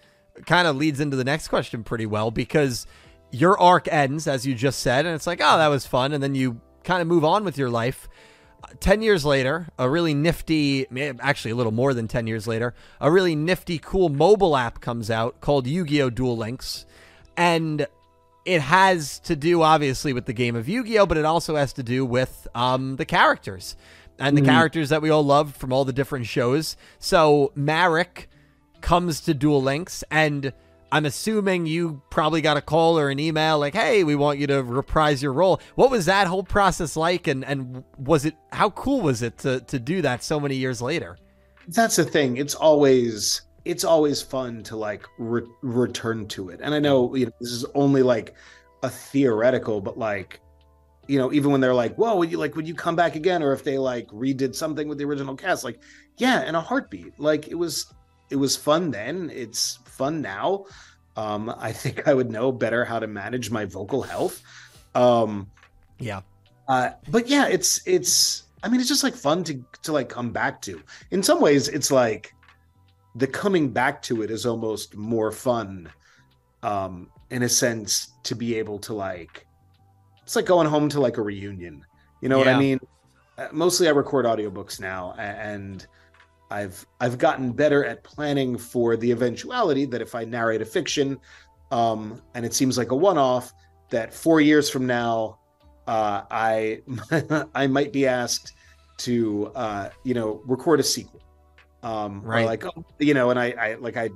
kind 0.46 0.68
of 0.68 0.76
leads 0.76 1.00
into 1.00 1.16
the 1.16 1.24
next 1.24 1.50
question 1.50 1.84
pretty 1.84 2.08
well 2.08 2.32
because 2.32 2.88
your 3.34 3.60
arc 3.60 3.88
ends, 3.92 4.28
as 4.28 4.46
you 4.46 4.54
just 4.54 4.80
said, 4.80 5.06
and 5.06 5.16
it's 5.16 5.28
like, 5.28 5.42
oh, 5.42 5.58
that 5.58 5.68
was 5.68 5.86
fun. 5.86 6.14
And 6.14 6.24
then 6.24 6.36
you 6.36 6.62
kind 6.84 7.02
of 7.02 7.08
move 7.08 7.26
on 7.26 7.44
with 7.44 7.58
your 7.58 7.70
life. 7.70 8.08
10 8.80 9.02
years 9.02 9.26
later, 9.26 9.68
a 9.78 9.90
really 9.90 10.14
nifty, 10.14 10.88
actually 11.20 11.52
a 11.52 11.56
little 11.56 11.72
more 11.72 11.94
than 11.94 12.08
10 12.08 12.28
years 12.28 12.48
later, 12.48 12.74
a 13.02 13.12
really 13.12 13.36
nifty, 13.36 13.80
cool 13.80 14.10
mobile 14.10 14.56
app 14.56 14.82
comes 14.82 15.10
out 15.10 15.42
called 15.42 15.68
Yu 15.68 15.86
Gi 15.86 16.04
Oh! 16.04 16.10
Duel 16.10 16.38
Links. 16.38 16.86
And 17.36 17.88
it 18.46 18.62
has 18.62 19.20
to 19.22 19.36
do, 19.36 19.64
obviously, 19.64 20.14
with 20.14 20.26
the 20.26 20.34
game 20.34 20.56
of 20.56 20.70
Yu 20.70 20.84
Gi 20.84 21.00
Oh!, 21.00 21.06
but 21.06 21.18
it 21.18 21.26
also 21.26 21.56
has 21.56 21.74
to 21.74 21.84
do 21.84 22.06
with 22.06 22.48
um, 22.54 22.98
the 22.98 23.06
characters 23.06 23.76
and 24.20 24.38
the 24.38 24.42
mm. 24.42 24.46
characters 24.46 24.90
that 24.90 25.02
we 25.02 25.10
all 25.10 25.24
loved 25.24 25.56
from 25.56 25.74
all 25.74 25.86
the 25.86 25.94
different 25.94 26.28
shows. 26.28 26.78
So, 27.00 27.52
Marik 27.56 28.30
comes 28.82 29.22
to 29.22 29.34
Duel 29.34 29.62
Links, 29.62 30.04
and 30.12 30.54
I'm 30.92 31.08
assuming 31.08 31.66
you 31.66 32.04
probably 32.12 32.42
got 32.42 32.56
a 32.56 32.62
call 32.62 33.00
or 33.00 33.10
an 33.10 33.18
email 33.18 33.58
like, 33.58 33.74
"Hey, 33.74 34.04
we 34.04 34.16
want 34.16 34.38
you 34.38 34.46
to 34.48 34.62
reprise 34.62 35.24
your 35.24 35.34
role." 35.34 35.60
What 35.74 35.90
was 35.90 36.06
that 36.06 36.28
whole 36.28 36.44
process 36.44 36.96
like, 36.96 37.26
and 37.26 37.44
and 37.44 37.84
was 37.98 38.26
it 38.26 38.36
how 38.52 38.70
cool 38.70 39.02
was 39.02 39.24
it 39.24 39.40
to 39.40 39.62
to 39.62 39.80
do 39.80 40.04
that 40.04 40.24
so 40.24 40.40
many 40.40 40.56
years 40.56 40.82
later? 40.84 41.18
That's 41.68 41.96
the 41.96 42.04
thing. 42.04 42.38
It's 42.38 42.54
always 42.54 43.42
it's 43.66 43.84
always 43.84 44.22
fun 44.22 44.62
to 44.64 44.76
like 44.76 45.08
re- 45.18 45.48
return 45.62 46.28
to 46.28 46.50
it, 46.50 46.60
and 46.62 46.76
I 46.76 46.80
know 46.80 47.16
you 47.16 47.26
know 47.26 47.32
this 47.40 47.52
is 47.52 47.66
only 47.74 48.04
like 48.04 48.36
a 48.84 48.90
theoretical, 48.90 49.82
but 49.82 49.98
like 49.98 50.42
you 51.08 51.18
know 51.18 51.34
even 51.34 51.52
when 51.52 51.60
they're 51.60 51.74
like 51.74 51.96
whoa 51.96 52.16
would 52.16 52.32
you 52.32 52.38
like 52.38 52.56
would 52.56 52.68
you 52.68 52.76
come 52.76 52.96
back 52.96 53.16
again 53.16 53.44
or 53.44 53.52
if 53.52 53.64
they 53.64 53.78
like 53.78 54.08
redid 54.08 54.56
something 54.56 54.88
with 54.88 54.98
the 54.98 55.04
original 55.04 55.36
cast 55.36 55.64
like 55.64 55.80
yeah 56.18 56.48
in 56.48 56.56
a 56.56 56.62
heartbeat 56.62 57.18
like 57.20 57.48
it 57.50 57.56
was 57.56 57.94
it 58.34 58.38
was 58.38 58.58
fun 58.58 58.90
then. 58.90 59.30
It's 59.32 59.78
fun 59.86 60.22
now. 60.22 60.66
Um, 61.16 61.54
I 61.58 61.72
think 61.82 62.08
I 62.08 62.14
would 62.14 62.32
know 62.32 62.52
better 62.52 62.84
how 62.84 63.00
to 63.00 63.08
manage 63.08 63.52
my 63.52 63.64
vocal 63.64 64.02
health. 64.02 64.42
Um, 64.96 65.50
yeah. 66.00 66.22
Uh, 66.68 66.90
but 67.10 67.28
yeah, 67.28 67.48
it's 67.48 67.82
it's. 67.86 68.44
I 68.64 68.70
mean, 68.70 68.80
it's 68.80 68.90
just 68.90 69.04
like 69.04 69.14
fun 69.14 69.44
to 69.46 69.64
to 69.84 69.92
like 69.92 70.10
come 70.10 70.32
back 70.32 70.62
to. 70.64 70.82
In 71.12 71.22
some 71.22 71.40
ways, 71.40 71.68
it's 71.68 71.92
like 71.92 72.34
the 73.16 73.28
coming 73.28 73.70
back 73.70 74.02
to 74.04 74.24
it 74.24 74.32
is 74.32 74.46
almost 74.46 74.96
more 74.96 75.32
fun. 75.32 75.92
Um, 76.64 77.10
in 77.30 77.44
a 77.44 77.50
sense, 77.50 78.14
to 78.24 78.36
be 78.36 78.56
able 78.56 78.80
to 78.80 78.94
like, 78.94 79.46
it's 80.34 80.36
like 80.36 80.46
going 80.48 80.66
home 80.66 80.90
to 80.90 81.00
like 81.00 81.18
a 81.18 81.22
reunion. 81.22 81.86
You 82.22 82.30
know 82.30 82.40
yeah. 82.40 82.46
what 82.46 82.56
I 82.56 82.60
mean? 82.60 82.80
Uh, 83.38 83.50
mostly, 83.52 83.88
I 83.88 83.92
record 83.92 84.26
audiobooks 84.26 84.80
now, 84.80 85.14
and 85.20 85.86
I've 86.50 86.84
I've 87.00 87.20
gotten 87.20 87.52
better 87.52 87.86
at 87.86 88.04
planning 88.04 88.58
for 88.58 88.98
the 88.98 89.12
eventuality 89.12 89.86
that 89.86 90.02
if 90.02 90.16
I 90.16 90.24
narrate 90.26 90.60
a 90.64 90.66
fiction, 90.66 91.20
um, 91.70 92.20
and 92.34 92.48
it 92.48 92.56
seems 92.56 92.80
like 92.80 92.90
a 92.90 92.96
one-off, 92.96 93.54
that 93.92 94.12
four 94.12 94.42
years 94.42 94.72
from 94.72 94.88
now, 94.88 95.38
uh, 95.86 96.24
I 96.32 96.82
I 97.54 97.68
might 97.68 97.94
be 97.94 98.08
asked 98.08 98.54
to 99.00 99.52
uh, 99.54 99.90
you 100.04 100.16
know 100.16 100.42
record 100.48 100.80
a 100.80 100.84
sequel, 100.84 101.22
um, 101.84 102.24
right? 102.24 102.48
like 102.48 102.66
oh, 102.66 102.84
you 102.98 103.14
know, 103.14 103.30
and 103.30 103.40
I, 103.40 103.52
I 103.52 103.74
like 103.76 103.98
I 103.98 104.10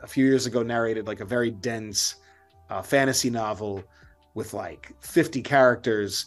a 0.00 0.06
few 0.06 0.26
years 0.26 0.46
ago 0.46 0.62
narrated 0.62 1.08
like 1.08 1.18
a 1.18 1.24
very 1.24 1.50
dense 1.50 2.14
uh, 2.70 2.82
fantasy 2.82 3.30
novel 3.30 3.82
with 4.36 4.52
like 4.54 4.92
50 5.00 5.42
characters 5.42 6.26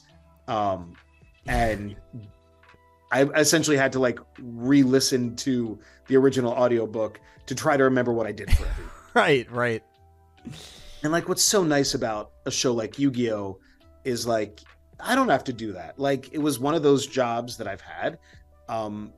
um, 0.50 0.96
and 1.48 1.96
I 3.12 3.24
essentially 3.36 3.78
had 3.78 3.92
to 3.94 4.00
like 4.00 4.20
re-listen 4.40 5.36
to 5.38 5.80
the 6.08 6.18
original 6.18 6.52
audiobook 6.52 7.22
to 7.46 7.56
try 7.56 7.78
to 7.78 7.84
remember 7.84 8.12
what 8.12 8.26
I 8.26 8.32
did 8.32 8.52
for 8.52 8.68
right, 9.14 9.50
right. 9.52 9.84
And 11.04 11.12
like 11.12 11.30
what's 11.30 11.44
so 11.44 11.64
nice 11.64 11.94
about 11.94 12.32
a 12.46 12.52
show 12.52 12.74
like 12.74 12.98
Yu-Gi-Oh 13.00 13.60
is 14.04 14.28
like 14.28 14.60
I 15.00 15.16
don't 15.16 15.30
have 15.30 15.44
to 15.46 15.54
do 15.54 15.72
that. 15.74 15.98
Like 16.00 16.34
it 16.34 16.40
was 16.40 16.60
one 16.60 16.74
of 16.74 16.84
those 16.84 17.06
jobs 17.08 17.58
that 17.58 17.68
I've 17.68 17.82
had 17.82 18.18
um 18.68 19.14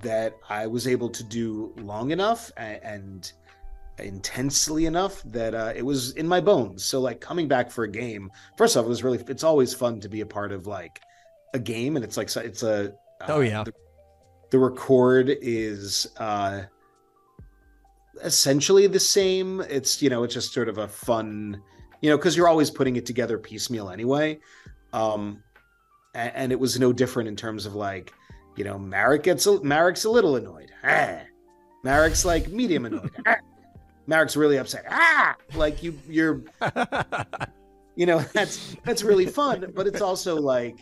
that 0.00 0.36
I 0.48 0.66
was 0.66 0.86
able 0.86 1.10
to 1.10 1.24
do 1.24 1.74
long 1.78 2.12
enough 2.12 2.50
and, 2.56 2.82
and 2.82 3.32
intensely 4.04 4.86
enough 4.86 5.22
that 5.24 5.54
uh, 5.54 5.72
it 5.74 5.82
was 5.82 6.12
in 6.12 6.26
my 6.26 6.40
bones. 6.40 6.84
So 6.84 7.00
like 7.00 7.20
coming 7.20 7.48
back 7.48 7.70
for 7.70 7.84
a 7.84 7.90
game, 7.90 8.30
first 8.56 8.76
off, 8.76 8.84
it 8.84 8.88
was 8.88 9.02
really 9.02 9.18
it's 9.28 9.44
always 9.44 9.74
fun 9.74 10.00
to 10.00 10.08
be 10.08 10.20
a 10.20 10.26
part 10.26 10.52
of 10.52 10.66
like 10.66 11.00
a 11.54 11.58
game 11.58 11.96
and 11.96 12.04
it's 12.04 12.16
like 12.16 12.34
it's 12.36 12.62
a 12.62 12.94
oh 13.28 13.40
yeah. 13.40 13.60
Uh, 13.60 13.64
the, 13.64 13.72
the, 14.50 14.58
record 14.58 15.36
is 15.40 16.06
uh, 16.18 16.62
essentially 18.22 18.86
the 18.86 19.00
same. 19.00 19.60
It's 19.62 20.02
you 20.02 20.10
know 20.10 20.22
it's 20.22 20.34
just 20.34 20.52
sort 20.52 20.68
of 20.68 20.78
a 20.78 20.88
fun, 20.88 21.60
you 22.00 22.10
know, 22.10 22.16
because 22.16 22.36
you're 22.36 22.48
always 22.48 22.70
putting 22.70 22.96
it 22.96 23.06
together 23.06 23.38
piecemeal 23.38 23.90
anyway. 23.90 24.38
Um, 24.92 25.42
and, 26.14 26.32
and, 26.34 26.52
it 26.52 26.60
was 26.60 26.78
no 26.78 26.92
different 26.92 27.26
in 27.26 27.34
terms 27.34 27.64
of 27.64 27.74
like, 27.74 28.12
you 28.56 28.64
know, 28.64 28.78
Marik 28.78 29.22
gets 29.22 29.46
a, 29.46 29.62
Marik's 29.64 30.04
a 30.04 30.10
little 30.10 30.36
annoyed. 30.36 30.70
Ah. 30.84 31.20
Marik's 31.84 32.24
like 32.24 32.48
medium 32.48 32.84
annoyed. 32.84 33.10
Marik's 34.08 34.36
really 34.36 34.58
upset. 34.58 34.84
Ah, 34.90 35.36
like 35.54 35.82
you, 35.82 35.98
you're, 36.08 36.42
you 37.96 38.06
know, 38.06 38.18
that's 38.32 38.76
that's 38.84 39.02
really 39.02 39.26
fun, 39.26 39.72
but 39.74 39.86
it's 39.86 40.00
also 40.00 40.40
like 40.40 40.78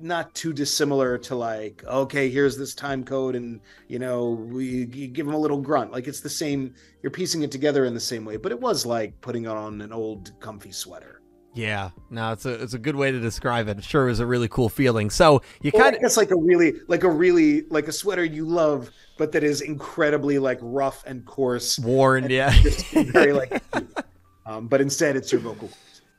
not 0.00 0.34
too 0.34 0.52
dissimilar 0.52 1.16
to 1.16 1.34
like 1.36 1.84
okay 1.84 2.28
here's 2.28 2.58
this 2.58 2.74
time 2.74 3.04
code 3.04 3.36
and 3.36 3.60
you 3.86 3.98
know 3.98 4.30
we 4.30 4.84
give 4.84 5.24
them 5.24 5.34
a 5.34 5.38
little 5.38 5.60
grunt 5.60 5.92
like 5.92 6.08
it's 6.08 6.20
the 6.20 6.28
same 6.28 6.74
you're 7.02 7.12
piecing 7.12 7.42
it 7.42 7.50
together 7.52 7.84
in 7.84 7.94
the 7.94 8.00
same 8.00 8.24
way 8.24 8.36
but 8.36 8.50
it 8.50 8.60
was 8.60 8.84
like 8.84 9.18
putting 9.20 9.46
on 9.46 9.80
an 9.80 9.92
old 9.92 10.32
comfy 10.40 10.72
sweater 10.72 11.20
Yeah, 11.54 11.90
no, 12.10 12.32
it's 12.32 12.46
a 12.46 12.62
it's 12.62 12.74
a 12.74 12.78
good 12.78 12.96
way 12.96 13.12
to 13.12 13.20
describe 13.20 13.68
it. 13.68 13.78
It 13.78 13.84
sure 13.84 14.08
is 14.08 14.18
a 14.18 14.26
really 14.26 14.48
cool 14.48 14.68
feeling. 14.68 15.08
So 15.08 15.40
you 15.62 15.70
kind 15.70 15.94
of 15.94 16.02
it's 16.02 16.16
like 16.16 16.32
a 16.32 16.36
really 16.36 16.74
like 16.88 17.04
a 17.04 17.10
really 17.10 17.62
like 17.70 17.86
a 17.86 17.92
sweater 17.92 18.24
you 18.24 18.44
love, 18.44 18.90
but 19.18 19.30
that 19.32 19.44
is 19.44 19.60
incredibly 19.60 20.40
like 20.40 20.58
rough 20.60 21.04
and 21.06 21.24
coarse, 21.24 21.78
worn, 21.78 22.28
yeah, 22.28 22.50
just 22.60 22.86
very 22.90 23.32
like. 23.32 23.62
um, 24.46 24.66
but 24.66 24.80
instead, 24.80 25.14
it's 25.14 25.30
your 25.30 25.40
vocal. 25.40 25.70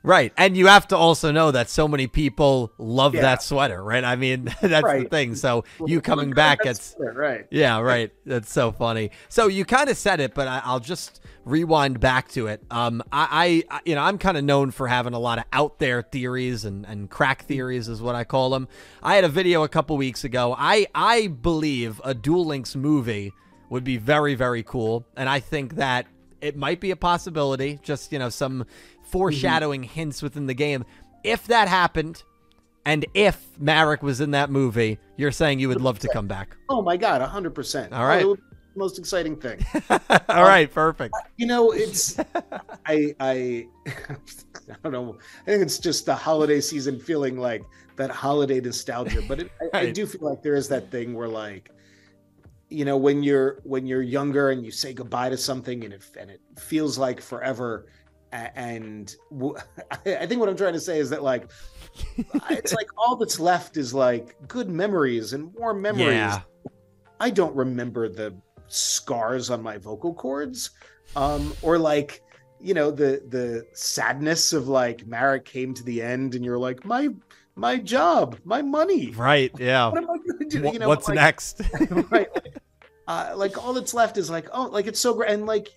Right. 0.06 0.32
And 0.38 0.56
you 0.56 0.68
have 0.68 0.88
to 0.88 0.96
also 0.96 1.32
know 1.32 1.50
that 1.50 1.68
so 1.68 1.86
many 1.86 2.06
people 2.06 2.72
love 2.78 3.14
Yeah. 3.14 3.22
that 3.22 3.42
sweater, 3.42 3.82
right? 3.82 4.04
I 4.04 4.16
mean, 4.16 4.44
that's 4.62 4.92
the 4.92 5.06
thing. 5.10 5.34
So 5.34 5.64
you 5.84 6.00
coming 6.00 6.30
back, 6.30 6.60
it's 6.64 6.94
fair, 6.94 7.12
right. 7.12 7.46
Yeah, 7.50 7.80
right. 7.80 8.12
That's 8.24 8.50
so 8.50 8.72
funny. 8.72 9.10
So 9.28 9.48
you 9.48 9.64
kind 9.64 9.90
of 9.90 9.96
said 9.98 10.20
it, 10.20 10.34
but 10.34 10.48
I, 10.48 10.62
I'll 10.64 10.80
just 10.80 11.20
rewind 11.44 12.00
back 12.00 12.28
to 12.30 12.46
it. 12.46 12.62
Um, 12.70 13.02
I, 13.12 13.62
I 13.70 13.80
you 13.84 13.94
know, 13.94 14.02
I'm 14.02 14.18
kind 14.18 14.36
of 14.36 14.44
known 14.44 14.70
for 14.70 14.88
having 14.88 15.12
a 15.12 15.18
lot 15.18 15.38
of 15.38 15.44
out 15.52 15.78
there 15.78 16.02
theories 16.02 16.64
and, 16.64 16.86
and 16.86 17.10
crack 17.10 17.44
theories 17.44 17.88
is 17.88 18.00
what 18.00 18.14
I 18.14 18.24
call 18.24 18.50
them. 18.50 18.68
I 19.02 19.14
had 19.16 19.24
a 19.24 19.28
video 19.28 19.62
a 19.64 19.68
couple 19.68 19.96
weeks 19.96 20.24
ago. 20.24 20.54
I, 20.58 20.86
I 20.94 21.26
believe 21.28 22.00
a 22.04 22.14
Duel 22.14 22.44
Links 22.46 22.74
movie 22.74 23.32
would 23.70 23.84
be 23.84 23.96
very, 23.96 24.34
very 24.36 24.62
cool, 24.62 25.04
and 25.16 25.28
I 25.28 25.40
think 25.40 25.74
that 25.74 26.06
it 26.40 26.56
might 26.56 26.80
be 26.80 26.90
a 26.92 26.96
possibility. 26.96 27.80
Just 27.82 28.12
you 28.12 28.18
know, 28.18 28.28
some 28.28 28.64
foreshadowing 29.06 29.82
mm-hmm. 29.82 29.92
hints 29.92 30.22
within 30.22 30.46
the 30.46 30.54
game. 30.54 30.84
If 31.24 31.46
that 31.48 31.68
happened, 31.68 32.22
and 32.86 33.04
if 33.14 33.44
Marik 33.58 34.02
was 34.02 34.20
in 34.20 34.30
that 34.30 34.48
movie, 34.48 34.98
you're 35.16 35.32
saying 35.32 35.58
you 35.58 35.68
would 35.68 35.80
love 35.80 35.98
to 35.98 36.08
come 36.08 36.28
back. 36.28 36.56
Oh 36.68 36.82
my 36.82 36.96
god, 36.96 37.20
hundred 37.20 37.54
percent. 37.54 37.92
All 37.92 38.06
right. 38.06 38.22
it 38.22 38.28
would 38.28 38.36
be 38.36 38.56
the 38.74 38.78
most 38.78 38.98
exciting 38.98 39.34
thing. 39.34 39.58
All 40.28 40.44
right, 40.44 40.72
perfect. 40.72 41.12
Uh, 41.12 41.26
you 41.36 41.46
know, 41.46 41.72
it's 41.72 42.16
I 42.86 43.12
I 43.18 43.66
I 43.88 44.76
don't 44.84 44.92
know. 44.92 45.18
I 45.42 45.50
think 45.50 45.62
it's 45.62 45.80
just 45.80 46.06
the 46.06 46.14
holiday 46.14 46.60
season 46.60 47.00
feeling 47.00 47.36
like 47.38 47.64
that 47.96 48.10
holiday 48.10 48.60
nostalgia. 48.60 49.20
But 49.26 49.40
it, 49.40 49.50
I, 49.74 49.80
I 49.80 49.90
do 49.90 50.06
feel 50.06 50.22
like 50.22 50.42
there 50.44 50.54
is 50.54 50.68
that 50.68 50.88
thing 50.92 51.12
where 51.12 51.28
like, 51.28 51.70
you 52.68 52.84
know, 52.84 52.96
when 52.96 53.24
you're 53.24 53.58
when 53.64 53.84
you're 53.86 54.02
younger 54.02 54.50
and 54.50 54.64
you 54.64 54.70
say 54.70 54.92
goodbye 54.92 55.30
to 55.30 55.36
something 55.36 55.82
and 55.82 55.92
it 55.92 56.04
and 56.16 56.30
it 56.30 56.40
feels 56.56 56.98
like 56.98 57.20
forever. 57.20 57.86
And 58.54 59.14
w- 59.30 59.56
I 60.06 60.26
think 60.26 60.40
what 60.40 60.48
I'm 60.48 60.56
trying 60.56 60.74
to 60.74 60.80
say 60.80 60.98
is 60.98 61.10
that 61.10 61.22
like, 61.22 61.50
it's 62.50 62.74
like 62.74 62.88
all 62.96 63.16
that's 63.16 63.40
left 63.40 63.76
is 63.76 63.94
like 63.94 64.36
good 64.48 64.68
memories 64.68 65.32
and 65.32 65.52
warm 65.54 65.82
memories. 65.82 66.08
Yeah. 66.08 66.40
I 67.20 67.30
don't 67.30 67.54
remember 67.56 68.08
the 68.08 68.34
scars 68.68 69.50
on 69.50 69.62
my 69.62 69.78
vocal 69.78 70.12
cords, 70.12 70.70
um, 71.14 71.54
or 71.62 71.78
like 71.78 72.22
you 72.60 72.74
know 72.74 72.90
the 72.90 73.22
the 73.28 73.66
sadness 73.72 74.52
of 74.52 74.68
like 74.68 75.06
Marik 75.06 75.44
came 75.44 75.72
to 75.74 75.82
the 75.82 76.02
end, 76.02 76.34
and 76.34 76.44
you're 76.44 76.58
like 76.58 76.84
my 76.84 77.08
my 77.54 77.78
job, 77.78 78.38
my 78.44 78.62
money. 78.62 79.10
Right. 79.12 79.50
Yeah. 79.58 79.88
What 79.88 79.98
am 79.98 80.10
I 80.10 80.18
going 80.18 80.38
to 80.38 80.44
do? 80.44 80.70
You 80.72 80.78
know, 80.78 80.88
What's 80.88 81.08
like, 81.08 81.16
next? 81.16 81.62
right. 81.90 82.28
Like, 82.34 82.54
uh, 83.08 83.32
like 83.34 83.62
all 83.62 83.72
that's 83.72 83.94
left 83.94 84.18
is 84.18 84.30
like 84.30 84.48
oh, 84.52 84.64
like 84.64 84.86
it's 84.86 85.00
so 85.00 85.14
great, 85.14 85.30
and 85.30 85.46
like 85.46 85.70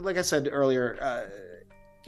like 0.00 0.16
I 0.16 0.22
said 0.22 0.48
earlier, 0.50 0.98
uh, 1.00 1.24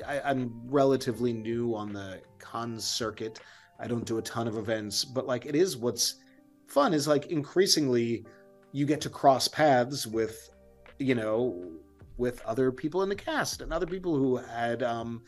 I, 0.07 0.21
I'm 0.21 0.53
relatively 0.67 1.33
new 1.33 1.75
on 1.75 1.93
the 1.93 2.21
con 2.39 2.79
circuit. 2.79 3.41
I 3.79 3.87
don't 3.87 4.05
do 4.05 4.19
a 4.19 4.23
ton 4.23 4.47
of 4.47 4.57
events, 4.57 5.05
but 5.05 5.27
like 5.27 5.47
it 5.47 5.57
is 5.57 5.77
what's 5.77 6.17
fun 6.67 6.95
is 6.95 7.07
like 7.07 7.27
increasingly 7.27 8.25
you 8.73 8.87
get 8.87 9.01
to 9.03 9.11
cross 9.11 9.49
paths 9.49 10.07
with 10.07 10.51
you 10.99 11.15
know 11.15 11.71
with 12.17 12.41
other 12.43 12.71
people 12.73 13.03
in 13.03 13.09
the 13.09 13.15
cast 13.15 13.61
and 13.61 13.73
other 13.73 13.87
people 13.87 14.17
who 14.17 14.37
had 14.37 14.83
um 14.83 15.23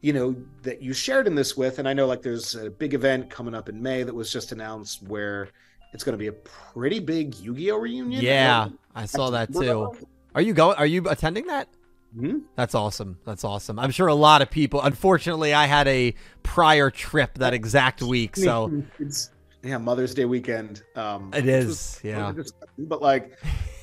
you 0.00 0.12
know 0.12 0.36
that 0.62 0.80
you 0.80 0.92
shared 0.92 1.26
in 1.26 1.34
this 1.34 1.56
with 1.56 1.80
and 1.80 1.88
i 1.88 1.92
know 1.92 2.06
like 2.06 2.22
there's 2.22 2.54
a 2.54 2.70
big 2.70 2.94
event 2.94 3.28
coming 3.28 3.54
up 3.54 3.68
in 3.68 3.82
may 3.82 4.04
that 4.04 4.14
was 4.14 4.30
just 4.30 4.52
announced 4.52 5.02
where 5.04 5.48
it's 5.92 6.04
going 6.04 6.12
to 6.12 6.18
be 6.18 6.28
a 6.28 6.32
pretty 6.32 7.00
big 7.00 7.34
yu-gi-oh 7.36 7.78
reunion 7.78 8.22
yeah, 8.22 8.68
I 8.94 9.06
saw 9.06 9.30
that 9.30 9.52
too. 9.52 9.94
Are 10.34 10.42
you 10.42 10.52
going? 10.52 10.76
Are 10.76 10.86
you 10.86 11.08
attending 11.08 11.46
that? 11.46 11.68
Mhm. 12.16 12.42
That's 12.56 12.74
awesome. 12.74 13.18
That's 13.24 13.44
awesome. 13.44 13.78
I'm 13.78 13.90
sure 13.90 14.06
a 14.06 14.14
lot 14.14 14.40
of 14.42 14.50
people. 14.50 14.80
Unfortunately, 14.82 15.52
I 15.52 15.66
had 15.66 15.86
a 15.88 16.14
prior 16.42 16.90
trip 16.90 17.34
that 17.38 17.52
exact 17.54 18.02
week, 18.02 18.36
so 18.36 18.82
it's 18.98 19.30
yeah 19.62 19.76
mother's 19.76 20.14
day 20.14 20.24
weekend 20.24 20.84
um 20.94 21.30
it 21.34 21.46
is. 21.46 21.66
was- 21.66 22.00
Yeah. 22.04 22.32
but 22.78 23.02
like 23.02 23.36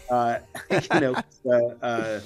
uh 0.10 0.38
you 0.94 1.00
know 1.02 1.14
uh, 1.46 1.52
uh 1.82 2.20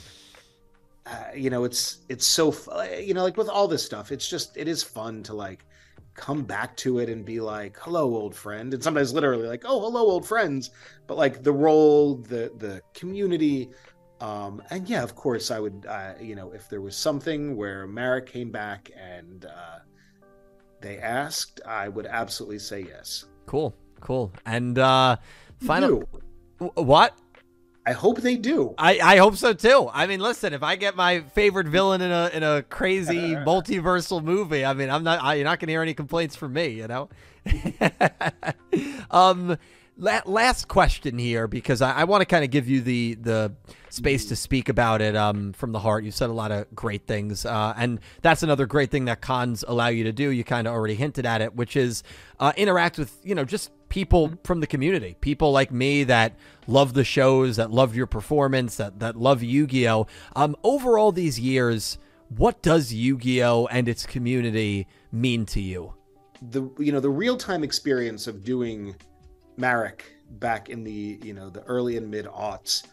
uh, 1.07 1.23
you 1.35 1.49
know 1.49 1.63
it's 1.63 1.99
it's 2.09 2.27
so 2.27 2.53
you 2.99 3.13
know 3.15 3.23
like 3.23 3.37
with 3.37 3.49
all 3.49 3.67
this 3.67 3.83
stuff 3.83 4.11
it's 4.11 4.27
just 4.29 4.55
it 4.55 4.67
is 4.67 4.83
fun 4.83 5.23
to 5.23 5.33
like 5.33 5.65
come 6.13 6.43
back 6.43 6.75
to 6.77 6.99
it 6.99 7.09
and 7.09 7.25
be 7.25 7.39
like 7.39 7.75
hello 7.79 8.03
old 8.15 8.35
friend 8.35 8.73
and 8.73 8.83
sometimes 8.83 9.13
literally 9.13 9.47
like 9.47 9.63
oh 9.65 9.79
hello 9.81 10.01
old 10.01 10.27
friends 10.27 10.69
but 11.07 11.17
like 11.17 11.41
the 11.41 11.51
role 11.51 12.15
the 12.17 12.51
the 12.57 12.81
community 12.93 13.69
um 14.21 14.61
and 14.69 14.89
yeah 14.89 15.03
of 15.03 15.15
course 15.15 15.51
i 15.51 15.59
would 15.59 15.85
uh 15.87 16.13
you 16.19 16.35
know 16.35 16.51
if 16.51 16.67
there 16.69 16.81
was 16.81 16.95
something 16.95 17.55
where 17.55 17.87
Marik 17.87 18.25
came 18.25 18.51
back 18.51 18.91
and 18.97 19.45
uh 19.45 19.79
they 20.81 20.97
asked 20.99 21.61
i 21.65 21.87
would 21.87 22.05
absolutely 22.05 22.59
say 22.59 22.81
yes 22.81 23.25
Cool. 23.49 23.75
Cool. 23.99 24.31
And 24.45 24.77
uh 24.77 25.17
final. 25.59 26.03
What? 26.75 27.17
i 27.87 27.93
hope 27.93 28.21
they 28.21 28.35
do 28.35 28.75
I, 28.77 28.99
I 28.99 29.17
hope 29.17 29.37
so 29.37 29.53
too. 29.53 29.89
I 29.91 30.05
mean, 30.05 30.19
listen, 30.19 30.53
if 30.53 30.61
I 30.61 30.75
get 30.75 30.95
my 30.95 31.21
favorite 31.21 31.65
villain 31.65 32.01
in 32.01 32.11
a 32.11 32.29
in 32.31 32.43
a 32.43 32.61
crazy 32.61 33.33
multiversal 33.49 34.23
movie, 34.23 34.63
I 34.63 34.73
mean, 34.73 34.91
I'm 34.91 35.03
not. 35.03 35.23
I, 35.23 35.35
you're 35.35 35.45
not 35.45 35.59
going 35.59 35.67
to 35.67 35.73
hear 35.73 35.81
any 35.81 35.95
complaints 35.95 36.35
from 36.35 36.53
me, 36.53 36.67
you 36.67 36.87
know. 36.87 37.09
um, 39.09 39.57
last 39.99 40.67
question 40.67 41.17
here 41.17 41.47
because 41.47 41.81
I, 41.81 41.91
I 41.91 42.03
want 42.05 42.21
to 42.21 42.25
kind 42.25 42.43
of 42.43 42.49
give 42.49 42.69
you 42.69 42.81
the 42.81 43.15
the 43.15 43.53
space 43.89 44.25
to 44.27 44.35
speak 44.35 44.69
about 44.69 45.01
it 45.01 45.15
um 45.15 45.53
from 45.53 45.71
the 45.71 45.79
heart. 45.79 46.03
You 46.03 46.11
said 46.11 46.29
a 46.29 46.33
lot 46.33 46.51
of 46.51 46.73
great 46.73 47.05
things, 47.05 47.45
uh, 47.45 47.73
and 47.77 47.99
that's 48.21 48.43
another 48.43 48.65
great 48.65 48.91
thing 48.91 49.05
that 49.05 49.21
cons 49.21 49.63
allow 49.67 49.87
you 49.87 50.03
to 50.05 50.11
do. 50.11 50.29
You 50.29 50.43
kind 50.43 50.67
of 50.67 50.73
already 50.73 50.95
hinted 50.95 51.25
at 51.25 51.41
it, 51.41 51.55
which 51.55 51.75
is 51.75 52.03
uh, 52.39 52.53
interact 52.55 52.97
with 52.97 53.17
you 53.23 53.35
know 53.35 53.45
just 53.45 53.71
people 53.89 54.33
from 54.43 54.59
the 54.59 54.67
community, 54.67 55.15
people 55.19 55.51
like 55.51 55.71
me 55.71 56.03
that 56.05 56.35
love 56.67 56.93
the 56.93 57.03
shows, 57.03 57.57
that 57.57 57.71
love 57.71 57.95
your 57.95 58.07
performance, 58.07 58.77
that 58.77 58.99
that 58.99 59.15
love 59.15 59.43
Yu-Gi-Oh. 59.43 60.07
Um, 60.35 60.55
over 60.63 60.97
all 60.97 61.11
these 61.11 61.39
years, 61.39 61.97
what 62.29 62.61
does 62.61 62.93
Yu-Gi-Oh 62.93 63.67
and 63.67 63.89
its 63.89 64.05
community 64.05 64.87
mean 65.11 65.45
to 65.47 65.61
you? 65.61 65.95
the 66.41 66.69
you 66.77 66.91
know 66.91 66.99
the 66.99 67.09
real 67.09 67.37
time 67.37 67.63
experience 67.63 68.27
of 68.27 68.43
doing 68.43 68.95
Marik 69.59 70.05
back 70.31 70.69
in 70.69 70.83
the 70.83 71.19
you 71.23 71.33
know 71.33 71.49
the 71.49 71.61
early 71.63 71.97
and 71.97 72.09
mid 72.09 72.25
aughts. 72.25 72.83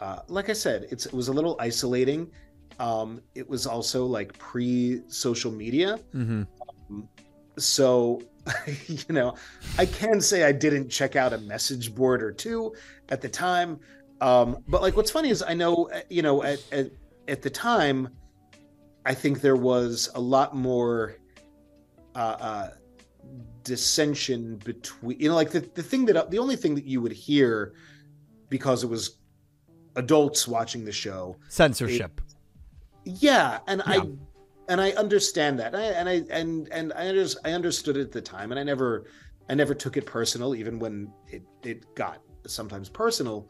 Uh, 0.00 0.20
like 0.28 0.48
I 0.48 0.52
said, 0.52 0.86
it's 0.90 1.06
it 1.06 1.12
was 1.12 1.28
a 1.28 1.32
little 1.32 1.56
isolating. 1.60 2.30
Um, 2.78 3.20
it 3.34 3.48
was 3.48 3.66
also 3.66 4.06
like 4.06 4.36
pre 4.38 5.02
social 5.08 5.52
media, 5.52 5.98
Mm-hmm. 6.14 6.42
so 7.58 8.22
you 8.86 9.04
know 9.14 9.34
I 9.78 9.86
can 9.86 10.20
say 10.20 10.44
I 10.44 10.52
didn't 10.52 10.88
check 10.88 11.16
out 11.16 11.32
a 11.32 11.38
message 11.38 11.94
board 11.94 12.22
or 12.22 12.32
two 12.32 12.74
at 13.10 13.20
the 13.20 13.28
time. 13.28 13.78
Um, 14.20 14.58
but 14.68 14.82
like 14.82 14.96
what's 14.96 15.10
funny 15.10 15.30
is 15.30 15.42
I 15.42 15.54
know 15.54 15.88
uh, 15.92 16.00
you 16.08 16.22
know 16.22 16.42
at, 16.42 16.62
at 16.72 16.90
at 17.28 17.42
the 17.42 17.50
time 17.50 18.08
I 19.04 19.14
think 19.14 19.40
there 19.40 19.56
was 19.56 20.10
a 20.14 20.20
lot 20.20 20.54
more 20.54 21.16
uh, 22.14 22.18
uh, 22.18 22.68
dissension 23.64 24.56
between 24.56 25.18
you 25.20 25.28
know 25.28 25.34
like 25.34 25.50
the, 25.50 25.60
the 25.74 25.82
thing 25.82 26.04
that 26.06 26.30
the 26.30 26.38
only 26.38 26.56
thing 26.56 26.74
that 26.74 26.84
you 26.84 27.00
would 27.00 27.12
hear 27.12 27.74
because 28.48 28.82
it 28.84 28.88
was 28.88 29.18
adults 29.96 30.48
watching 30.48 30.84
the 30.84 30.92
show 30.92 31.36
Censorship. 31.48 32.20
yeah 33.04 33.58
and 33.66 33.82
Yeah. 33.86 33.92
i 34.02 34.06
and 34.68 34.80
i 34.80 34.90
understand 34.92 35.58
that 35.60 35.74
and 35.74 35.82
i 35.82 35.86
and 35.86 36.08
i 36.08 36.22
and, 36.30 36.68
and 36.72 36.92
I, 36.94 37.08
under, 37.08 37.24
I 37.44 37.52
understood 37.52 37.96
it 37.96 38.02
at 38.02 38.12
the 38.12 38.20
time 38.22 38.52
and 38.52 38.58
i 38.58 38.62
never 38.62 39.04
i 39.50 39.54
never 39.54 39.74
took 39.74 39.96
it 39.96 40.06
personal 40.06 40.54
even 40.54 40.78
when 40.78 41.12
it 41.28 41.42
it 41.62 41.94
got 41.94 42.22
sometimes 42.46 42.88
personal 42.88 43.48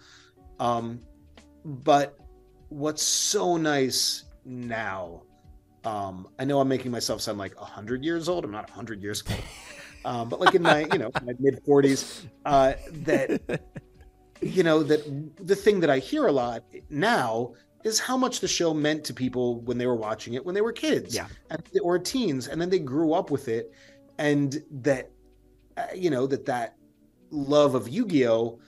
um 0.59 1.01
but 1.65 2.19
what's 2.69 3.03
so 3.03 3.57
nice 3.57 4.25
now 4.45 5.23
um 5.85 6.27
i 6.39 6.45
know 6.45 6.61
i'm 6.61 6.69
making 6.69 6.91
myself 6.91 7.21
sound 7.21 7.39
like 7.39 7.59
100 7.61 8.05
years 8.05 8.29
old 8.29 8.45
i'm 8.45 8.51
not 8.51 8.69
100 8.69 9.03
years 9.03 9.23
old 9.31 9.39
um 10.05 10.29
but 10.29 10.41
like 10.41 10.55
in 10.55 10.63
my 10.63 10.81
you 10.93 10.99
know 10.99 11.11
my 11.25 11.33
mid 11.39 11.63
40s 11.65 12.25
uh 12.45 12.75
that 13.05 13.41
you 14.41 14.63
know 14.63 14.83
that 14.83 15.03
the 15.47 15.57
thing 15.57 15.81
that 15.81 15.91
i 15.91 15.99
hear 15.99 16.27
a 16.27 16.33
lot 16.33 16.65
now 16.91 17.53
is 17.85 17.99
how 17.99 18.17
much 18.17 18.41
the 18.41 18.49
show 18.49 18.73
meant 18.73 19.05
to 19.05 19.15
people 19.15 19.61
when 19.63 19.77
they 19.79 19.87
were 19.87 19.97
watching 19.97 20.35
it 20.35 20.45
when 20.45 20.55
they 20.55 20.61
were 20.61 20.73
kids 20.73 21.15
Yeah. 21.15 21.27
and, 21.51 21.63
or 21.83 21.99
teens 21.99 22.49
and 22.49 22.61
then 22.61 22.71
they 22.71 22.79
grew 22.79 23.13
up 23.13 23.31
with 23.31 23.49
it 23.49 23.73
and 24.19 24.63
that 24.71 25.11
uh, 25.77 25.87
you 25.95 26.11
know 26.11 26.27
that 26.27 26.45
that 26.47 26.77
love 27.31 27.75
of 27.75 27.89
yu-gi-oh 27.89 28.59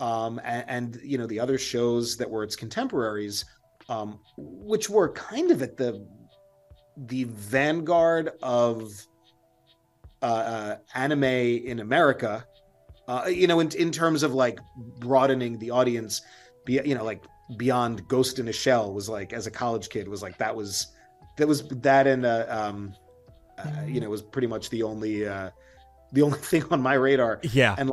um 0.00 0.40
and, 0.44 0.64
and 0.68 1.00
you 1.04 1.18
know 1.18 1.26
the 1.26 1.38
other 1.38 1.58
shows 1.58 2.16
that 2.16 2.28
were 2.28 2.42
its 2.42 2.56
contemporaries 2.56 3.44
um 3.88 4.18
which 4.36 4.88
were 4.88 5.12
kind 5.12 5.50
of 5.50 5.62
at 5.62 5.76
the 5.76 6.06
the 6.96 7.24
vanguard 7.24 8.30
of 8.42 8.92
uh, 10.24 10.26
uh, 10.26 10.76
anime 10.94 11.24
in 11.24 11.80
America. 11.80 12.46
Uh, 13.06 13.26
you 13.28 13.46
know, 13.46 13.60
in 13.60 13.70
in 13.76 13.92
terms 13.92 14.22
of 14.22 14.32
like 14.32 14.58
broadening 14.98 15.58
the 15.58 15.70
audience, 15.70 16.22
be 16.64 16.80
you 16.84 16.94
know 16.94 17.04
like 17.04 17.22
beyond 17.58 18.08
Ghost 18.08 18.38
in 18.38 18.48
a 18.48 18.52
Shell 18.52 18.94
was 18.94 19.08
like 19.08 19.34
as 19.34 19.46
a 19.46 19.50
college 19.50 19.90
kid 19.90 20.08
was 20.08 20.22
like 20.22 20.38
that 20.38 20.56
was 20.56 20.86
that 21.36 21.46
was 21.46 21.68
that 21.68 22.06
and 22.06 22.24
uh, 22.24 22.46
um, 22.48 22.94
uh, 23.58 23.82
you 23.86 24.00
know 24.00 24.08
was 24.08 24.22
pretty 24.22 24.48
much 24.48 24.70
the 24.70 24.82
only 24.82 25.28
uh, 25.28 25.50
the 26.12 26.22
only 26.22 26.38
thing 26.50 26.64
on 26.70 26.80
my 26.80 26.94
radar. 26.94 27.40
Yeah, 27.42 27.74
and 27.76 27.92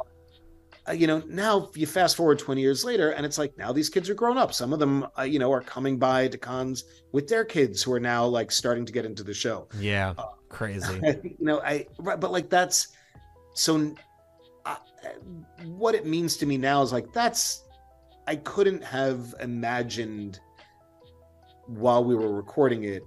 uh, 0.87 0.93
you 0.93 1.07
know 1.07 1.21
now 1.27 1.69
you 1.75 1.85
fast 1.85 2.15
forward 2.15 2.39
20 2.39 2.61
years 2.61 2.83
later 2.83 3.11
and 3.11 3.23
it's 3.23 3.37
like 3.37 3.55
now 3.57 3.71
these 3.71 3.87
kids 3.87 4.09
are 4.09 4.15
grown 4.15 4.35
up 4.35 4.51
some 4.51 4.73
of 4.73 4.79
them 4.79 5.05
uh, 5.15 5.21
you 5.21 5.37
know 5.37 5.51
are 5.53 5.61
coming 5.61 5.99
by 5.99 6.27
to 6.27 6.39
cons 6.39 6.85
with 7.11 7.27
their 7.27 7.45
kids 7.45 7.83
who 7.83 7.93
are 7.93 7.99
now 7.99 8.25
like 8.25 8.51
starting 8.51 8.83
to 8.83 8.91
get 8.91 9.05
into 9.05 9.21
the 9.21 9.33
show 9.33 9.67
yeah 9.79 10.15
uh, 10.17 10.25
crazy 10.51 10.99
you 11.23 11.35
know 11.39 11.59
i 11.61 11.85
right, 11.99 12.19
but 12.19 12.31
like 12.31 12.49
that's 12.49 12.89
so 13.53 13.93
what 15.65 15.95
it 15.95 16.05
means 16.05 16.37
to 16.37 16.45
me 16.45 16.57
now 16.57 16.81
is 16.81 16.91
like 16.91 17.11
that's 17.13 17.63
i 18.27 18.35
couldn't 18.35 18.83
have 18.83 19.33
imagined 19.39 20.39
while 21.67 22.03
we 22.03 22.15
were 22.15 22.31
recording 22.31 22.83
it 22.83 23.03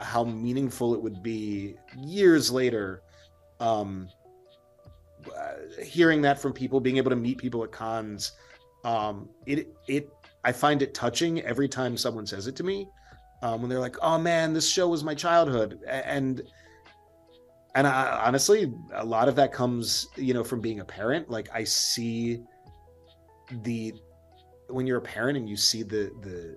how 0.00 0.24
meaningful 0.24 0.94
it 0.94 1.02
would 1.02 1.22
be 1.22 1.74
years 1.96 2.50
later 2.50 3.02
um 3.60 4.08
uh, 5.36 5.82
hearing 5.82 6.22
that 6.22 6.38
from 6.40 6.52
people, 6.52 6.80
being 6.80 6.96
able 6.96 7.10
to 7.10 7.16
meet 7.16 7.38
people 7.38 7.62
at 7.64 7.72
cons, 7.72 8.32
um, 8.84 9.28
it 9.46 9.74
it 9.86 10.12
I 10.44 10.52
find 10.52 10.82
it 10.82 10.94
touching 10.94 11.40
every 11.42 11.68
time 11.68 11.96
someone 11.96 12.26
says 12.26 12.46
it 12.46 12.56
to 12.56 12.64
me. 12.64 12.88
Um, 13.42 13.60
when 13.60 13.70
they're 13.70 13.80
like, 13.80 13.96
"Oh 14.02 14.18
man, 14.18 14.52
this 14.52 14.68
show 14.68 14.88
was 14.88 15.04
my 15.04 15.14
childhood," 15.14 15.80
and 15.88 16.42
and 17.74 17.86
I, 17.86 18.22
honestly, 18.26 18.72
a 18.92 19.04
lot 19.04 19.28
of 19.28 19.36
that 19.36 19.52
comes, 19.52 20.08
you 20.16 20.34
know, 20.34 20.44
from 20.44 20.60
being 20.60 20.80
a 20.80 20.84
parent. 20.84 21.30
Like 21.30 21.48
I 21.52 21.64
see 21.64 22.42
the 23.62 23.94
when 24.68 24.86
you're 24.86 24.98
a 24.98 25.02
parent 25.02 25.36
and 25.36 25.48
you 25.48 25.56
see 25.56 25.82
the 25.82 26.12
the 26.22 26.56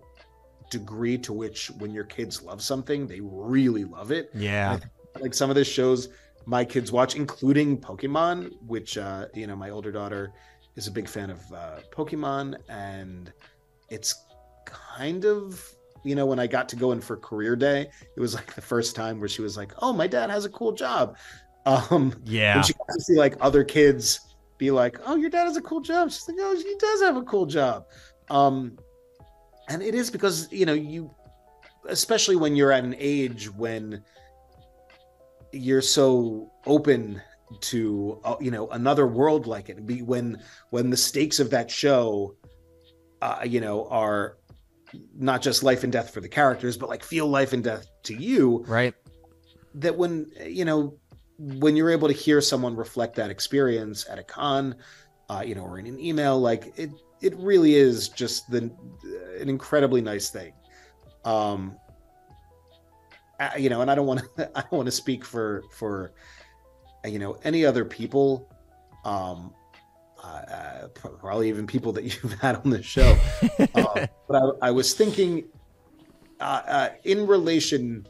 degree 0.70 1.18
to 1.20 1.34
which 1.34 1.70
when 1.78 1.92
your 1.92 2.04
kids 2.04 2.42
love 2.42 2.62
something, 2.62 3.08
they 3.08 3.22
really 3.22 3.86
love 3.86 4.12
it. 4.12 4.30
Yeah. 4.34 4.80
Like 5.20 5.34
some 5.34 5.50
of 5.50 5.56
the 5.56 5.64
shows 5.64 6.10
my 6.46 6.64
kids 6.64 6.92
watch, 6.92 7.16
including 7.16 7.80
Pokemon, 7.80 8.52
which 8.66 8.98
uh, 8.98 9.28
you 9.34 9.48
know 9.48 9.56
my 9.56 9.70
older 9.70 9.92
daughter 9.92 10.32
is 10.76 10.88
a 10.88 10.92
big 10.92 11.08
fan 11.08 11.30
of 11.30 11.40
uh, 11.54 11.80
Pokemon, 11.92 12.58
and 12.70 13.32
it's 13.90 14.26
kind 14.66 15.26
of 15.26 15.75
you 16.06 16.16
know 16.16 16.26
when 16.26 16.40
I 16.40 16.48
got 16.48 16.70
to 16.70 16.76
go 16.76 16.92
in 16.92 17.02
for 17.02 17.18
career 17.18 17.56
day, 17.56 17.90
it 18.16 18.20
was 18.20 18.36
like 18.36 18.54
the 18.54 18.62
first 18.62 18.96
time 18.96 19.20
where 19.20 19.28
she 19.28 19.42
was 19.42 19.58
like, 19.58 19.74
"Oh, 19.82 19.92
my 19.92 20.08
dad 20.08 20.30
has 20.30 20.46
a 20.46 20.50
cool 20.50 20.72
job." 20.72 21.18
Um, 21.66 22.14
yeah, 22.24 22.58
and 22.58 22.66
she 22.66 22.74
got 22.74 22.94
to 22.94 23.02
see 23.02 23.16
like 23.16 23.36
other 23.42 23.64
kids 23.64 24.20
be 24.58 24.72
like, 24.72 25.00
"Oh, 25.06 25.16
your 25.16 25.30
dad 25.30 25.46
has 25.46 25.58
a 25.58 25.62
cool 25.62 25.82
job." 25.82 26.12
She's 26.12 26.28
like, 26.28 26.38
"Oh, 26.40 26.56
he 26.56 26.76
does 26.80 27.02
have 27.02 27.18
a 27.18 27.24
cool 27.24 27.46
job," 27.46 27.86
um, 28.30 28.78
and 29.68 29.82
it 29.82 29.96
is 29.96 30.12
because 30.12 30.52
you 30.52 30.66
know 30.66 30.74
you, 30.74 31.14
especially 31.90 32.36
when 32.36 32.56
you're 32.56 32.72
at 32.72 32.84
an 32.84 32.96
age 32.98 33.50
when 33.52 34.04
you're 35.52 35.82
so 35.82 36.52
open 36.66 37.22
to 37.62 38.20
uh, 38.24 38.36
you 38.40 38.52
know 38.52 38.68
another 38.70 39.08
world 39.08 39.48
like 39.48 39.70
it 39.70 39.86
be 39.86 40.02
when 40.02 40.42
when 40.72 40.90
the 40.90 40.98
stakes 40.98 41.40
of 41.40 41.50
that 41.50 41.70
show 41.70 42.36
uh, 43.22 43.40
you 43.46 43.62
know 43.62 43.88
are 43.88 44.38
not 45.16 45.42
just 45.42 45.64
life 45.64 45.84
and 45.84 45.92
death 45.92 46.14
for 46.14 46.22
the 46.22 46.30
characters 46.30 46.78
but 46.78 46.90
like 46.90 47.04
feel 47.04 47.28
life 47.28 47.54
and 47.54 47.64
death 47.64 47.88
to 48.04 48.16
you. 48.16 48.64
Right. 48.68 48.94
That 49.76 49.98
when 49.98 50.32
you 50.46 50.66
know 50.66 50.98
when 51.38 51.76
you're 51.76 51.92
able 51.92 52.08
to 52.08 52.14
hear 52.14 52.42
someone 52.42 52.76
reflect 52.76 53.16
that 53.16 53.30
experience 53.30 54.06
at 54.10 54.20
a 54.20 54.24
con 54.24 54.76
uh, 55.30 55.44
you 55.46 55.56
know 55.56 55.64
or 55.64 55.80
in 55.80 55.86
an 55.88 56.00
email 56.00 56.40
like 56.40 56.74
it 56.78 56.92
it 57.22 57.36
really 57.38 57.76
is 57.76 58.10
just 58.10 58.50
the 58.50 58.72
an 59.40 59.50
incredibly 59.50 60.02
nice 60.02 60.30
thing. 60.30 60.54
Um 61.24 61.78
you 63.58 63.70
know, 63.70 63.82
and 63.82 63.92
I 63.92 63.96
don't 63.96 64.06
want 64.06 64.22
to, 64.38 64.52
I 64.58 64.62
don't 64.62 64.74
want 64.74 64.88
to 64.88 64.92
speak 64.92 65.26
for, 65.26 65.64
for, 65.72 66.14
you 67.06 67.20
know, 67.20 67.38
any 67.44 67.66
other 67.66 67.86
people, 67.86 68.50
um, 69.04 69.54
uh, 70.26 70.88
probably 70.88 71.50
even 71.50 71.68
people 71.68 71.92
that 71.94 72.04
you've 72.24 72.34
had 72.40 72.56
on 72.56 72.70
the 72.70 72.82
show. 72.82 73.18
uh, 73.60 74.08
but 74.28 74.36
I, 74.36 74.68
I, 74.68 74.72
was 74.72 74.94
thinking, 74.94 75.46
uh, 76.40 76.62
uh 76.66 76.90
in 77.04 77.28
relation, 77.28 78.08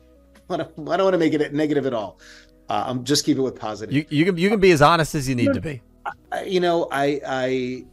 I 0.49 0.57
don't, 0.57 0.89
I 0.89 0.97
don't 0.97 1.05
want 1.05 1.13
to 1.13 1.17
make 1.17 1.33
it 1.33 1.53
negative 1.53 1.85
at 1.85 1.93
all. 1.93 2.19
Uh, 2.69 2.83
I'm 2.87 3.03
just 3.03 3.25
keep 3.25 3.37
it 3.37 3.41
with 3.41 3.59
positive. 3.59 3.93
You, 3.93 4.05
you 4.09 4.25
can, 4.25 4.37
you 4.37 4.49
can 4.49 4.59
be 4.59 4.71
as 4.71 4.81
honest 4.81 5.13
as 5.13 5.29
you 5.29 5.35
need 5.35 5.53
to 5.53 5.61
be. 5.61 5.81
I, 6.31 6.43
you 6.43 6.59
know, 6.59 6.87
I, 6.91 7.21
I, 7.27 7.85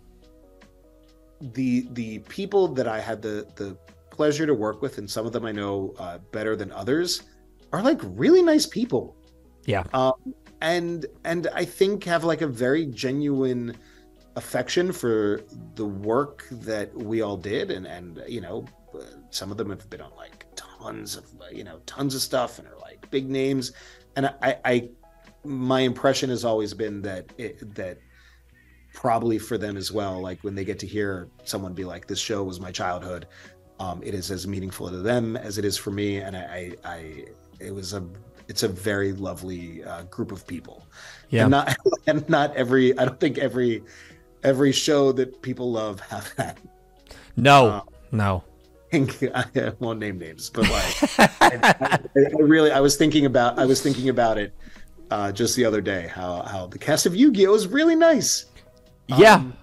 the, 1.40 1.86
the 1.92 2.20
people 2.20 2.68
that 2.68 2.88
I 2.88 3.00
had 3.00 3.20
the, 3.20 3.46
the 3.56 3.76
pleasure 4.10 4.46
to 4.46 4.54
work 4.54 4.80
with, 4.80 4.98
and 4.98 5.10
some 5.10 5.26
of 5.26 5.32
them 5.32 5.44
I 5.44 5.52
know 5.52 5.94
uh, 5.98 6.18
better 6.30 6.56
than 6.56 6.72
others, 6.72 7.24
are 7.72 7.82
like 7.82 8.00
really 8.02 8.42
nice 8.42 8.66
people. 8.66 9.16
Yeah. 9.64 9.84
Um, 9.92 10.34
and 10.60 11.06
and 11.24 11.48
I 11.54 11.64
think 11.64 12.04
have 12.04 12.24
like 12.24 12.40
a 12.40 12.46
very 12.46 12.86
genuine 12.86 13.76
affection 14.36 14.92
for 14.92 15.42
the 15.74 15.84
work 15.84 16.46
that 16.50 16.94
we 16.94 17.22
all 17.22 17.36
did, 17.36 17.70
and 17.70 17.86
and 17.86 18.22
you 18.28 18.40
know, 18.40 18.64
some 19.30 19.50
of 19.50 19.56
them 19.56 19.70
have 19.70 19.88
been 19.90 20.00
on 20.00 20.12
like 20.16 20.46
tons 20.56 21.16
of 21.16 21.26
you 21.50 21.64
know 21.64 21.80
tons 21.86 22.14
of 22.14 22.22
stuff 22.22 22.58
and 22.58 22.68
are 22.68 22.78
like 22.80 23.10
big 23.10 23.28
names, 23.30 23.72
and 24.16 24.26
I, 24.42 24.58
I 24.64 24.90
my 25.44 25.80
impression 25.80 26.30
has 26.30 26.44
always 26.44 26.74
been 26.74 27.02
that 27.02 27.32
it, 27.38 27.74
that 27.74 27.98
probably 28.94 29.38
for 29.38 29.56
them 29.56 29.76
as 29.78 29.90
well 29.90 30.20
like 30.20 30.38
when 30.44 30.54
they 30.54 30.66
get 30.66 30.78
to 30.78 30.86
hear 30.86 31.26
someone 31.44 31.72
be 31.72 31.82
like 31.82 32.06
this 32.06 32.18
show 32.18 32.44
was 32.44 32.60
my 32.60 32.70
childhood 32.70 33.26
um, 33.82 34.00
it 34.04 34.14
is 34.14 34.30
as 34.30 34.46
meaningful 34.46 34.88
to 34.88 34.98
them 34.98 35.36
as 35.36 35.58
it 35.58 35.64
is 35.64 35.76
for 35.76 35.90
me, 35.90 36.18
and 36.18 36.36
I, 36.36 36.76
I, 36.84 36.88
I 36.88 37.24
it 37.58 37.74
was 37.74 37.94
a 37.94 38.04
it's 38.48 38.62
a 38.62 38.68
very 38.68 39.12
lovely 39.12 39.82
uh, 39.82 40.04
group 40.04 40.30
of 40.30 40.46
people. 40.46 40.86
Yeah, 41.30 41.42
and 41.42 41.50
not 41.50 41.76
and 42.06 42.28
not 42.28 42.54
every 42.54 42.96
I 42.96 43.04
don't 43.04 43.18
think 43.18 43.38
every 43.38 43.82
every 44.42 44.72
show 44.72 45.12
that 45.12 45.42
people 45.42 45.72
love 45.72 46.00
have 46.00 46.32
that. 46.36 46.58
No, 47.36 47.70
um, 47.70 47.82
no. 48.10 48.44
I 48.92 49.72
won't 49.78 50.00
name 50.00 50.18
names, 50.18 50.50
but 50.50 50.68
like 50.68 51.18
I, 51.40 51.74
I, 51.80 51.98
I, 52.16 52.42
really 52.42 52.70
I 52.70 52.80
was 52.80 52.96
thinking 52.96 53.24
about 53.24 53.58
I 53.58 53.64
was 53.64 53.80
thinking 53.80 54.10
about 54.10 54.36
it 54.36 54.54
uh, 55.10 55.32
just 55.32 55.56
the 55.56 55.64
other 55.64 55.80
day 55.80 56.08
how 56.08 56.42
how 56.42 56.66
the 56.66 56.78
cast 56.78 57.06
of 57.06 57.16
Yu-Gi-Oh 57.16 57.54
is 57.54 57.66
really 57.66 57.96
nice. 57.96 58.46
Yeah. 59.06 59.36
Um, 59.36 59.54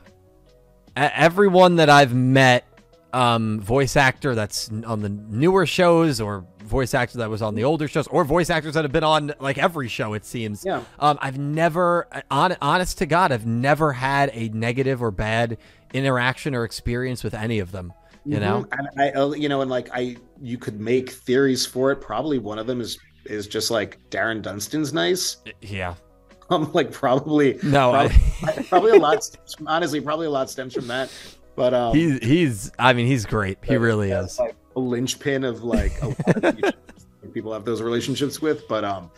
Everyone 0.95 1.75
that 1.77 1.89
I've 1.89 2.13
met 2.13 2.65
um, 3.13 3.59
voice 3.61 3.95
actor 3.95 4.35
that's 4.35 4.69
on 4.85 5.01
the 5.01 5.09
newer 5.09 5.65
shows 5.65 6.19
or 6.19 6.45
voice 6.69 6.93
actor 6.93 7.17
that 7.17 7.29
was 7.29 7.41
on 7.41 7.55
the 7.55 7.63
older 7.63 7.87
shows 7.87 8.07
or 8.07 8.23
voice 8.23 8.49
actors 8.49 8.75
that 8.75 8.83
have 8.83 8.91
been 8.91 9.03
on 9.03 9.33
like 9.39 9.57
every 9.57 9.87
show 9.87 10.13
it 10.13 10.23
seems. 10.25 10.63
Yeah. 10.65 10.83
Um, 10.99 11.17
i've 11.21 11.37
never 11.37 12.07
on, 12.31 12.55
honest 12.61 12.97
to 12.99 13.05
god 13.05 13.31
i've 13.31 13.45
never 13.45 13.91
had 13.91 14.29
a 14.33 14.49
negative 14.49 15.01
or 15.01 15.11
bad 15.11 15.57
interaction 15.93 16.55
or 16.55 16.63
experience 16.63 17.23
with 17.23 17.33
any 17.33 17.59
of 17.59 17.71
them 17.71 17.93
you 18.25 18.37
mm-hmm. 18.37 18.41
know? 18.41 18.67
And 18.71 18.89
i 18.97 19.11
uh, 19.11 19.31
you 19.31 19.49
know 19.49 19.61
and 19.61 19.71
like 19.71 19.89
i 19.93 20.15
you 20.41 20.57
could 20.57 20.79
make 20.79 21.09
theories 21.11 21.65
for 21.65 21.91
it. 21.91 21.97
Probably 21.97 22.37
one 22.37 22.59
of 22.59 22.67
them 22.67 22.81
is 22.81 22.97
is 23.25 23.47
just 23.47 23.71
like 23.71 23.99
Darren 24.09 24.41
Dunstan's 24.41 24.93
nice. 24.93 25.37
Yeah. 25.61 25.95
I'm 26.49 26.71
like 26.73 26.91
probably 26.91 27.59
no 27.63 27.91
probably, 27.91 28.15
I... 28.43 28.63
probably 28.63 28.91
a 28.91 28.99
lot 28.99 29.23
honestly 29.67 30.01
probably 30.01 30.27
a 30.27 30.31
lot 30.31 30.49
stems 30.49 30.73
from 30.73 30.87
that. 30.87 31.11
But 31.55 31.73
um, 31.73 31.95
he's 31.95 32.19
he's 32.19 32.71
I 32.79 32.93
mean 32.93 33.07
he's 33.07 33.25
great. 33.25 33.57
He 33.63 33.75
really 33.77 34.11
is. 34.11 34.39
Like 34.39 34.55
a 34.79 34.85
linchpin 34.87 35.43
of 35.43 35.63
like 35.63 35.93
a 36.01 36.73
people 37.33 37.53
have 37.53 37.65
those 37.65 37.81
relationships 37.81 38.41
with. 38.41 38.67
But 38.67 38.83
um, 38.83 39.11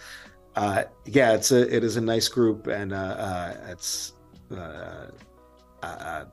uh, 0.55 0.83
yeah, 1.05 1.33
it's 1.33 1.51
a 1.51 1.73
it 1.73 1.83
is 1.83 1.97
a 1.97 2.01
nice 2.01 2.27
group, 2.27 2.67
and 2.67 2.93
uh, 2.93 2.97
uh 2.97 3.57
it's 3.69 4.13
uh, 4.51 5.07
uh, 5.83 5.85
uh 5.85 6.25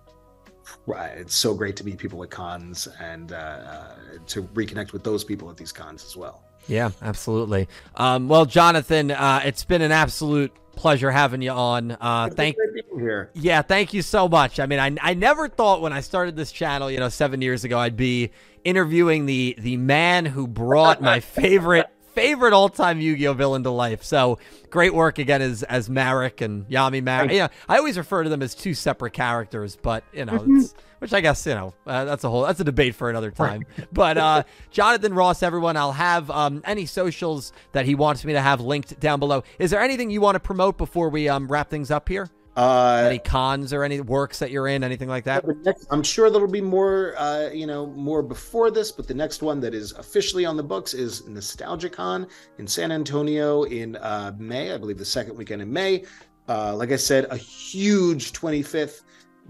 it's 1.16 1.34
so 1.34 1.54
great 1.54 1.76
to 1.76 1.84
meet 1.84 1.98
people 1.98 2.22
at 2.22 2.30
cons 2.30 2.88
and 3.00 3.32
uh, 3.32 3.94
to 4.26 4.42
reconnect 4.42 4.92
with 4.92 5.04
those 5.04 5.24
people 5.24 5.50
at 5.50 5.56
these 5.56 5.72
cons 5.72 6.04
as 6.04 6.16
well. 6.16 6.42
Yeah, 6.66 6.90
absolutely. 7.00 7.68
Um, 7.96 8.28
well, 8.28 8.44
Jonathan, 8.44 9.10
uh, 9.10 9.40
it's 9.44 9.64
been 9.64 9.82
an 9.82 9.92
absolute 9.92 10.52
pleasure 10.78 11.10
having 11.10 11.42
you 11.42 11.50
on. 11.50 11.96
Uh, 12.00 12.30
thank 12.30 12.56
here. 12.96 13.30
Yeah, 13.34 13.62
thank 13.62 13.92
you 13.92 14.02
so 14.02 14.28
much. 14.28 14.60
I 14.60 14.66
mean, 14.66 14.78
I, 14.78 14.96
I 15.02 15.14
never 15.14 15.48
thought 15.48 15.82
when 15.82 15.92
I 15.92 16.00
started 16.00 16.36
this 16.36 16.52
channel, 16.52 16.90
you 16.90 16.98
know, 16.98 17.08
seven 17.08 17.42
years 17.42 17.64
ago, 17.64 17.78
I'd 17.78 17.96
be 17.96 18.30
interviewing 18.64 19.26
the 19.26 19.56
the 19.58 19.76
man 19.76 20.24
who 20.24 20.46
brought 20.46 21.02
my 21.02 21.20
favorite 21.40 21.88
favorite 22.14 22.52
all-time 22.52 23.00
Yu-Gi-Oh 23.00 23.34
villain 23.34 23.62
to 23.64 23.70
life. 23.70 24.02
So 24.02 24.38
great 24.70 24.94
work 24.94 25.18
again 25.18 25.42
as 25.42 25.64
as 25.64 25.90
Marik 25.90 26.40
and 26.40 26.68
Yami 26.68 27.02
Marik. 27.02 27.32
Yeah, 27.32 27.48
I 27.68 27.78
always 27.78 27.98
refer 27.98 28.22
to 28.22 28.30
them 28.30 28.42
as 28.42 28.54
two 28.54 28.74
separate 28.74 29.12
characters, 29.12 29.76
but 29.76 30.04
you 30.12 30.24
know, 30.24 30.38
mm-hmm. 30.38 30.60
Which 30.98 31.12
I 31.12 31.20
guess 31.20 31.46
you 31.46 31.54
know 31.54 31.74
uh, 31.86 32.04
that's 32.04 32.24
a 32.24 32.30
whole 32.30 32.42
that's 32.42 32.60
a 32.60 32.64
debate 32.64 32.94
for 32.94 33.10
another 33.10 33.30
time. 33.30 33.64
but 33.92 34.18
uh, 34.18 34.42
Jonathan 34.70 35.14
Ross, 35.14 35.42
everyone, 35.42 35.76
I'll 35.76 35.92
have 35.92 36.30
um, 36.30 36.62
any 36.64 36.86
socials 36.86 37.52
that 37.72 37.86
he 37.86 37.94
wants 37.94 38.24
me 38.24 38.32
to 38.32 38.40
have 38.40 38.60
linked 38.60 38.98
down 39.00 39.20
below. 39.20 39.42
Is 39.58 39.70
there 39.70 39.80
anything 39.80 40.10
you 40.10 40.20
want 40.20 40.34
to 40.36 40.40
promote 40.40 40.78
before 40.78 41.08
we 41.08 41.28
um, 41.28 41.48
wrap 41.48 41.70
things 41.70 41.90
up 41.90 42.08
here? 42.08 42.28
Uh, 42.58 43.04
any 43.06 43.20
cons 43.20 43.72
or 43.72 43.84
any 43.84 44.00
works 44.00 44.40
that 44.40 44.50
you're 44.50 44.66
in, 44.66 44.82
anything 44.82 45.08
like 45.08 45.22
that? 45.22 45.44
Next, 45.64 45.86
I'm 45.92 46.02
sure 46.02 46.28
there'll 46.28 46.48
be 46.48 46.60
more, 46.60 47.14
uh, 47.16 47.50
you 47.50 47.68
know, 47.68 47.86
more 47.86 48.20
before 48.20 48.72
this. 48.72 48.90
But 48.90 49.06
the 49.06 49.14
next 49.14 49.42
one 49.42 49.60
that 49.60 49.74
is 49.74 49.92
officially 49.92 50.44
on 50.44 50.56
the 50.56 50.62
books 50.64 50.92
is 50.92 51.22
NostalgiaCon 51.22 52.28
in 52.58 52.66
San 52.66 52.90
Antonio 52.90 53.62
in 53.62 53.94
uh, 53.94 54.32
May, 54.38 54.72
I 54.72 54.76
believe, 54.76 54.98
the 54.98 55.04
second 55.04 55.36
weekend 55.36 55.62
in 55.62 55.72
May. 55.72 56.04
Uh, 56.48 56.74
like 56.74 56.90
I 56.90 56.96
said, 56.96 57.26
a 57.30 57.36
huge 57.36 58.32
25th 58.32 59.02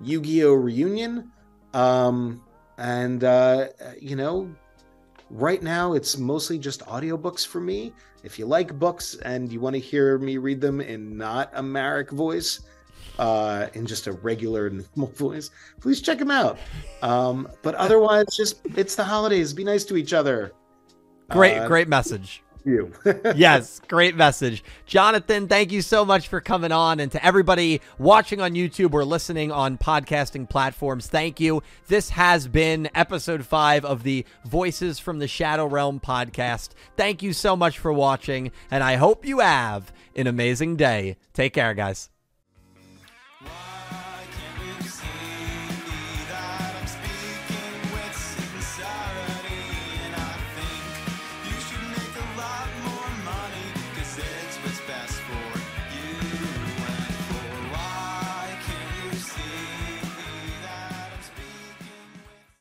Yu-Gi-Oh 0.02 0.52
reunion, 0.52 1.32
um, 1.74 2.42
and 2.78 3.24
uh, 3.24 3.68
you 4.00 4.16
know, 4.16 4.52
right 5.30 5.62
now 5.62 5.94
it's 5.94 6.16
mostly 6.16 6.58
just 6.58 6.84
audiobooks 6.86 7.46
for 7.46 7.60
me. 7.60 7.92
If 8.22 8.38
you 8.38 8.46
like 8.46 8.78
books 8.78 9.14
and 9.24 9.52
you 9.52 9.60
want 9.60 9.74
to 9.74 9.80
hear 9.80 10.18
me 10.18 10.38
read 10.38 10.60
them 10.60 10.80
in 10.80 11.16
not 11.16 11.50
a 11.54 11.62
Marik 11.62 12.10
voice 12.10 12.60
uh, 13.18 13.68
in 13.74 13.86
just 13.86 14.06
a 14.06 14.12
regular 14.12 14.70
normal 14.96 15.08
voice, 15.14 15.50
please 15.80 16.00
check 16.00 16.18
them 16.18 16.30
out. 16.30 16.58
Um, 17.02 17.48
but 17.62 17.74
otherwise, 17.74 18.26
just 18.36 18.60
it's 18.76 18.94
the 18.94 19.04
holidays. 19.04 19.52
Be 19.52 19.64
nice 19.64 19.84
to 19.86 19.96
each 19.96 20.12
other. 20.12 20.52
Great, 21.30 21.58
uh, 21.58 21.68
great 21.68 21.88
message. 21.88 22.42
You. 22.68 22.92
yes, 23.34 23.80
great 23.88 24.14
message. 24.14 24.62
Jonathan, 24.86 25.48
thank 25.48 25.72
you 25.72 25.82
so 25.82 26.04
much 26.04 26.28
for 26.28 26.40
coming 26.40 26.72
on. 26.72 27.00
And 27.00 27.10
to 27.12 27.24
everybody 27.24 27.80
watching 27.98 28.40
on 28.40 28.52
YouTube 28.52 28.92
or 28.92 29.04
listening 29.04 29.50
on 29.50 29.78
podcasting 29.78 30.48
platforms, 30.48 31.06
thank 31.06 31.40
you. 31.40 31.62
This 31.88 32.10
has 32.10 32.46
been 32.46 32.90
episode 32.94 33.44
five 33.44 33.84
of 33.84 34.02
the 34.02 34.26
Voices 34.44 34.98
from 34.98 35.18
the 35.18 35.28
Shadow 35.28 35.66
Realm 35.66 36.00
podcast. 36.00 36.70
Thank 36.96 37.22
you 37.22 37.32
so 37.32 37.56
much 37.56 37.78
for 37.78 37.92
watching, 37.92 38.52
and 38.70 38.84
I 38.84 38.96
hope 38.96 39.24
you 39.24 39.40
have 39.40 39.92
an 40.14 40.26
amazing 40.26 40.76
day. 40.76 41.16
Take 41.32 41.54
care, 41.54 41.74
guys. 41.74 42.10